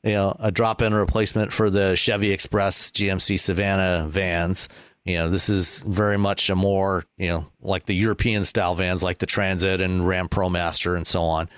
[0.04, 4.68] you know a drop-in replacement for the Chevy Express GMC Savana vans.
[5.06, 9.04] You know, this is very much a more you know like the European style vans,
[9.04, 11.50] like the Transit and Ram ProMaster and so on.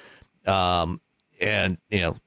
[0.45, 0.99] Um,
[1.39, 2.17] and you know,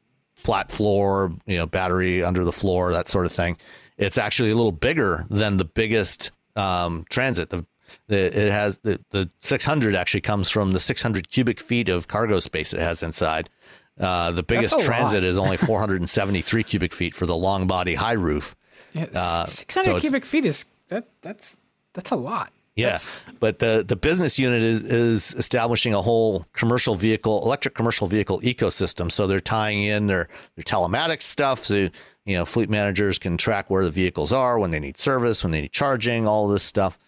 [0.45, 3.57] flat floor, you know, battery under the floor, that sort of thing.
[3.97, 7.51] It's actually a little bigger than the biggest um, Transit.
[7.51, 7.65] The,
[8.09, 12.41] the it has the the 600 actually comes from the 600 cubic feet of cargo
[12.41, 13.51] space it has inside.
[13.99, 18.57] Uh, the biggest Transit is only 473 cubic feet for the long body high roof.
[18.93, 21.59] Yeah, uh, 600 so cubic feet is that that's
[21.93, 22.53] that's a lot.
[22.77, 23.35] Yes, yeah.
[23.39, 28.41] but the the business unit is is establishing a whole commercial vehicle, electric commercial vehicle
[28.41, 29.13] ecosystem.
[29.13, 31.61] So they're tying in their their telematics stuff.
[31.61, 31.89] So
[32.25, 35.53] you know, fleet managers can track where the vehicles are when they need service, when
[35.53, 36.99] they need charging, all this stuff.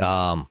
[0.00, 0.48] Um,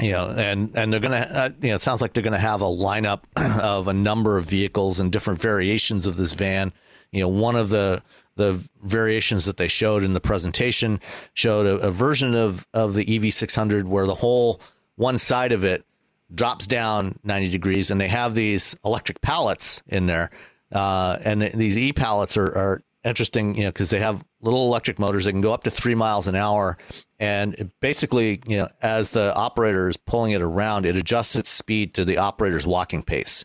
[0.00, 2.62] you know, and and they're gonna, uh, you know, it sounds like they're gonna have
[2.62, 3.22] a lineup
[3.62, 6.72] of a number of vehicles and different variations of this van.
[7.12, 8.02] You know, one of the
[8.36, 11.00] the variations that they showed in the presentation
[11.34, 14.60] showed a, a version of of the EV600 where the whole
[14.96, 15.84] one side of it
[16.34, 20.30] drops down 90 degrees, and they have these electric pallets in there.
[20.72, 24.66] Uh, and th- these e pallets are, are interesting, you know, because they have little
[24.66, 26.76] electric motors that can go up to three miles an hour.
[27.18, 31.94] And basically, you know, as the operator is pulling it around, it adjusts its speed
[31.94, 33.44] to the operator's walking pace.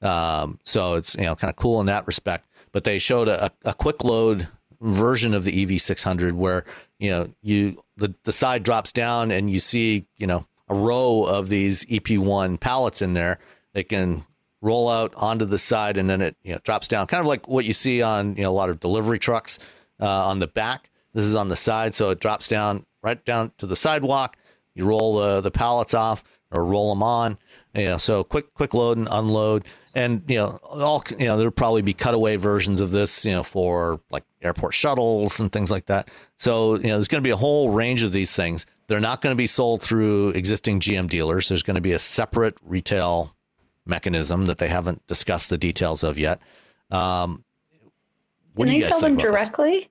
[0.00, 2.46] Um, so it's you know kind of cool in that respect.
[2.72, 4.48] But they showed a, a quick load
[4.80, 6.64] version of the EV600 where
[6.98, 11.24] you know you the the side drops down and you see you know a row
[11.26, 13.38] of these EP1 pallets in there.
[13.72, 14.24] They can
[14.60, 17.48] roll out onto the side and then it you know drops down, kind of like
[17.48, 19.58] what you see on you know a lot of delivery trucks
[20.00, 20.90] uh, on the back.
[21.14, 24.36] This is on the side, so it drops down right down to the sidewalk.
[24.74, 27.38] You roll the the pallets off or roll them on.
[27.74, 29.64] You know, so quick quick load and unload,
[29.94, 33.24] and you know all you know there'll probably be cutaway versions of this.
[33.24, 36.10] You know, for like airport shuttles and things like that.
[36.36, 38.66] So you know, there's going to be a whole range of these things.
[38.86, 41.48] They're not going to be sold through existing GM dealers.
[41.48, 43.34] There's going to be a separate retail
[43.88, 46.40] mechanism that they haven't discussed the details of yet.
[46.90, 47.44] Um,
[48.54, 49.90] what Can do you they guys sell them directly?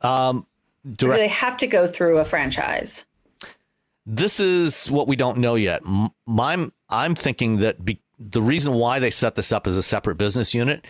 [0.00, 0.46] Um,
[0.84, 3.04] direct- do they have to go through a franchise?
[4.04, 5.82] This is what we don't know yet.
[6.26, 10.16] My, I'm thinking that be, the reason why they set this up as a separate
[10.16, 10.84] business unit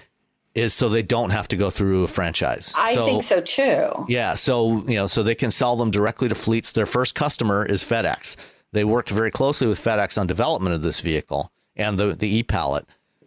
[0.54, 2.74] is so they don't have to go through a franchise.
[2.76, 4.06] I so, think so too.
[4.08, 6.72] Yeah, so you know, so they can sell them directly to fleets.
[6.72, 8.36] Their first customer is FedEx.
[8.72, 12.42] They worked very closely with FedEx on development of this vehicle and the the e
[12.42, 12.86] pallet,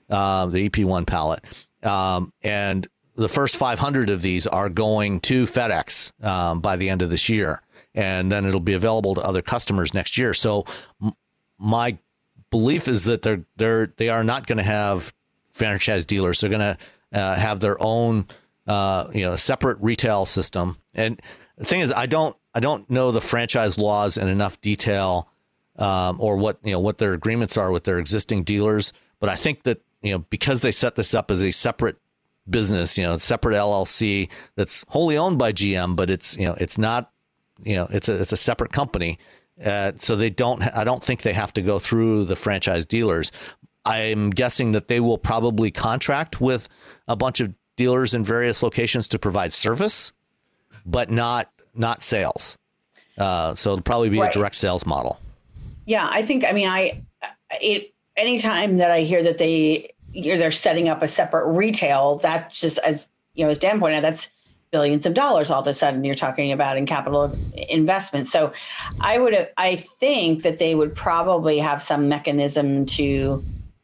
[0.10, 1.44] uh, the EP1 pallet,
[1.84, 7.02] um, and the first 500 of these are going to FedEx um, by the end
[7.02, 7.62] of this year,
[7.94, 10.34] and then it'll be available to other customers next year.
[10.34, 10.66] So,
[11.02, 11.14] m-
[11.58, 11.98] my
[12.50, 15.14] belief is that they're they're they are not going to have
[15.54, 16.42] franchise dealers.
[16.42, 16.78] They're going to
[17.18, 18.28] uh, have their own
[18.68, 20.78] uh, you know separate retail system.
[20.94, 21.22] And
[21.58, 25.30] the thing is, I don't I don't know the franchise laws in enough detail
[25.77, 28.93] um, or what you know what their agreements are with their existing dealers.
[29.19, 31.97] But I think that you know because they set this up as a separate
[32.49, 36.77] business, you know, separate LLC that's wholly owned by GM, but it's you know it's
[36.77, 37.11] not
[37.64, 39.18] you know it's a it's a separate company.
[39.64, 40.61] Uh, so they don't.
[40.76, 43.31] I don't think they have to go through the franchise dealers.
[43.85, 46.68] I'm guessing that they will probably contract with
[47.07, 50.11] a bunch of dealers in various locations to provide service,
[50.85, 52.57] but not not sales.
[53.18, 54.30] Uh, so it'll probably be right.
[54.30, 55.19] a direct sales model.
[55.86, 56.45] Yeah, I think.
[56.45, 57.03] I mean, I
[57.62, 62.60] it anytime that I hear that they you're they're setting up a separate retail, that's
[62.60, 64.28] just as you know, as Dan pointed out, that's
[64.72, 67.34] billions of dollars all of a sudden you're talking about in capital
[67.70, 68.28] investment.
[68.28, 68.52] So
[68.99, 73.44] I would I think that they would probably have some mechanism to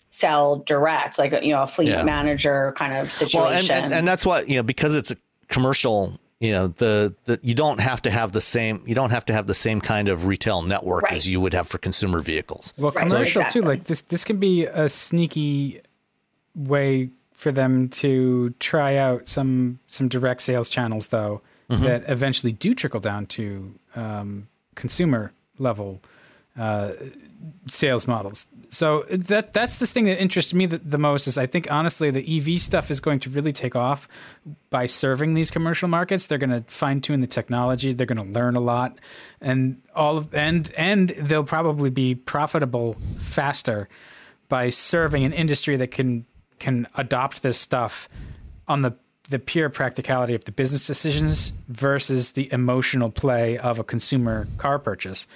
[0.09, 2.03] sell direct, like you know, a fleet yeah.
[2.03, 3.41] manager kind of situation.
[3.41, 5.17] Well, and, and, and that's why you know because it's a
[5.47, 9.23] commercial you know the, the you don't have to have the same you don't have
[9.25, 11.13] to have the same kind of retail network right.
[11.13, 13.07] as you would have for consumer vehicles well right.
[13.07, 13.61] commercial exactly.
[13.61, 15.79] too like this this can be a sneaky
[16.55, 21.83] way for them to try out some some direct sales channels though mm-hmm.
[21.83, 26.01] that eventually do trickle down to um, consumer level
[26.57, 26.91] uh,
[27.67, 28.47] sales models.
[28.71, 32.09] So that that's the thing that interests me the, the, most is I think honestly
[32.09, 34.07] the EV stuff is going to really take off
[34.69, 36.27] by serving these commercial markets.
[36.27, 37.91] They're going to fine tune the technology.
[37.91, 38.97] They're going to learn a lot,
[39.41, 43.89] and all of and and they'll probably be profitable faster
[44.47, 46.25] by serving an industry that can
[46.59, 48.07] can adopt this stuff
[48.69, 48.95] on the
[49.29, 54.79] the pure practicality of the business decisions versus the emotional play of a consumer car
[54.79, 55.27] purchase.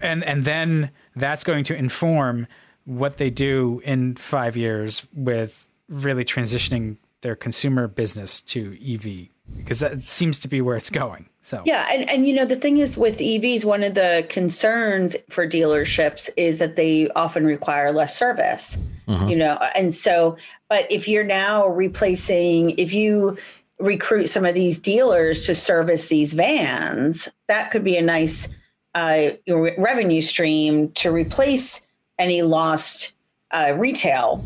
[0.00, 2.46] And and then that's going to inform
[2.84, 9.80] what they do in 5 years with really transitioning their consumer business to EV because
[9.80, 11.28] that seems to be where it's going.
[11.40, 15.16] So yeah, and and you know the thing is with EVs, one of the concerns
[15.30, 18.76] for dealerships is that they often require less service.
[19.06, 19.28] Mm-hmm.
[19.28, 20.36] You know, and so
[20.68, 23.38] but if you're now replacing, if you
[23.78, 28.48] recruit some of these dealers to service these vans, that could be a nice
[28.94, 31.80] uh, revenue stream to replace
[32.18, 33.12] any lost
[33.50, 34.44] uh, retail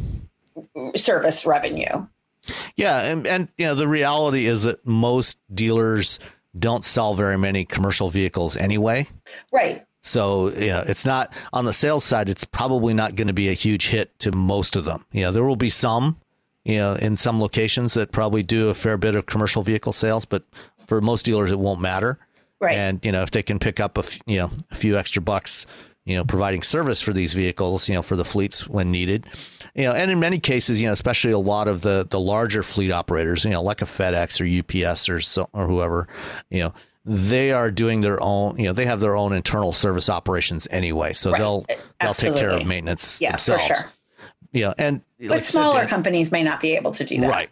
[0.96, 2.06] service revenue.
[2.76, 6.18] Yeah, and, and you know the reality is that most dealers
[6.58, 9.06] don't sell very many commercial vehicles anyway.
[9.52, 9.84] Right.
[10.02, 13.48] So, you know, it's not on the sales side, it's probably not going to be
[13.48, 15.04] a huge hit to most of them.
[15.12, 16.18] You know, there will be some,
[16.64, 20.24] you know, in some locations that probably do a fair bit of commercial vehicle sales,
[20.24, 20.42] but
[20.86, 22.18] for most dealers, it won't matter.
[22.62, 22.76] Right.
[22.76, 25.20] And, you know, if they can pick up a, f- you know, a few extra
[25.20, 25.66] bucks,
[26.04, 29.26] you know, providing service for these vehicles, you know, for the fleets when needed,
[29.74, 32.62] you know, and in many cases, you know, especially a lot of the the larger
[32.62, 36.06] fleet operators, you know, like a FedEx or UPS or so, or whoever,
[36.50, 36.72] you know,
[37.04, 41.12] they are doing their own, you know, they have their own internal service operations anyway,
[41.12, 41.38] so right.
[41.38, 43.66] they'll eh, they'll take care of maintenance yeah, themselves.
[43.66, 43.92] For sure.
[44.52, 47.28] You know, and but like smaller companies may not be able to do that.
[47.30, 47.50] Right.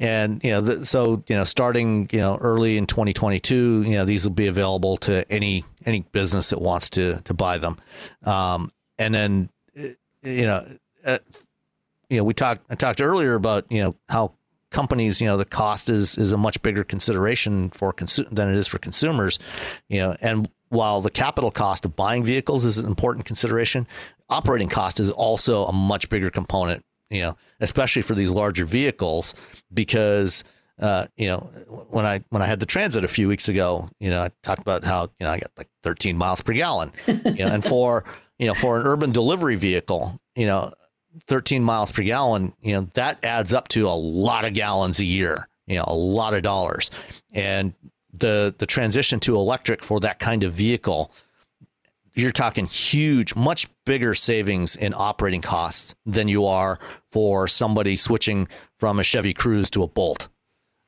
[0.00, 4.04] And you know, the, so you know, starting you know early in 2022, you know,
[4.04, 7.78] these will be available to any any business that wants to to buy them.
[8.24, 9.50] Um, and then
[10.22, 10.66] you know,
[11.04, 11.18] uh,
[12.08, 14.32] you know, we talked I talked earlier about you know how
[14.70, 18.56] companies, you know, the cost is is a much bigger consideration for consu- than it
[18.56, 19.38] is for consumers,
[19.88, 23.86] you know, and while the capital cost of buying vehicles is an important consideration,
[24.28, 29.34] operating cost is also a much bigger component, you know, especially for these larger vehicles
[29.72, 30.44] because
[30.80, 31.38] uh, you know,
[31.90, 34.62] when I when I had the transit a few weeks ago, you know, I talked
[34.62, 38.04] about how you know I got like 13 miles per gallon, you know, and for
[38.38, 40.72] you know for an urban delivery vehicle, you know,
[41.26, 45.04] 13 miles per gallon, you know, that adds up to a lot of gallons a
[45.04, 46.90] year, you know, a lot of dollars.
[47.34, 47.74] And
[48.12, 51.12] the the transition to electric for that kind of vehicle,
[52.14, 56.78] you're talking huge, much bigger savings in operating costs than you are
[57.12, 60.28] for somebody switching from a Chevy Cruze to a Bolt.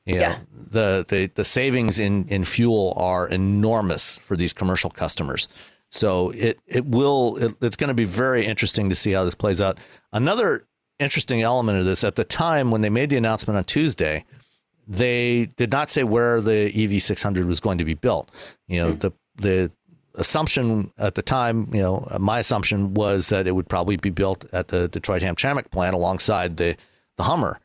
[0.05, 0.39] You know, yeah.
[0.51, 5.47] the, the the savings in, in fuel are enormous for these commercial customers.
[5.89, 9.35] So it it will it, it's going to be very interesting to see how this
[9.35, 9.79] plays out.
[10.11, 10.63] Another
[10.99, 14.25] interesting element of this at the time when they made the announcement on Tuesday,
[14.87, 18.29] they did not say where the EV600 was going to be built.
[18.67, 18.99] You know, hmm.
[18.99, 19.71] the the
[20.15, 24.45] assumption at the time, you know, my assumption was that it would probably be built
[24.53, 26.75] at the Detroit Hamtramck plant alongside the
[27.17, 27.59] the Hummer,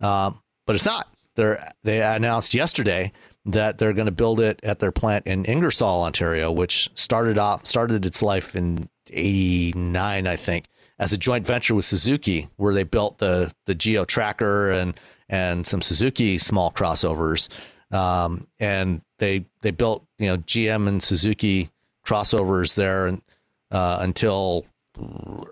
[0.00, 1.08] um, but it's not.
[1.36, 3.12] They they announced yesterday
[3.46, 7.66] that they're going to build it at their plant in Ingersoll, Ontario, which started off
[7.66, 10.66] started its life in '89, I think,
[10.98, 14.98] as a joint venture with Suzuki, where they built the the Geo Tracker and
[15.28, 17.48] and some Suzuki small crossovers,
[17.90, 21.70] um, and they they built you know GM and Suzuki
[22.06, 23.22] crossovers there and,
[23.70, 24.66] uh, until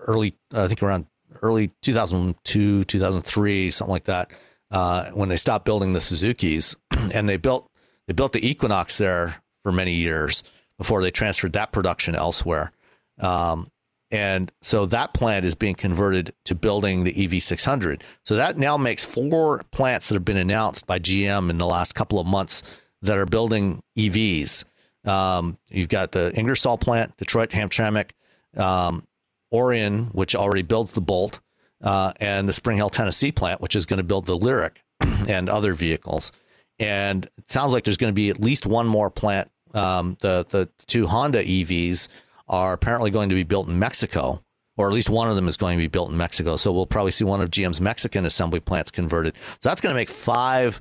[0.07, 1.07] early I think around
[1.41, 4.31] early 2002 2003 something like that
[4.71, 6.75] uh, when they stopped building the Suzukis
[7.13, 7.69] and they built
[8.07, 10.43] they built the Equinox there for many years
[10.77, 12.71] before they transferred that production elsewhere.
[13.19, 13.69] Um,
[14.11, 18.01] and so that plant is being converted to building the EV600.
[18.25, 21.95] So that now makes four plants that have been announced by GM in the last
[21.95, 22.61] couple of months
[23.01, 24.65] that are building EVs.
[25.05, 28.11] Um, you've got the Ingersoll plant, Detroit Hamtramck,
[28.57, 29.05] um,
[29.51, 31.39] Orion, which already builds the Bolt,
[31.81, 34.77] uh, and the Spring Hill, Tennessee plant, which is going to build the Lyriq
[35.27, 36.31] and other vehicles
[36.79, 39.49] and it sounds like there's going to be at least one more plant.
[39.73, 42.07] Um, the the two Honda EVs
[42.47, 44.43] are apparently going to be built in Mexico,
[44.77, 46.57] or at least one of them is going to be built in Mexico.
[46.57, 49.35] So we'll probably see one of GM's Mexican assembly plants converted.
[49.61, 50.79] So that's going to make five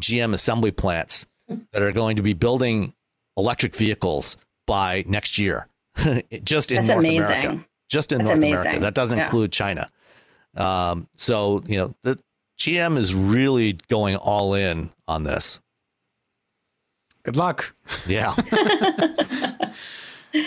[0.00, 2.94] GM assembly plants that are going to be building
[3.36, 4.36] electric vehicles
[4.66, 5.68] by next year,
[6.44, 7.18] just in that's North amazing.
[7.18, 7.66] America.
[7.88, 8.60] Just in that's North amazing.
[8.60, 8.80] America.
[8.80, 9.24] That doesn't yeah.
[9.24, 9.88] include China.
[10.56, 12.18] Um, so you know the,
[12.58, 15.60] GM is really going all in on this.
[17.24, 17.74] Good luck.
[18.06, 18.34] Yeah.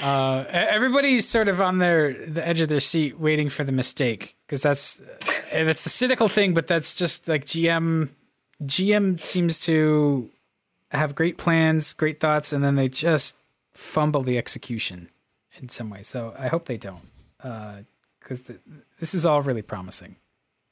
[0.04, 4.36] uh, everybody's sort of on their the edge of their seat, waiting for the mistake
[4.46, 5.02] because that's
[5.52, 6.54] that's the cynical thing.
[6.54, 8.10] But that's just like GM.
[8.64, 10.30] GM seems to
[10.92, 13.36] have great plans, great thoughts, and then they just
[13.74, 15.10] fumble the execution
[15.60, 16.04] in some way.
[16.04, 17.08] So I hope they don't,
[17.40, 18.54] because uh,
[19.00, 20.16] this is all really promising.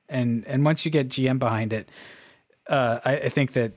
[0.07, 1.89] And and once you get GM behind it,
[2.67, 3.73] uh, I, I, think that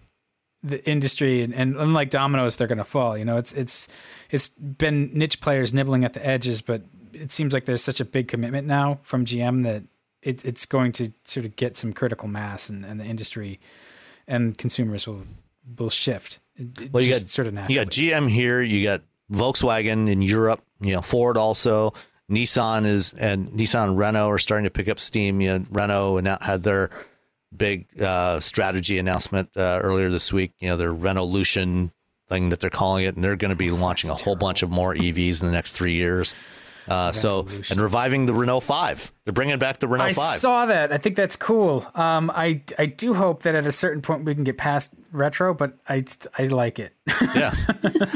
[0.63, 3.17] the industry and, and unlike dominoes, they're going to fall.
[3.17, 3.89] You know, it's it's
[4.31, 6.83] it's been niche players nibbling at the edges, but
[7.15, 9.85] it seems like there's such a big commitment now from GM that
[10.23, 13.59] it, it's going to sort of get some critical mass, and, and the industry
[14.27, 15.25] and consumers will
[15.77, 16.41] will shift.
[16.91, 17.75] Well, you got sort of naturally.
[17.75, 21.93] you got GM here, you got Volkswagen in Europe, you know Ford also.
[22.31, 25.41] Nissan is and Nissan Renault are starting to pick up steam.
[25.41, 26.91] You know, Renault and had their
[27.57, 30.53] big uh, strategy announcement uh, earlier this week.
[30.59, 31.91] You know, their Renaulution
[32.29, 34.63] thing that they're calling it, and they're going to be launching That's a whole bunch
[34.63, 36.35] of more EVs in the next three years.
[36.89, 40.35] Uh, so and reviving the Renault Five, they're bringing back the Renault I Five.
[40.35, 40.93] I saw that.
[40.93, 41.87] I think that's cool.
[41.95, 45.55] Um, I I do hope that at a certain point we can get past retro,
[45.55, 46.03] but I
[46.39, 46.95] I like it.
[47.35, 47.55] yeah.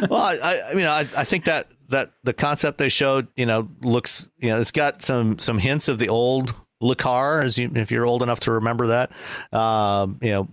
[0.09, 3.69] Well, I I mean I I think that that the concept they showed, you know,
[3.82, 7.70] looks you know it's got some some hints of the old Le Car, as you
[7.74, 9.12] if you're old enough to remember that.
[9.57, 10.49] Um, you know,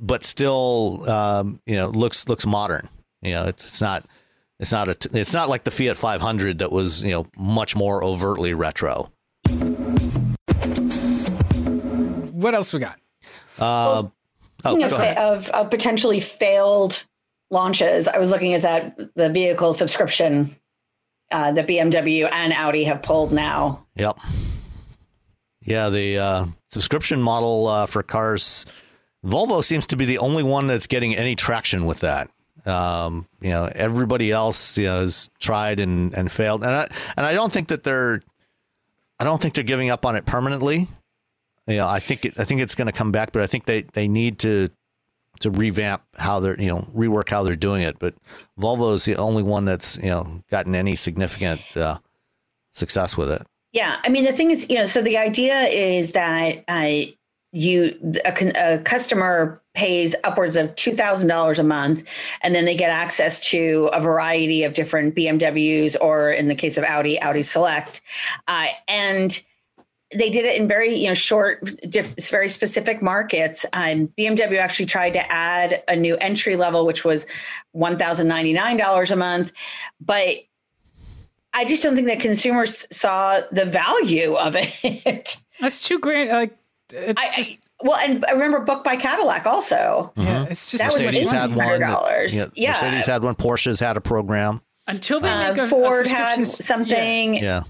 [0.00, 2.88] but still, um, you know, looks looks modern.
[3.22, 4.06] You know, it's it's not
[4.60, 8.04] it's not a it's not like the Fiat 500 that was you know much more
[8.04, 9.10] overtly retro.
[12.30, 12.98] What else we got?
[13.58, 14.04] Uh,
[14.64, 17.04] oh, of, of, of potentially failed
[17.50, 20.54] launches, I was looking at that the vehicle subscription
[21.30, 23.86] uh, that BMW and Audi have pulled now.
[23.96, 24.18] Yep.
[25.62, 28.66] Yeah, the uh, subscription model uh, for cars,
[29.24, 32.30] Volvo seems to be the only one that's getting any traction with that.
[32.66, 37.26] Um, you know, everybody else you know, has tried and, and failed, and I and
[37.26, 38.22] I don't think that they're,
[39.18, 40.88] I don't think they're giving up on it permanently.
[41.66, 43.64] You know, I think it, I think it's going to come back, but I think
[43.64, 44.68] they, they need to
[45.40, 47.98] to revamp how they're you know rework how they're doing it.
[47.98, 48.14] But
[48.58, 51.98] Volvo is the only one that's you know gotten any significant uh,
[52.72, 53.46] success with it.
[53.72, 57.12] Yeah, I mean the thing is, you know, so the idea is that uh,
[57.52, 62.04] you a, a customer pays upwards of $2000 a month
[62.42, 66.76] and then they get access to a variety of different bmws or in the case
[66.76, 68.00] of audi audi select.
[68.46, 69.42] Uh, and
[70.12, 73.66] they did it in very you know short diff, very specific markets.
[73.72, 77.26] Um, bmw actually tried to add a new entry level which was
[77.74, 79.52] $1099 a month.
[80.00, 80.36] But
[81.52, 85.36] i just don't think that consumers saw the value of it.
[85.60, 86.56] That's too great like
[86.92, 90.12] it's I, just well, and I remember Book by Cadillac also.
[90.16, 90.22] Mm-hmm.
[90.22, 91.80] Yeah, it's just that Mercedes was had one.
[91.80, 92.34] Dollars.
[92.34, 93.34] Yeah, yeah, Mercedes had one.
[93.34, 94.60] Porsche's had a program.
[94.86, 97.34] Until they uh, make a, Ford a had something.
[97.34, 97.62] Yeah.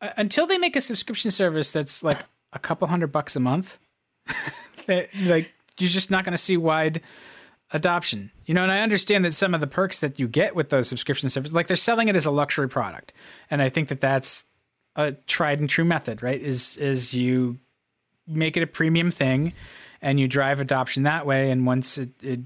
[0.00, 0.12] yeah.
[0.16, 2.18] Until they make a subscription service that's like
[2.52, 3.78] a couple hundred bucks a month,
[4.86, 7.02] that, like you're just not going to see wide
[7.72, 8.30] adoption.
[8.46, 10.88] You know, and I understand that some of the perks that you get with those
[10.88, 13.12] subscription services, like they're selling it as a luxury product,
[13.50, 14.46] and I think that that's
[14.96, 16.40] a tried and true method, right?
[16.40, 17.58] Is is you
[18.28, 19.52] make it a premium thing
[20.00, 21.50] and you drive adoption that way.
[21.50, 22.40] And once it, it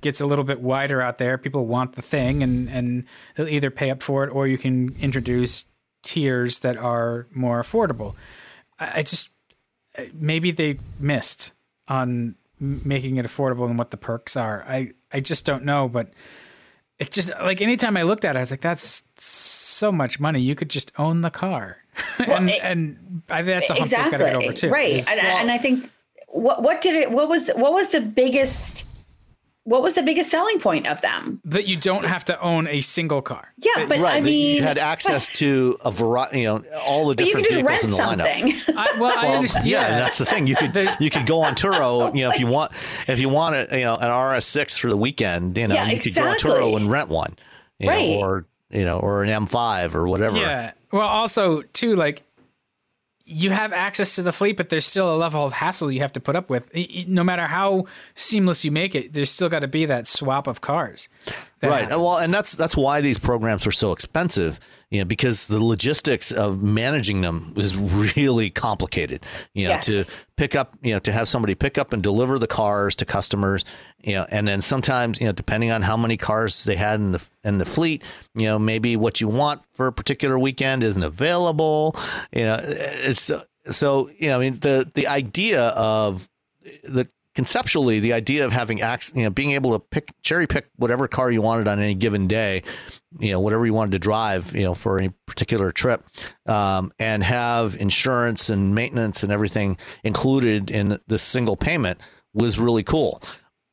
[0.00, 3.04] gets a little bit wider out there, people want the thing and, and
[3.34, 5.66] they'll either pay up for it or you can introduce
[6.02, 8.14] tiers that are more affordable.
[8.78, 9.30] I, I just,
[10.14, 11.52] maybe they missed
[11.88, 14.64] on making it affordable and what the perks are.
[14.68, 16.12] I, I just don't know, but
[16.98, 20.40] it just like anytime I looked at it, I was like, that's so much money.
[20.40, 21.78] You could just own the car.
[22.20, 24.70] Well, and, it, and I think that's a hump exactly, got to get over too.
[24.70, 25.08] Right.
[25.08, 25.90] And, well, and, I think
[26.28, 28.84] what, what did it, what was, the, what was the biggest,
[29.68, 31.42] what was the biggest selling point of them?
[31.44, 33.52] That you don't have to own a single car.
[33.58, 37.14] Yeah, but right, I mean, you had access to a variety, you know, all the
[37.14, 38.52] different vehicles in the something.
[38.52, 38.74] lineup.
[38.76, 39.66] I, well, well, I understand.
[39.66, 40.46] Yeah, yeah, that's the thing.
[40.46, 42.72] You could you could go on Turo, you know, if you want
[43.06, 45.96] if you want a, you know an RS6 for the weekend, you know, yeah, you
[45.96, 46.12] exactly.
[46.12, 47.36] could go on Turo and rent one,
[47.84, 48.08] right?
[48.12, 50.38] Know, or you know, or an M5 or whatever.
[50.38, 50.72] Yeah.
[50.92, 52.22] Well, also too, like
[53.28, 56.12] you have access to the fleet, but there's still a level of hassle you have
[56.14, 56.70] to put up with.
[57.06, 57.84] No matter how
[58.14, 61.08] seamless you make it, there's still got to be that swap of cars.
[61.62, 61.82] Right.
[61.82, 62.00] Happens.
[62.00, 64.60] Well, and that's that's why these programs are so expensive
[64.90, 69.24] you know, because the logistics of managing them is really complicated.
[69.52, 69.86] You know, yes.
[69.86, 70.04] to
[70.36, 73.66] pick up, you know, to have somebody pick up and deliver the cars to customers,
[74.02, 77.12] you know, and then sometimes, you know, depending on how many cars they had in
[77.12, 78.02] the in the fleet,
[78.34, 81.94] you know, maybe what you want for a particular weekend isn't available.
[82.32, 83.30] You know, it's
[83.66, 86.30] so you know, I mean, the the idea of
[86.82, 87.08] the
[87.38, 91.06] conceptually, the idea of having access, you know, being able to pick cherry pick whatever
[91.06, 92.64] car you wanted on any given day,
[93.20, 96.02] you know, whatever you wanted to drive, you know, for any particular trip,
[96.46, 102.00] um, and have insurance and maintenance and everything included in this single payment
[102.34, 103.22] was really cool.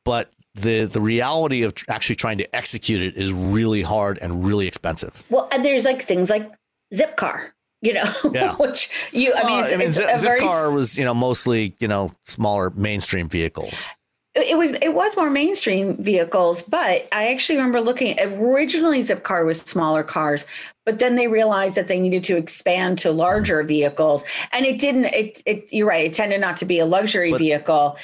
[0.04, 4.68] But the the reality of actually trying to execute it is really hard and really
[4.68, 5.24] expensive.
[5.28, 6.52] Well, and there's like things like
[6.94, 7.50] Zipcar,
[7.86, 8.54] you know, Yeah.
[8.56, 11.14] which you, I mean, it's, I mean, it's Zip, a very, Zipcar was you know
[11.14, 13.86] mostly you know smaller mainstream vehicles.
[14.34, 19.60] it was, it was more mainstream vehicles, but I actually remember looking originally Zipcar was
[19.62, 20.44] smaller cars,
[20.84, 23.68] but then they realized that they needed to expand to larger mm-hmm.
[23.68, 26.04] vehicles and it didn't, it, it, you're right.
[26.06, 27.96] It tended not to be a luxury But- vehicle,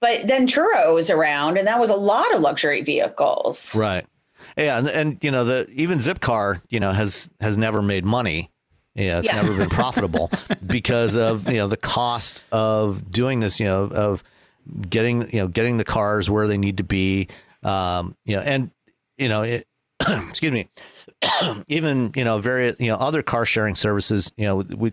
[0.00, 3.72] but then Turo was around and that was a lot of luxury vehicles.
[3.74, 4.04] Right.
[4.56, 8.50] Yeah, and, and you know the even Zipcar, you know, has has never made money.
[8.96, 9.42] Yeah, it's Yeah.
[9.42, 10.30] never been profitable
[10.66, 13.60] because of you know the cost of doing this.
[13.60, 14.24] You know, of
[14.88, 17.28] getting you know getting the cars where they need to be.
[17.62, 18.70] Um, you know, and
[19.18, 19.66] you know, it,
[20.28, 20.68] excuse me,
[21.68, 24.32] even you know various you know other car sharing services.
[24.36, 24.92] You know, we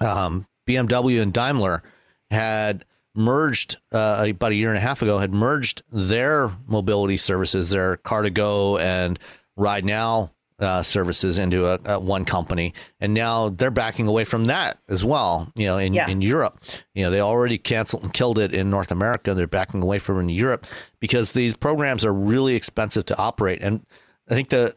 [0.00, 1.82] um, BMW and Daimler
[2.30, 7.70] had merged uh, about a year and a half ago had merged their mobility services,
[7.70, 9.18] their Car2Go and
[9.58, 10.30] DriveNow
[10.60, 15.02] uh, services into a, a one company, and now they're backing away from that as
[15.04, 15.50] well.
[15.56, 16.08] You know, in Yeah.
[16.08, 16.60] in Europe,
[16.94, 19.34] you know they already canceled and killed it in North America.
[19.34, 20.66] They're backing away from in Europe
[21.00, 23.84] because these programs are really expensive to operate, and
[24.30, 24.74] I think the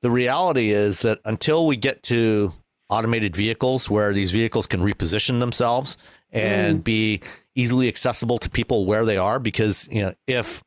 [0.00, 2.52] the reality is that until we get to
[2.88, 5.96] automated vehicles where these vehicles can reposition themselves
[6.32, 7.20] and be
[7.54, 10.62] easily accessible to people where they are because you know if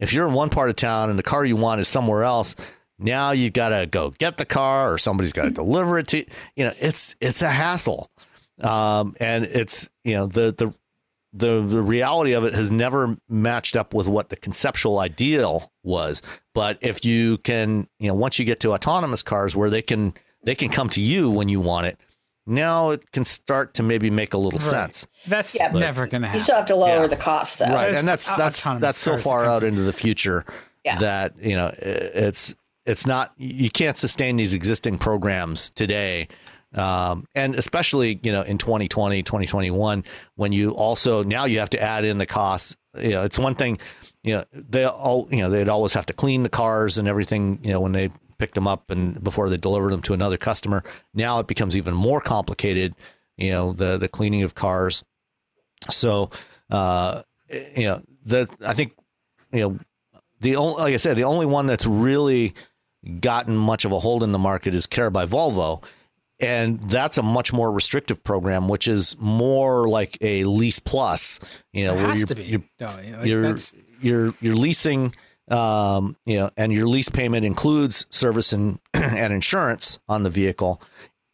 [0.00, 2.56] if you're in one part of town and the car you want is somewhere else
[3.00, 6.18] now you've got to go get the car or somebody's got to deliver it to
[6.18, 6.24] you
[6.56, 8.10] you know it's it's a hassle
[8.60, 10.74] um, and it's you know the the
[11.32, 16.22] the the reality of it has never matched up with what the conceptual ideal was.
[16.54, 20.12] But if you can, you know, once you get to autonomous cars where they can
[20.42, 22.00] they can come to you when you want it,
[22.46, 25.06] now it can start to maybe make a little sense.
[25.28, 26.40] That's Yeah, never going to happen.
[26.40, 27.06] You still have to lower Yeah.
[27.06, 27.66] the cost though.
[27.66, 30.44] Right, There's and that's that's that's so far out into the future
[30.84, 30.98] Yeah.
[30.98, 32.56] that you know it's
[32.90, 36.28] it's not you can't sustain these existing programs today.
[36.74, 40.04] Um, and especially, you know, in 2020, 2021,
[40.34, 42.76] when you also now you have to add in the costs.
[42.98, 43.78] You know, it's one thing,
[44.24, 47.60] you know, they all, you know, they'd always have to clean the cars and everything,
[47.62, 50.82] you know, when they picked them up and before they delivered them to another customer.
[51.14, 52.94] Now it becomes even more complicated,
[53.36, 55.04] you know, the the cleaning of cars.
[55.90, 56.30] So,
[56.70, 57.22] uh,
[57.76, 58.94] you know, the I think,
[59.52, 59.78] you know,
[60.40, 62.54] the only like I said, the only one that's really
[63.20, 65.82] gotten much of a hold in the market is Care by Volvo.
[66.38, 71.38] And that's a much more restrictive program, which is more like a lease plus,
[71.72, 72.44] you know, It where you're, to be.
[72.44, 72.98] you're though.
[73.04, 75.14] You know, like, you're that's- you're you're leasing
[75.50, 80.80] um you know and your lease payment includes service and and insurance on the vehicle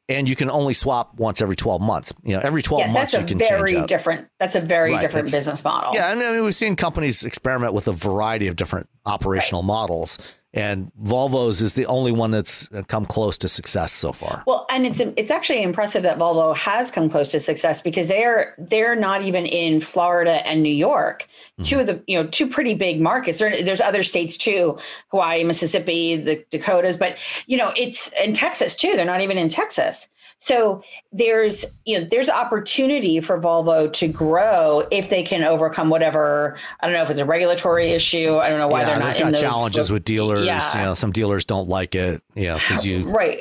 [0.08, 3.12] and you can only swap once every 12 months you know every 12 yeah, months
[3.12, 3.88] that's you a can very change out.
[3.88, 4.28] different.
[4.40, 5.90] That's a very Right, different business model.
[5.94, 10.18] yeah and I mean, we've seen companies experiment with a variety of different operational models
[10.56, 14.66] and Volvo's is the only one that's uh, come close to success so far Well,
[14.70, 18.96] and it's it's actually impressive that Volvo has come close to success because they're they're
[18.96, 21.28] not even in Florida and New York,
[21.62, 21.80] two mm-hmm.
[21.80, 23.38] of the you know two pretty big markets.
[23.38, 24.78] There, there's other states too,
[25.10, 28.94] Hawaii, Mississippi, the Dakotas, but you know it's in Texas too.
[28.96, 30.08] They're not even in Texas.
[30.38, 30.82] So
[31.12, 36.86] there's you know there's opportunity for Volvo to grow if they can overcome whatever I
[36.86, 38.36] don't know if it's a regulatory issue.
[38.36, 40.78] I don't know why yeah, they're not they've in got those challenges with dealers Yeah.
[40.78, 43.40] you know some dealers don't like it Yeah, because you right.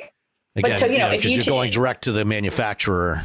[0.56, 3.22] again so, you know, if because you you're ta- going direct to the manufacturer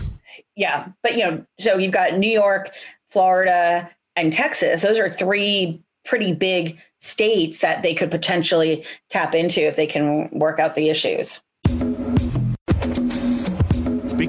[0.56, 2.72] Yeah, but you know, so you've got New York,
[3.08, 4.82] Florida, and Texas.
[4.82, 10.28] Those are three pretty big states that they could potentially tap into if they can
[10.32, 11.40] work out the issues.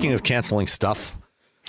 [0.01, 1.15] Speaking of canceling stuff,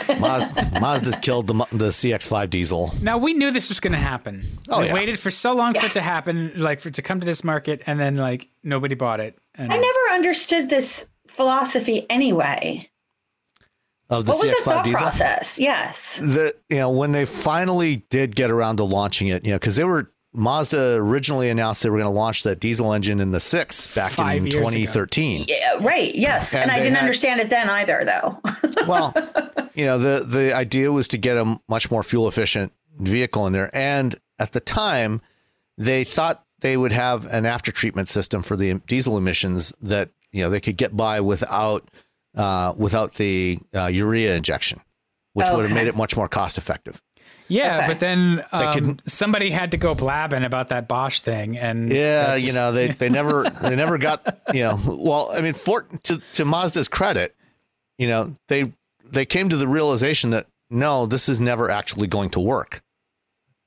[0.09, 2.95] Mazda, Mazda's killed the, the CX5 diesel.
[3.03, 4.47] Now we knew this was going to happen.
[4.71, 4.95] Oh, we yeah.
[4.95, 7.45] waited for so long for it to happen, like for it to come to this
[7.45, 9.39] market, and then like nobody bought it.
[9.55, 12.89] And I never understood this philosophy anyway.
[14.09, 15.01] Of the What was the CX5 thought diesel.
[15.01, 15.59] process?
[15.59, 16.19] Yes.
[16.19, 19.77] The you know when they finally did get around to launching it, you know, because
[19.77, 23.41] they were Mazda originally announced they were going to launch that diesel engine in the
[23.41, 24.63] six back Five in years ago.
[24.71, 25.45] 2013.
[25.49, 26.15] Yeah, right.
[26.15, 26.55] Yes.
[26.55, 28.41] And And, I didn't had- understand it then either, though.
[28.87, 29.13] well,
[29.75, 33.53] you know, the the idea was to get a much more fuel efficient vehicle in
[33.53, 35.21] there, and at the time,
[35.79, 40.43] they thought they would have an after treatment system for the diesel emissions that you
[40.43, 41.89] know they could get by without
[42.37, 44.81] uh, without the uh, urea injection,
[45.35, 47.03] which would have made it much more cost effective.
[47.48, 47.86] Yeah, Okay.
[47.89, 52.36] but then um, could- somebody had to go blabbing about that Bosch thing, and Yeah,
[52.36, 56.19] you know they, they never they never got you know well I mean for to
[56.35, 57.35] to Mazda's credit,
[57.98, 58.73] you know they
[59.05, 62.81] they came to the realization that no this is never actually going to work.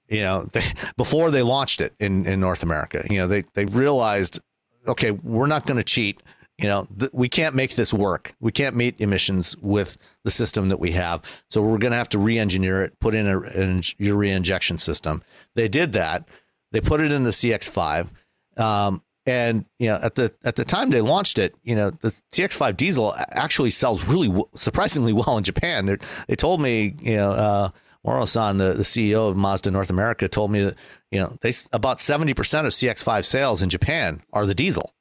[0.09, 0.63] You know they
[0.97, 4.39] before they launched it in in North America, you know they they realized
[4.87, 6.21] okay we're not going to cheat.
[6.57, 8.33] You know th- we can't make this work.
[8.39, 11.21] We can't meet emissions with the system that we have.
[11.49, 15.21] So we're going to have to re-engineer it, put in a, urea injection system.
[15.55, 16.27] They did that.
[16.71, 18.09] They put it in the CX5.
[18.57, 22.09] Um, and you know, at the at the time they launched it, you know, the
[22.31, 25.85] CX5 diesel actually sells really w- surprisingly well in Japan.
[25.85, 27.69] They're, they told me, you know, uh,
[28.05, 30.75] Moro-san, the, the CEO of Mazda North America, told me that
[31.11, 34.93] you know they about seventy percent of CX5 sales in Japan are the diesel,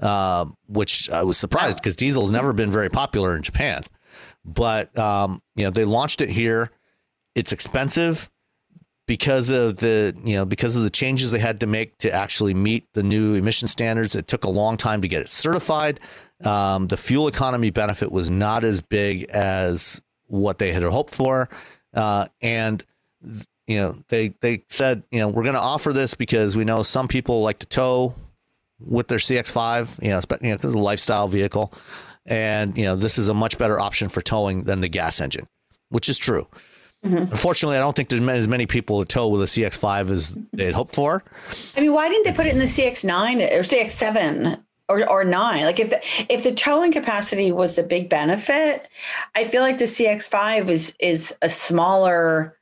[0.00, 3.82] uh, which I was surprised because diesel has never been very popular in Japan.
[4.44, 6.70] But um, you know, they launched it here.
[7.34, 8.30] It's expensive
[9.06, 12.54] because of the you know because of the changes they had to make to actually
[12.54, 14.14] meet the new emission standards.
[14.14, 15.98] It took a long time to get it certified.
[16.44, 21.48] Um, the fuel economy benefit was not as big as what they had hoped for,
[21.94, 22.84] uh, and
[23.66, 26.82] you know they they said you know we're going to offer this because we know
[26.82, 28.14] some people like to tow
[28.80, 31.72] with their CX5, you know, you know, a lifestyle vehicle,
[32.26, 35.48] and you know this is a much better option for towing than the gas engine,
[35.88, 36.46] which is true.
[37.04, 37.30] Mm-hmm.
[37.32, 40.74] Unfortunately, I don't think there's as many people to tow with a CX5 as they'd
[40.74, 41.22] hoped for.
[41.76, 45.64] I mean, why didn't they put it in the CX9 or CX7 or, or 9?
[45.64, 48.88] Like if the, if the towing capacity was the big benefit,
[49.36, 52.57] I feel like the CX5 is is a smaller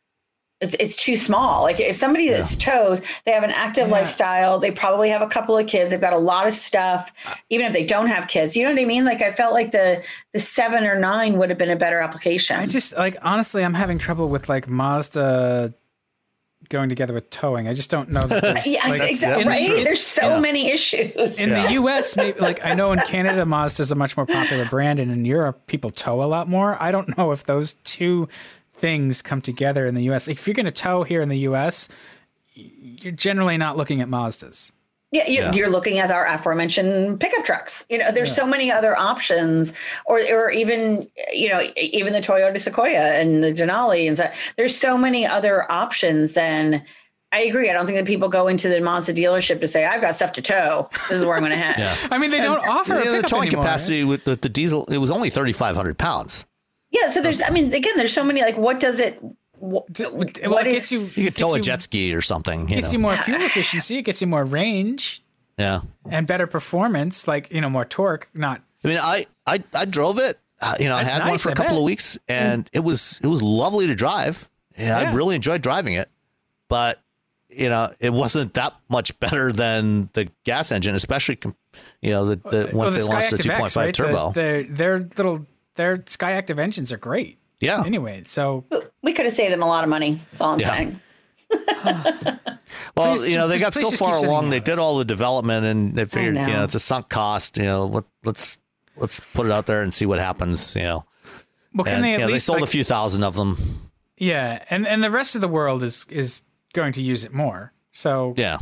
[0.61, 1.63] it's, it's too small.
[1.63, 5.57] Like if somebody that's tows, they have an active lifestyle, they probably have a couple
[5.59, 7.13] of kids, they've got a lot of stuff,
[7.51, 8.57] even if they don't have kids.
[8.57, 9.05] You know what I mean?
[9.05, 10.03] Like I felt like the
[10.33, 12.59] the seven or nine would have been a better application.
[12.59, 15.75] I just like honestly, I'm having trouble with like Mazda
[16.69, 17.69] going together with towing.
[17.69, 18.27] I just don't know.
[18.27, 19.43] That yeah, like, exactly.
[19.43, 19.85] in the- Right?
[19.85, 21.39] There's so many issues.
[21.39, 24.99] in the U.S., maybe like I know in Canada, Mazda's a much more popular brand,
[25.01, 26.81] and in Europe, people tow a lot more.
[26.83, 28.29] I don't know if those two
[28.77, 30.29] things come together in the U.S.
[30.29, 31.89] Like, if you're going to tow here in the U.S.,
[32.55, 34.73] you're generally not looking at Mazdas.
[35.13, 37.85] Yeah, you, you're looking at our aforementioned pickup trucks.
[37.89, 39.73] You know, there's so many other options,
[40.05, 44.31] or or even you know even the Toyota Sequoia and the Denali and so.
[44.57, 46.33] There's so many other options.
[46.33, 46.83] Than
[47.33, 47.71] I agree.
[47.71, 50.33] I don't think that people go into the Mazda dealership to say, "I've got stuff
[50.33, 50.91] to tow.
[51.09, 51.95] This is where I'm going to head." Yeah.
[52.11, 54.87] I mean, they don't offer a Yeah, the towing anymore, capacity with the, the diesel,
[54.87, 56.47] it was only 3,500 pounds.
[57.01, 57.11] Yeah.
[57.11, 57.41] So there's.
[57.43, 58.41] I mean, again, there's so many.
[58.43, 59.21] Like, what does it?
[59.59, 60.13] What, right?
[60.43, 61.23] Well, what it is- gets you.
[61.23, 62.69] You could tow a jet ski or something.
[62.69, 62.93] You Gets know?
[62.93, 63.99] you more fuel efficiency.
[63.99, 65.23] It gets you more range
[65.59, 65.81] yeah.
[66.11, 68.29] and better performance, like you know, more torque.
[68.35, 70.39] Not I mean, I I, I drove it.
[70.61, 71.79] Uh, you know, That's I had one for a I couple bet.
[71.79, 74.51] of weeks, and it was it was lovely to drive.
[74.79, 76.11] Yeah, I really enjoyed driving it,
[76.69, 77.01] but
[77.49, 81.39] you know, it wasn't that much better than the gas engine, especially
[82.03, 83.87] you know the, the well, once they launched the 2.5 X, right?
[83.87, 84.31] The- turbo.
[84.33, 87.39] the- their little their Skyactiv engines are great.
[87.61, 88.65] yeah, Anyway, so
[89.03, 90.21] we could have saved them a lot of money.
[90.33, 90.71] That's all I'm Yeah.
[90.75, 91.01] saying.
[92.97, 94.51] Well, Please you know, they got so far along.
[94.51, 96.47] They did all the development, and they figured, you know.
[96.49, 97.57] know, it's a sunk cost.
[97.59, 98.59] You know, let, let's
[98.97, 100.75] let's put it out there and see what happens.
[100.75, 101.05] You know,
[101.75, 103.91] well, can and they you at know, they sold like, a few thousand of them.
[104.17, 106.43] Yeah, and and the rest of the world is is
[106.73, 107.73] going to use it more.
[107.93, 108.59] So Yeah,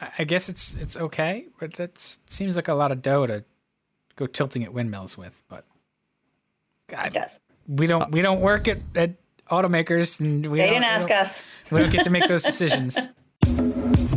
[0.00, 3.44] I- I guess it's it's okay, but that seems like a lot of dough to
[4.16, 5.42] go tilting at windmills with.
[5.48, 5.66] But
[6.92, 7.40] It God, does.
[7.66, 9.14] we don't we don't work at, at
[9.50, 11.42] automakers, and we They didn't ask we us.
[11.70, 13.10] We don't get to make those decisions.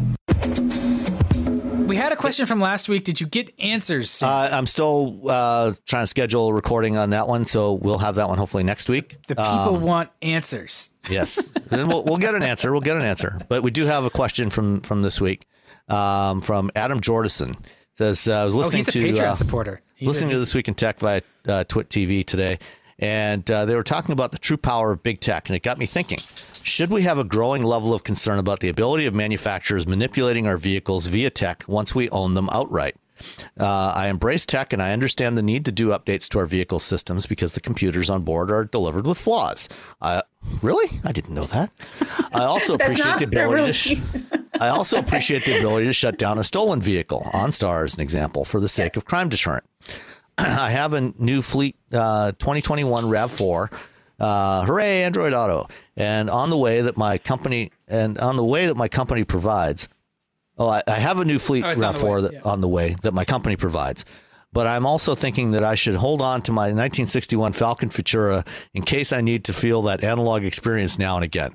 [1.86, 3.04] We had a question from last week.
[3.04, 4.24] Did you get answers?
[4.24, 8.16] Uh, I'm still uh, trying to schedule a recording on that one, so we'll have
[8.16, 9.16] that one hopefully next week.
[9.28, 10.92] the people want answers.
[11.10, 12.72] Yes, then we'll, we'll get an answer.
[12.72, 13.40] We'll get an answer.
[13.50, 15.46] But we do have a question from from this week
[15.88, 17.56] um, from Adam Jordison.
[17.94, 19.82] Says uh, I was listening Oh, listening he's a to Patreon uh, supporter.
[19.96, 22.60] He's a- listening to this week in tech via uh, Twit TV today,
[23.00, 25.78] and uh, they were talking about the true power of big tech, and it got
[25.78, 29.88] me thinking: Should we have a growing level of concern about the ability of manufacturers
[29.88, 32.96] manipulating our vehicles via tech once we own them outright?
[33.58, 36.80] Uh, I embrace tech and I understand the need to do updates to our vehicle
[36.80, 39.70] systems because the computers on board are delivered with flaws.
[40.02, 40.22] Uh,
[40.62, 41.00] really?
[41.06, 41.70] I didn't know that.
[42.34, 43.74] I also appreciate the ability to.
[43.74, 44.02] Sh-
[44.60, 48.44] I also appreciate the ability to shut down a stolen vehicle, OnStar is an example,
[48.44, 49.64] for the sake of crime deterrent.
[50.38, 53.82] I have a new fleet uh, 2021 RAV4.
[54.20, 55.68] Uh, hooray, Android Auto!
[55.98, 59.90] And on the way that my company and on the way that my company provides.
[60.57, 62.40] Oh, I, I have a new fleet Oh, it's on the RAV4 way, that, yeah.
[62.45, 64.06] on the way that my company provides.
[64.53, 68.84] but I'm also thinking that I should hold on to my 1961 Falcon Futura in
[68.84, 71.52] case I need to feel that analog experience now and again.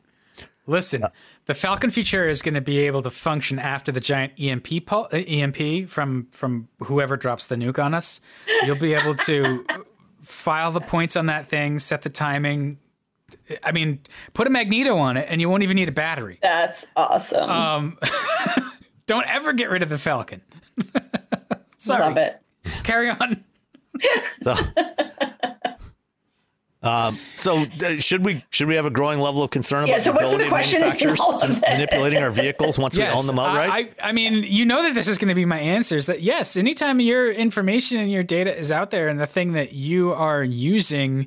[0.66, 1.04] Listen,
[1.50, 5.08] the Falcon Futura is going to be able to function after the giant EMP pul-
[5.12, 8.20] uh, EMP from from whoever drops the nuke on us.
[8.62, 9.66] You'll be able to
[10.22, 12.78] file the points on that thing, set the timing.
[13.64, 13.98] I mean,
[14.32, 16.38] put a magneto on it, and you won't even need a battery.
[16.40, 17.50] That's awesome.
[17.50, 17.98] Um,
[19.06, 20.42] don't ever get rid of the Falcon.
[21.78, 22.00] Sorry.
[22.00, 22.40] Love it.
[22.84, 23.44] Carry on.
[24.42, 24.54] So,
[26.82, 30.04] um, so uh, should we should we have a growing level of concern Yeah, about
[30.04, 33.04] so the what's the ability of question manufacturers all to manipulating our vehicles once we
[33.04, 33.70] own them outright?
[33.70, 36.06] I, I, I mean, you know that this is going to be my answers.
[36.06, 39.72] That yes, anytime your information and your data is out there, and the thing that
[39.74, 41.26] you are using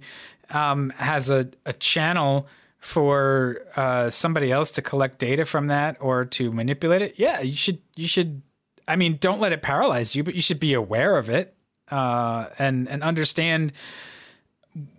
[0.49, 2.47] um, has a, a channel
[2.79, 7.55] for uh, somebody else to collect data from that or to manipulate it, yeah, you
[7.55, 8.41] should you should.
[8.87, 11.55] I mean, don't let it paralyze you, but you should be aware of it
[11.91, 13.71] uh, and and understand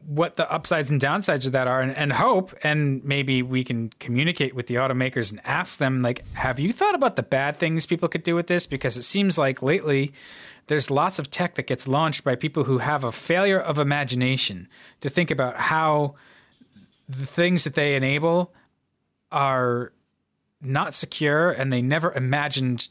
[0.07, 3.91] what the upsides and downsides of that are and, and hope and maybe we can
[3.99, 7.85] communicate with the automakers and ask them like have you thought about the bad things
[7.85, 8.67] people could do with this?
[8.67, 10.13] Because it seems like lately
[10.69, 14.69] there's lots of tech that gets launched by people who have a failure of imagination
[15.01, 16.15] to think about how
[17.09, 18.53] the things that they enable
[19.33, 19.93] are
[20.61, 22.89] not secure and they never imagined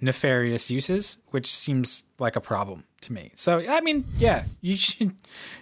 [0.00, 3.30] nefarious uses, which seems like a problem to me.
[3.34, 5.14] So I mean, yeah, you should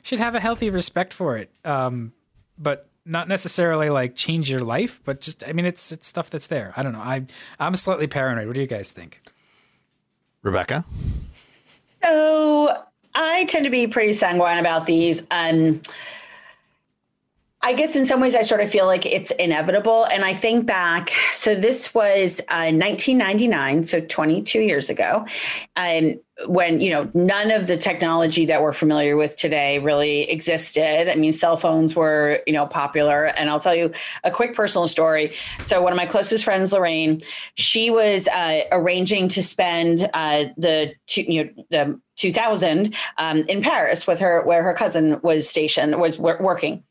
[0.02, 2.12] should have a healthy respect for it, um,
[2.58, 5.00] but not necessarily like change your life.
[5.04, 6.72] But just I mean, it's it's stuff that's there.
[6.76, 7.00] I don't know.
[7.00, 7.26] I
[7.58, 8.46] I'm slightly paranoid.
[8.46, 9.20] What do you guys think?
[10.42, 10.84] Rebecca,
[12.02, 12.82] So
[13.14, 15.22] I tend to be pretty sanguine about these.
[15.30, 15.80] Um,
[17.64, 20.04] I guess in some ways I sort of feel like it's inevitable.
[20.12, 25.26] And I think back, so this was uh, 1999, so 22 years ago,
[25.74, 31.10] um, when, you know, none of the technology that we're familiar with today really existed.
[31.10, 33.26] I mean, cell phones were, you know, popular.
[33.26, 33.92] And I'll tell you
[34.24, 35.32] a quick personal story.
[35.64, 37.22] So one of my closest friends, Lorraine,
[37.54, 43.62] she was uh, arranging to spend uh, the, two, you know, the 2000 um, in
[43.62, 46.82] Paris with her, where her cousin was stationed, was wor- working.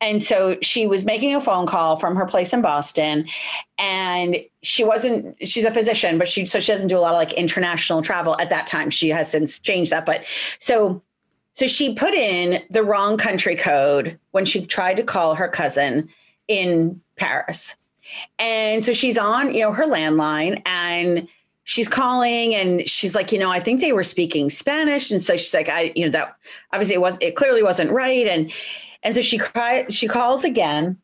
[0.00, 3.28] And so she was making a phone call from her place in Boston
[3.78, 7.18] and she wasn't, she's a physician, but she, so she doesn't do a lot of
[7.18, 8.90] like international travel at that time.
[8.90, 10.06] She has since changed that.
[10.06, 10.24] But
[10.58, 11.02] so,
[11.54, 16.08] so she put in the wrong country code when she tried to call her cousin
[16.48, 17.76] in Paris.
[18.38, 21.28] And so she's on, you know, her landline and
[21.72, 25.10] she's calling and she's like, you know, I think they were speaking Spanish.
[25.10, 26.36] And so she's like, I, you know, that
[26.70, 28.26] obviously it was, it clearly wasn't right.
[28.28, 28.52] And,
[29.02, 30.98] and so she cry, she calls again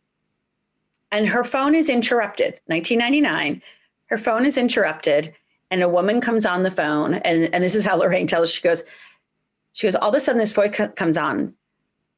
[1.10, 2.60] and her phone is interrupted.
[2.66, 3.62] 1999,
[4.10, 5.34] her phone is interrupted
[5.70, 7.14] and a woman comes on the phone.
[7.14, 8.82] And, and this is how Lorraine tells, she goes,
[9.72, 11.54] she goes, all of a sudden this voice comes on,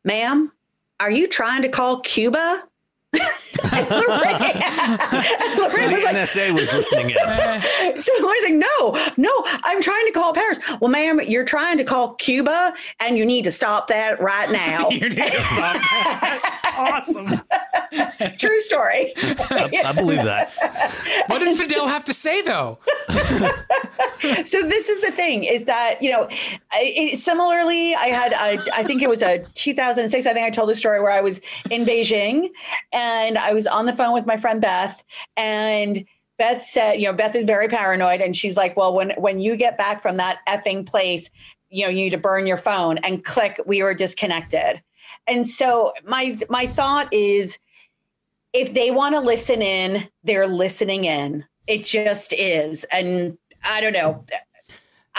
[0.04, 0.50] ma'am,
[0.98, 2.64] are you trying to call Cuba?
[3.12, 7.16] And Lorraine, and so Lorraine the was like, NSA was listening in.
[8.00, 9.30] so Lori's like, no, no,
[9.64, 10.58] I'm trying to call Paris.
[10.80, 14.88] Well, ma'am, you're trying to call Cuba and you need to stop that right now.
[15.00, 16.40] You need to stop that.
[16.42, 17.40] That's awesome.
[18.38, 19.12] True story.
[19.16, 20.52] I, I believe that.
[21.26, 22.78] What did Fidel have to say though?
[23.08, 26.28] so this is the thing is that, you know,
[26.74, 30.68] it, similarly, I had, a, I think it was a 2006, I think I told
[30.68, 32.50] a story where I was in Beijing
[32.92, 32.99] and
[33.38, 35.02] I was on the phone with my friend Beth
[35.36, 36.04] and
[36.38, 39.56] Beth said, you know, Beth is very paranoid and she's like, well, when, when you
[39.56, 41.28] get back from that effing place,
[41.68, 44.82] you know, you need to burn your phone and click, we were disconnected.
[45.26, 47.58] And so my, my thought is
[48.52, 51.44] if they want to listen in, they're listening in.
[51.66, 52.84] It just is.
[52.90, 54.24] And I don't know.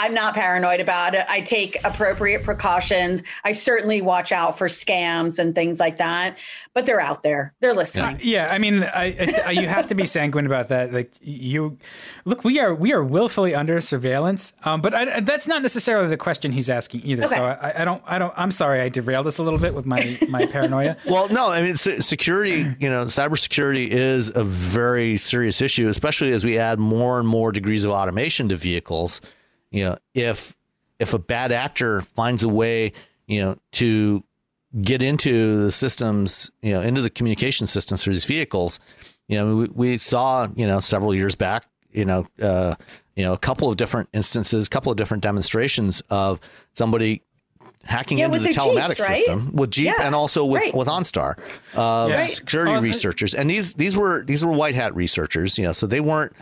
[0.02, 1.28] I'm not paranoid about it.
[1.30, 3.22] I take appropriate precautions.
[3.44, 6.40] I certainly watch out for scams and things like that,
[6.74, 7.54] but they're out there.
[7.60, 8.18] They're listening.
[8.20, 10.92] Yeah, I mean, I, I, you have to be sanguine about that.
[10.92, 11.78] Like you,
[12.26, 16.18] look, we are we are willfully under surveillance, um, but I, that's not necessarily the
[16.18, 17.26] question he's asking either.
[17.26, 17.36] Okay.
[17.36, 18.34] So I, I don't, I don't.
[18.36, 20.98] I'm sorry, I derailed us a little bit with my my paranoia.
[21.12, 26.46] Well, no, I mean, security, you know, cybersecurity is a very serious issue, especially as
[26.46, 29.20] we add more and more degrees of automation to vehicles.
[29.72, 30.56] You know, if
[31.00, 32.94] if a bad actor finds a way,
[33.26, 34.24] you know, to
[34.82, 38.80] get into the systems, you know, into the communication systems for these vehicles,
[39.28, 42.76] you know, we, we saw, you know, several years back, you know, uh,
[43.16, 46.40] you know, a couple of different instances, a couple of different demonstrations of
[46.74, 47.22] somebody
[47.84, 49.18] hacking Yeah, into the telematics Jeeps, right?
[49.18, 50.76] system with Jeep Yeah, and also with right.
[50.76, 51.38] with OnStar,
[51.76, 52.26] uh, Yeah.
[52.28, 55.72] Security Oh, uh, researchers, and these these were these were white hat researchers, you know,
[55.72, 56.34] so they weren't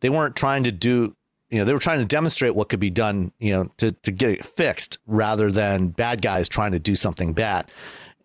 [0.00, 1.12] they weren't trying to do
[1.50, 4.10] you know they were trying to demonstrate what could be done you know to to
[4.10, 7.70] get it fixed rather than bad guys trying to do something bad.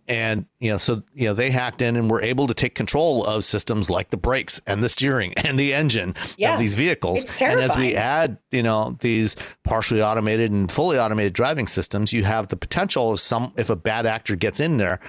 [0.06, 3.24] And you know so you know they hacked in and were able to take control
[3.26, 7.24] of systems like the brakes and the steering and the engine Yeah, of these vehicles.
[7.42, 12.26] And as we add you know these partially automated and fully automated driving systems you
[12.26, 15.00] have the potential of some if a bad actor gets in there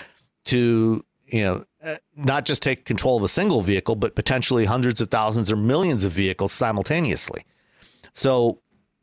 [0.45, 5.01] to you know uh, not just take control of a single vehicle but potentially hundreds
[5.01, 7.45] of thousands or millions of vehicles simultaneously
[8.15, 8.59] so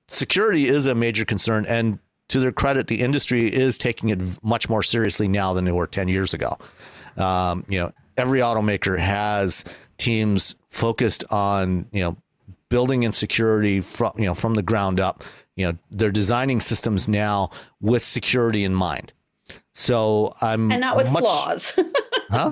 [0.07, 4.69] security is a major concern and to their credit the industry is taking it much
[4.69, 6.57] more seriously now than they were 10 years ago.
[7.17, 9.65] Um, you know every automaker has
[9.97, 12.17] teams focused on you know
[12.69, 15.23] building in security from you know from the ground up.
[15.55, 17.51] You know they're designing systems now
[17.81, 19.13] with security in mind.
[19.73, 21.79] So i'm and not with much, flaws.
[22.29, 22.51] huh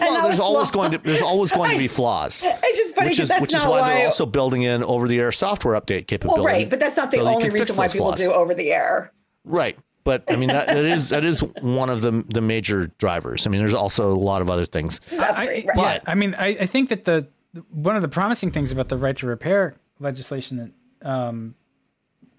[0.00, 0.90] well not there's always flaws.
[0.90, 3.40] going to there's always going to be flaws it's just funny which because is that's
[3.40, 3.94] which is not why, why.
[3.94, 6.42] they're also building in over the air software update capability.
[6.42, 8.20] well, right, but that's not the so only reason why people flaws.
[8.20, 9.12] do over the air.
[9.44, 9.76] Right.
[10.04, 13.46] But I mean that, that is that is one of the the major drivers.
[13.46, 15.00] I mean, there's also a lot of other things.
[15.12, 15.76] I, Right.
[15.76, 17.28] yeah, I mean, I, I think that the
[17.70, 21.54] one of the promising things about the right to repair legislation that um,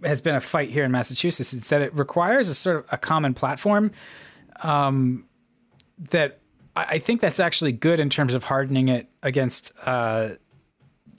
[0.03, 2.97] has been a fight here in Massachusetts is that it requires a sort of a
[2.97, 3.91] common platform.
[4.61, 5.25] Um,
[6.09, 6.39] that
[6.75, 10.29] I, think that's actually good in terms of hardening it against uh,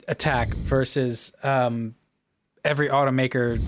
[0.07, 1.95] attack versus um,
[2.63, 3.61] every automaker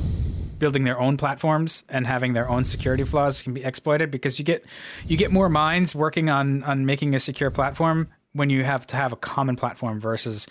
[0.59, 4.45] building their own platforms and having their own security flaws can be exploited because you
[4.45, 4.65] get
[5.05, 8.95] you get more minds working on on making a secure platform when you have to
[8.95, 10.47] have a common platform versus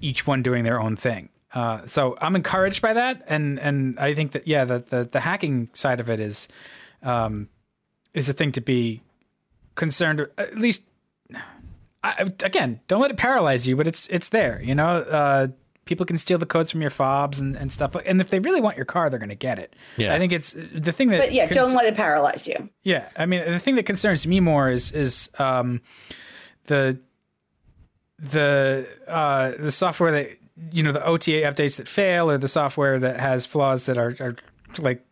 [0.00, 1.28] each one doing their own thing.
[1.54, 5.20] Uh, so I'm encouraged by that, and and I think that yeah, the the, the
[5.20, 6.48] hacking side of it is
[7.02, 7.48] um,
[8.14, 9.02] is a thing to be
[9.78, 10.26] concerned.
[10.36, 10.82] At least,
[12.04, 14.60] I, again, don't let it paralyze you, but it's it's there.
[14.62, 15.48] You know, uh,
[15.86, 17.96] people can steal the codes from your fobs and, and stuff.
[18.04, 19.74] And if they really want your car, they're going to get it.
[19.96, 20.14] Yeah.
[20.14, 21.20] I think it's the thing that.
[21.20, 22.68] But yeah, cons- don't let it paralyze you.
[22.82, 25.80] yeah, I mean, the thing that concerns me more is is um,
[26.66, 26.98] the
[28.18, 30.30] the uh, the software that
[30.72, 34.14] you know the OTA updates that fail, or the software that has flaws that are,
[34.20, 34.36] are
[34.78, 35.04] like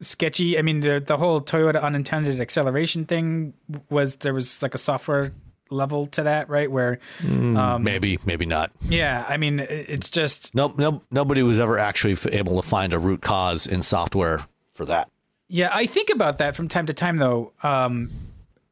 [0.00, 0.58] sketchy.
[0.58, 3.54] I mean, the the whole Toyota unintended acceleration thing
[3.90, 5.32] was there was like a software
[5.70, 6.70] level to that, right?
[6.70, 8.70] Where um, maybe, maybe not.
[8.82, 12.98] yeah, I mean, it's just No, no, nobody was ever actually able to find a
[12.98, 15.10] root cause in software for that.
[15.48, 17.52] Yeah, I think about that from time to time, though.
[17.62, 18.10] Um,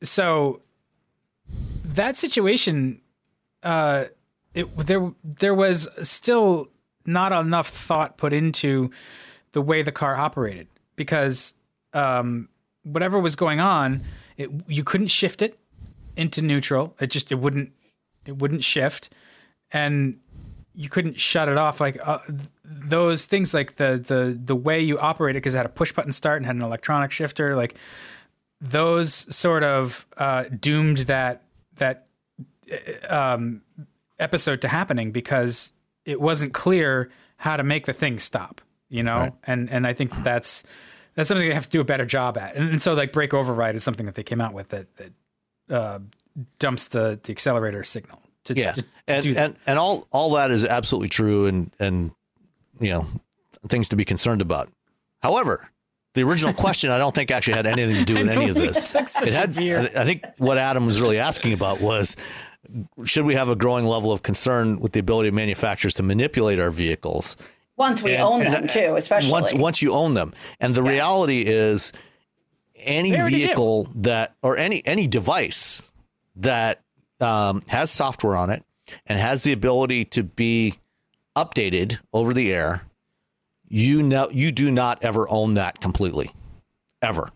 [0.02, 0.60] so
[1.84, 3.00] that situation,
[3.62, 4.06] uh,
[4.54, 6.68] it there there was still
[7.06, 8.90] not enough thought put into
[9.52, 10.66] the way the car operated
[10.96, 11.54] because
[11.92, 12.48] um,
[12.82, 14.02] whatever was going on,
[14.36, 15.58] it you couldn't shift it
[16.16, 16.94] into neutral.
[17.00, 17.72] It just it wouldn't
[18.26, 19.10] it wouldn't shift,
[19.72, 20.18] and
[20.74, 21.80] you couldn't shut it off.
[21.80, 25.58] Like uh, th- those things like the the the way you operate it because it
[25.58, 27.76] had a push button start and had an electronic shifter like
[28.60, 31.42] those sort of uh, doomed that
[31.76, 32.06] that
[33.10, 33.62] uh, um,
[34.18, 35.72] episode to happening because
[36.04, 38.60] it wasn't clear how to make the thing stop
[38.94, 40.62] you know and and I think that's
[41.14, 43.34] that's something they have to do a better job at and, and so like brake
[43.34, 45.12] override is something that they came out with that that
[45.74, 45.98] uh,
[46.58, 49.46] dumps the the accelerator signal to, Yeah, to, to and, do that.
[49.46, 52.10] and and all all that is absolutely true, and and
[52.80, 53.06] you know
[53.68, 54.68] things to be concerned about.
[55.22, 55.70] However,
[56.14, 58.94] the original question I don't think actually had anything to do with any of this.
[58.94, 59.58] It had.
[59.96, 62.16] I think what Adam was really asking about was.
[63.04, 66.58] Should we have a growing level of concern with the ability of manufacturers to manipulate
[66.58, 67.36] our vehicles
[67.76, 70.32] Once we And- own and- them too, especially once once you own them.
[70.60, 71.92] And the reality is
[72.76, 75.82] any They vehicle that or any any device
[76.36, 76.80] that
[77.20, 78.62] um, has software on it
[79.06, 80.74] and has the ability to be
[81.36, 82.82] updated over the air,
[83.68, 86.30] you know you do not ever own that completely.
[87.02, 87.28] Ever.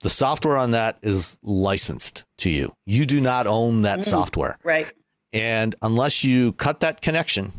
[0.00, 2.72] The software on that is licensed to you.
[2.86, 4.58] You do not own that software.
[4.62, 4.92] right.
[5.32, 7.52] And unless you cut that connection,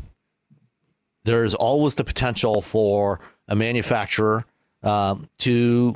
[1.29, 4.43] there is always the potential for a manufacturer
[4.81, 5.95] um, to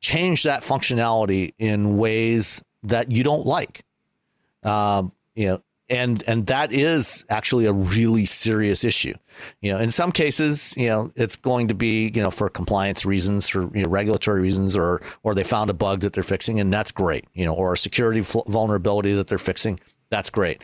[0.00, 3.84] change that functionality in ways that you don't like.
[4.62, 5.60] Um, you know,
[5.90, 9.14] and and that is actually a really serious issue.
[9.60, 13.04] You know, in some cases, you know, it's going to be you know for compliance
[13.04, 16.60] reasons, for you know, regulatory reasons, or or they found a bug that they're fixing,
[16.60, 17.24] and that's great.
[17.34, 20.62] You know, or a security vulnerability that they're fixing, that's great.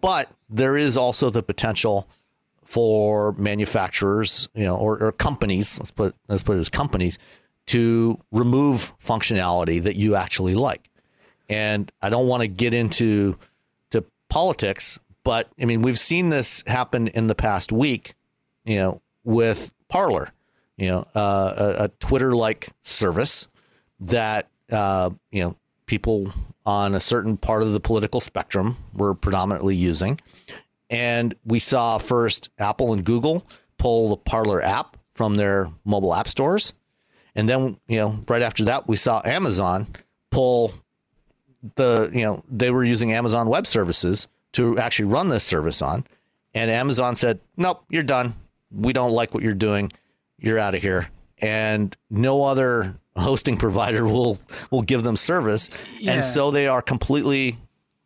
[0.00, 2.08] But there is also the potential
[2.70, 5.76] for manufacturers, you know, or, or companies.
[5.80, 7.18] Let's put let's put it as companies
[7.66, 10.88] to remove functionality that you actually like.
[11.48, 13.36] And I don't want to get into
[13.90, 18.14] to politics, but I mean we've seen this happen in the past week.
[18.64, 20.30] You know, with Parler,
[20.76, 23.48] you know, uh, a, a Twitter-like service
[23.98, 25.56] that uh, you know
[25.86, 26.32] people
[26.64, 30.20] on a certain part of the political spectrum were predominantly using.
[30.90, 33.46] And we saw first Apple and Google
[33.78, 36.74] pull the Parler app from their mobile app stores.
[37.34, 39.86] And then, you know, right after that, we saw Amazon
[40.30, 40.72] pull
[41.76, 46.04] the, you know, they were using Amazon Web Services to actually run this service on.
[46.54, 48.34] And Amazon said, nope, you're done.
[48.72, 49.92] We don't like what you're doing.
[50.38, 51.08] You're out of here.
[51.38, 54.38] And no other hosting provider will
[54.70, 56.12] will give them service, yeah.
[56.12, 57.56] and so they are completely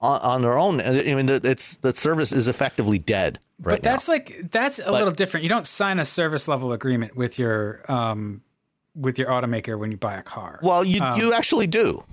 [0.05, 0.81] on, on, their own.
[0.81, 3.39] I mean, it's the service is effectively dead.
[3.61, 4.15] Right but that's now.
[4.15, 5.45] like that's a but, little different.
[5.45, 8.43] You don't sign a service level agreement with your um,
[8.95, 10.61] with your automaker when you buy a car.
[10.63, 12.05] Well, you um, you actually do.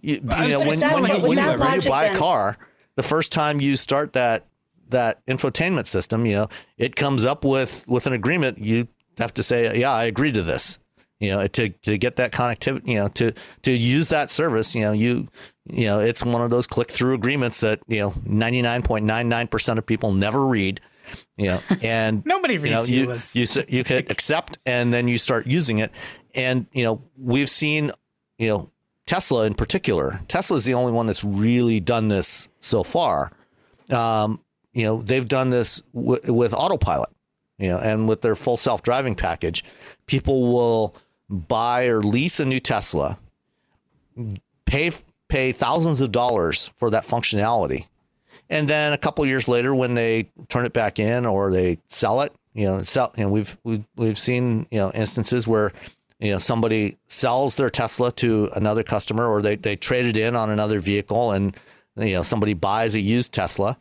[0.00, 2.56] You, you know, when, when, you, when, you, when you buy a car,
[2.96, 4.46] the first time you start that
[4.88, 6.48] that infotainment system, you know,
[6.78, 8.58] it comes up with with an agreement.
[8.58, 8.88] You
[9.18, 10.78] have to say, yeah, I agree to this
[11.20, 13.32] you know to to get that connectivity you know to
[13.62, 15.28] to use that service you know you
[15.72, 20.12] you know it's one of those click through agreements that you know 99.99% of people
[20.12, 20.80] never read
[21.36, 25.18] you know and nobody reads you know, you, you you can accept and then you
[25.18, 25.90] start using it.
[26.34, 27.92] And you know we've seen
[28.38, 28.70] you know
[29.06, 33.32] Tesla in particular Tesla is the only one that's really done this so far.
[33.90, 34.40] Um,
[34.72, 37.10] you know they've done this w- with autopilot
[37.58, 39.64] you know and with their full self-driving package.
[40.06, 40.94] People will
[41.28, 43.18] buy or lease a new Tesla,
[44.64, 44.90] pay
[45.30, 47.86] pay thousands of dollars for that functionality,
[48.50, 52.20] and then a couple years later, when they turn it back in or they sell
[52.20, 53.12] it, you know, sell.
[53.16, 55.72] Know, we've we've we've seen you know instances where
[56.18, 60.34] you know somebody sells their Tesla to another customer or they they trade it in
[60.34, 61.56] on another vehicle, and
[61.96, 63.78] you know somebody buys a used Tesla.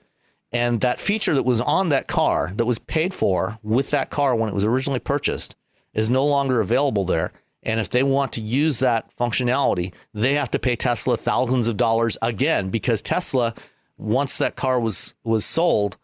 [0.52, 4.36] And that feature that was on that car that was paid for with that car
[4.36, 5.56] when it was originally purchased
[5.94, 7.32] is no longer available there.
[7.64, 11.78] And if they want to use that functionality, they have to pay Tesla thousands of
[11.78, 13.54] dollars again because Tesla,
[13.98, 15.98] once that car was was sold,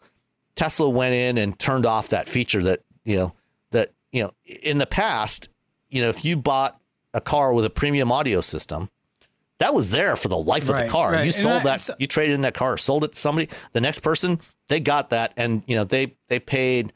[0.54, 3.32] Tesla went in and turned off that feature that you know
[3.70, 5.48] that you know in the past,
[5.88, 6.78] you know, if you bought
[7.14, 8.90] a car with a premium audio system,
[9.58, 11.12] that was there for the life right, of the car.
[11.12, 11.24] Right.
[11.24, 13.48] You sold that, that, you traded in that car, sold it to somebody.
[13.72, 16.92] The next person, they got that, and you know they they paid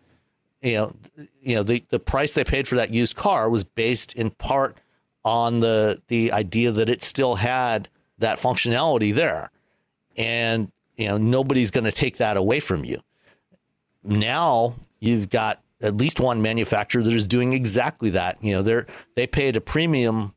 [0.62, 0.92] you know,
[1.40, 4.78] you know the, the price they paid for that used car was based in part
[5.24, 7.88] on the the idea that it still had
[8.18, 9.50] that functionality there,
[10.16, 13.00] and you know nobody's going to take that away from you.
[14.02, 18.42] Now you've got at least one manufacturer that is doing exactly that.
[18.42, 20.34] You know, they're they paid a premium,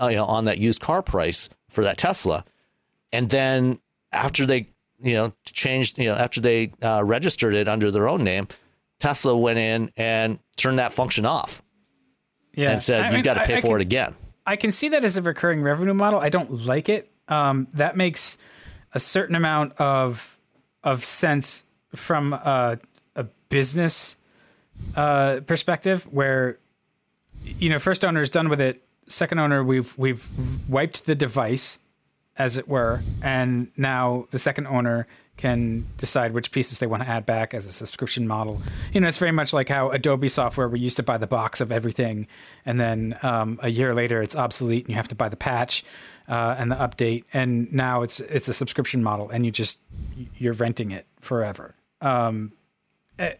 [0.00, 2.44] uh, you know, on that used car price for that Tesla,
[3.12, 3.80] and then
[4.12, 4.68] after they
[5.00, 8.48] you know changed, you know, after they uh, registered it under their own name,
[9.00, 11.62] Tesla went in and turned that function off.
[12.54, 12.70] Yeah.
[12.70, 14.14] And said, you've got to pay I, for can, it again.
[14.46, 16.20] I can see that as a recurring revenue model.
[16.20, 17.10] I don't like it.
[17.28, 18.38] Um, that makes
[18.92, 20.36] a certain amount of
[20.82, 21.64] of sense
[21.94, 22.78] from a,
[23.14, 24.16] a business
[24.96, 26.58] uh, perspective where
[27.44, 30.28] you know first owner is done with it second owner we've we've
[30.68, 31.78] wiped the device
[32.36, 35.06] as it were and now the second owner
[35.40, 38.60] can decide which pieces they want to add back as a subscription model.
[38.92, 41.60] You know, it's very much like how Adobe software, we used to buy the box
[41.60, 42.28] of everything,
[42.66, 45.84] and then um, a year later it's obsolete and you have to buy the patch
[46.28, 47.24] uh, and the update.
[47.32, 49.78] And now it's it's a subscription model, and you just
[50.36, 51.74] you're renting it forever.
[52.00, 52.52] Um,
[53.18, 53.34] it, eh,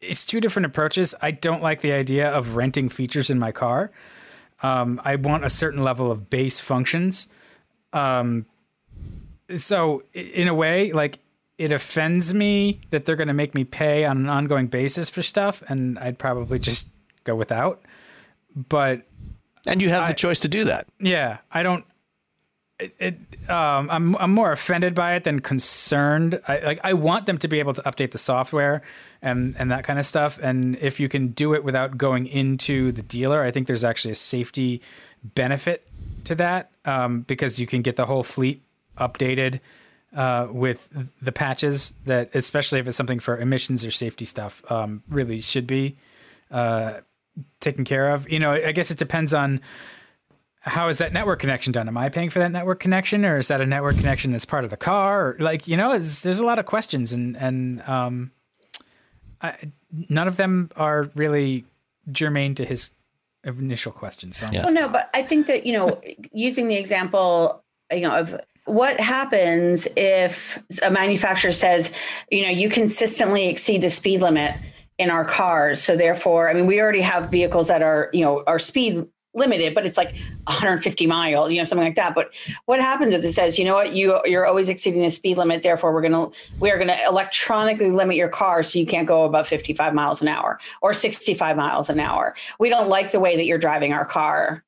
[0.00, 1.14] it's two different approaches.
[1.20, 3.90] I don't like the idea of renting features in my car.
[4.62, 7.28] Um, I want a certain level of base functions.
[7.92, 8.46] Um,
[9.56, 11.18] so in a way, like
[11.58, 15.22] it offends me that they're going to make me pay on an ongoing basis for
[15.22, 16.88] stuff, and I'd probably just
[17.24, 17.82] go without.
[18.56, 19.02] But
[19.66, 20.86] and you have I, the choice to do that.
[20.98, 21.84] Yeah, I don't.
[22.78, 26.40] It, it um, I'm I'm more offended by it than concerned.
[26.48, 28.80] I like I want them to be able to update the software
[29.20, 30.38] and and that kind of stuff.
[30.42, 34.12] And if you can do it without going into the dealer, I think there's actually
[34.12, 34.80] a safety
[35.34, 35.86] benefit
[36.24, 38.62] to that um, because you can get the whole fleet
[39.00, 39.60] updated
[40.14, 40.88] uh, with
[41.20, 45.66] the patches that, especially if it's something for emissions or safety stuff, um, really should
[45.66, 45.96] be
[46.50, 47.00] uh,
[47.60, 48.30] taken care of.
[48.30, 49.60] You know, I guess it depends on
[50.60, 51.88] how is that network connection done?
[51.88, 54.64] Am I paying for that network connection, or is that a network connection that's part
[54.64, 55.28] of the car?
[55.28, 58.30] Or like, you know, there's a lot of questions, and and um,
[59.40, 59.54] I,
[60.08, 61.64] none of them are really
[62.12, 62.92] germane to his
[63.44, 64.32] initial question.
[64.32, 64.64] So, yes.
[64.64, 66.00] well, no, but I think that you know,
[66.32, 68.38] using the example, you know, of
[68.70, 71.92] what happens if a manufacturer says,
[72.30, 74.54] you know, you consistently exceed the speed limit
[74.98, 75.82] in our cars.
[75.82, 79.74] So therefore, I mean, we already have vehicles that are, you know, are speed limited,
[79.74, 80.14] but it's like
[80.44, 82.14] 150 miles, you know, something like that.
[82.14, 82.32] But
[82.66, 85.62] what happens if it says, you know what, you you're always exceeding the speed limit,
[85.62, 86.28] therefore we're gonna
[86.58, 90.28] we are gonna electronically limit your car so you can't go above 55 miles an
[90.28, 92.34] hour or 65 miles an hour.
[92.58, 94.64] We don't like the way that you're driving our car.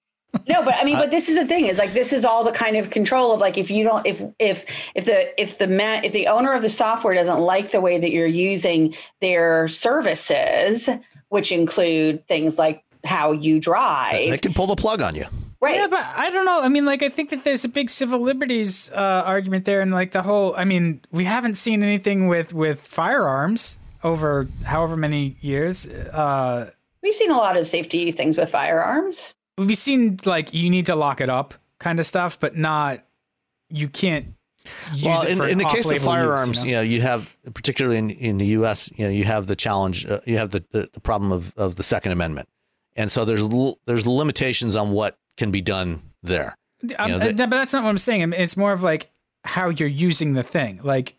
[0.48, 2.52] No, but I mean, but this is the thing is like this is all the
[2.52, 4.64] kind of control of like if you don't if if
[4.94, 7.98] if the if the man if the owner of the software doesn't like the way
[7.98, 10.88] that you're using their services,
[11.28, 14.30] which include things like how you drive.
[14.30, 15.24] They can pull the plug on you.
[15.60, 15.76] Right.
[15.76, 16.60] Yeah, but I don't know.
[16.60, 19.92] I mean, like, I think that there's a big civil liberties uh, argument there, and
[19.92, 20.54] like the whole.
[20.56, 25.86] I mean, we haven't seen anything with with firearms over however many years.
[25.86, 29.34] Uh, We've seen a lot of safety things with firearms.
[29.58, 33.00] We've seen like you need to lock it up kind of stuff, but not
[33.68, 34.34] you can't.
[34.94, 36.82] Use well, it in, in the case of off-label use, firearms, you you know?
[36.82, 36.88] know?
[36.88, 40.38] you have particularly in, in the U.S., you know, you have the challenge, uh, you
[40.38, 42.48] have the, the, the problem of, of the Second Amendment,
[42.94, 46.56] and so there's l- there's limitations on what can be done there.
[46.96, 48.22] Um, know, they- uh, but that's not what I'm saying.
[48.22, 49.10] I mean, it's more of like
[49.44, 50.78] how you're using the thing.
[50.84, 51.16] Like,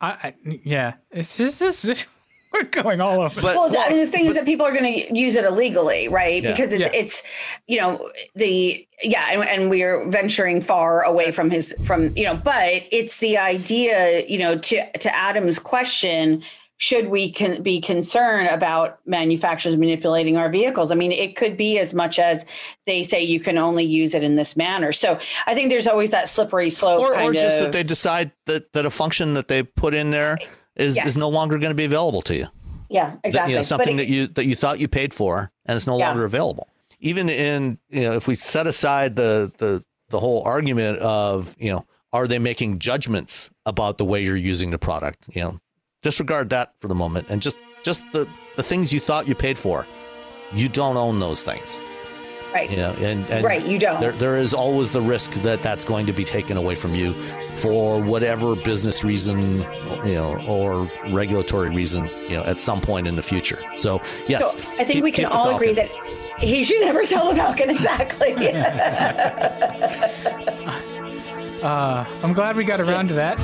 [0.00, 2.06] I, I yeah, it's just this.
[2.52, 3.40] We're going all over.
[3.40, 6.08] But well, I mean, the thing is that people are going to use it illegally,
[6.08, 6.42] right?
[6.42, 6.50] Yeah.
[6.50, 7.00] Because it's, Yeah.
[7.00, 7.22] it's,
[7.66, 12.36] you know, the yeah, and, and we're venturing far away from his from you know,
[12.36, 16.42] but it's the idea, you know, to to Adam's question.
[16.80, 20.92] Should we can be concerned about manufacturers manipulating our vehicles?
[20.92, 22.46] I mean, it could be as much as
[22.86, 24.92] they say you can only use it in this manner.
[24.92, 27.00] So I think there's always that slippery slope.
[27.00, 29.92] or, kind or just of, that they decide that, that a function that they put
[29.92, 30.38] in there
[30.78, 31.06] is, Yes.
[31.08, 32.46] is no longer going to be available to you.
[32.88, 33.52] yeah, exactly.
[33.52, 35.98] you know, something it- that you that you thought you paid for and it's no
[35.98, 36.08] Yeah.
[36.08, 36.68] longer available.
[37.00, 41.70] Even in you know, if we set aside the the the whole argument of you
[41.70, 45.28] know, are they making judgments about the way you're using the product?
[45.34, 45.58] You know,
[46.02, 48.26] disregard that for the moment and just just the
[48.56, 49.86] the things you thought you paid for.
[50.54, 51.78] You don't own those things.
[52.52, 52.70] Right.
[52.70, 54.00] You know, and, and Right, you don't.
[54.00, 57.12] There, there is always the risk that that's going to be taken away from you
[57.56, 59.60] for whatever business reason,
[60.04, 63.60] you know, or regulatory reason, you know, at some point in the future.
[63.76, 65.90] So yes, So I think keep- we can keep the all agree that
[66.38, 67.70] he should never sell the Falcon.
[67.78, 68.34] Exactly.
[71.62, 73.36] Uh, I'm glad we got around to that.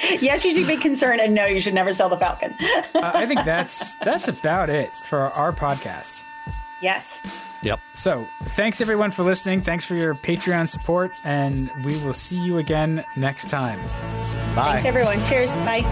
[0.20, 2.56] yes, you should be concerned, and no, you should never sell the Falcon.
[2.60, 6.24] Uh, I think that's that's about it for our podcast.
[6.82, 7.20] Yes.
[7.62, 7.80] Yep.
[7.94, 9.60] So, thanks everyone for listening.
[9.60, 13.78] Thanks for your Patreon support, and we will see you again next time.
[14.56, 14.80] Bye.
[14.80, 15.24] Thanks, everyone.
[15.26, 15.54] Cheers.
[15.64, 15.82] Bye.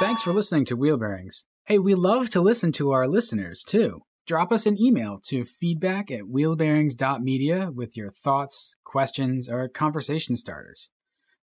[0.00, 1.46] Thanks for listening to Wheel Bearings.
[1.66, 4.02] Hey, we love to listen to our listeners too.
[4.26, 10.90] Drop us an email to feedback at wheelbearings.media with your thoughts, questions, or conversation starters.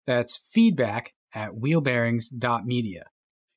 [0.06, 3.04] That's feedback at wheelbearings.media.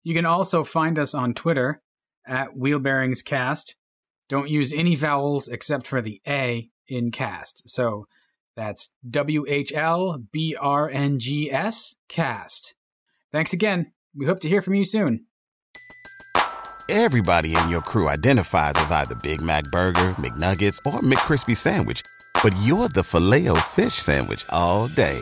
[0.04, 1.82] You can also find us on Twitter
[2.28, 3.76] at wheelbearingscast.
[4.30, 7.70] Don't use any vowels except for the A in cast.
[7.70, 8.08] So
[8.56, 12.76] that's W H L B R N G S cast.
[13.32, 13.92] Thanks again.
[14.16, 15.26] We hope to hear from you soon.
[16.90, 22.02] Everybody in your crew identifies as either Big Mac Burger, McNuggets, or McCrispy Sandwich.
[22.44, 25.22] But you're the Filet-O-Fish Sandwich all day.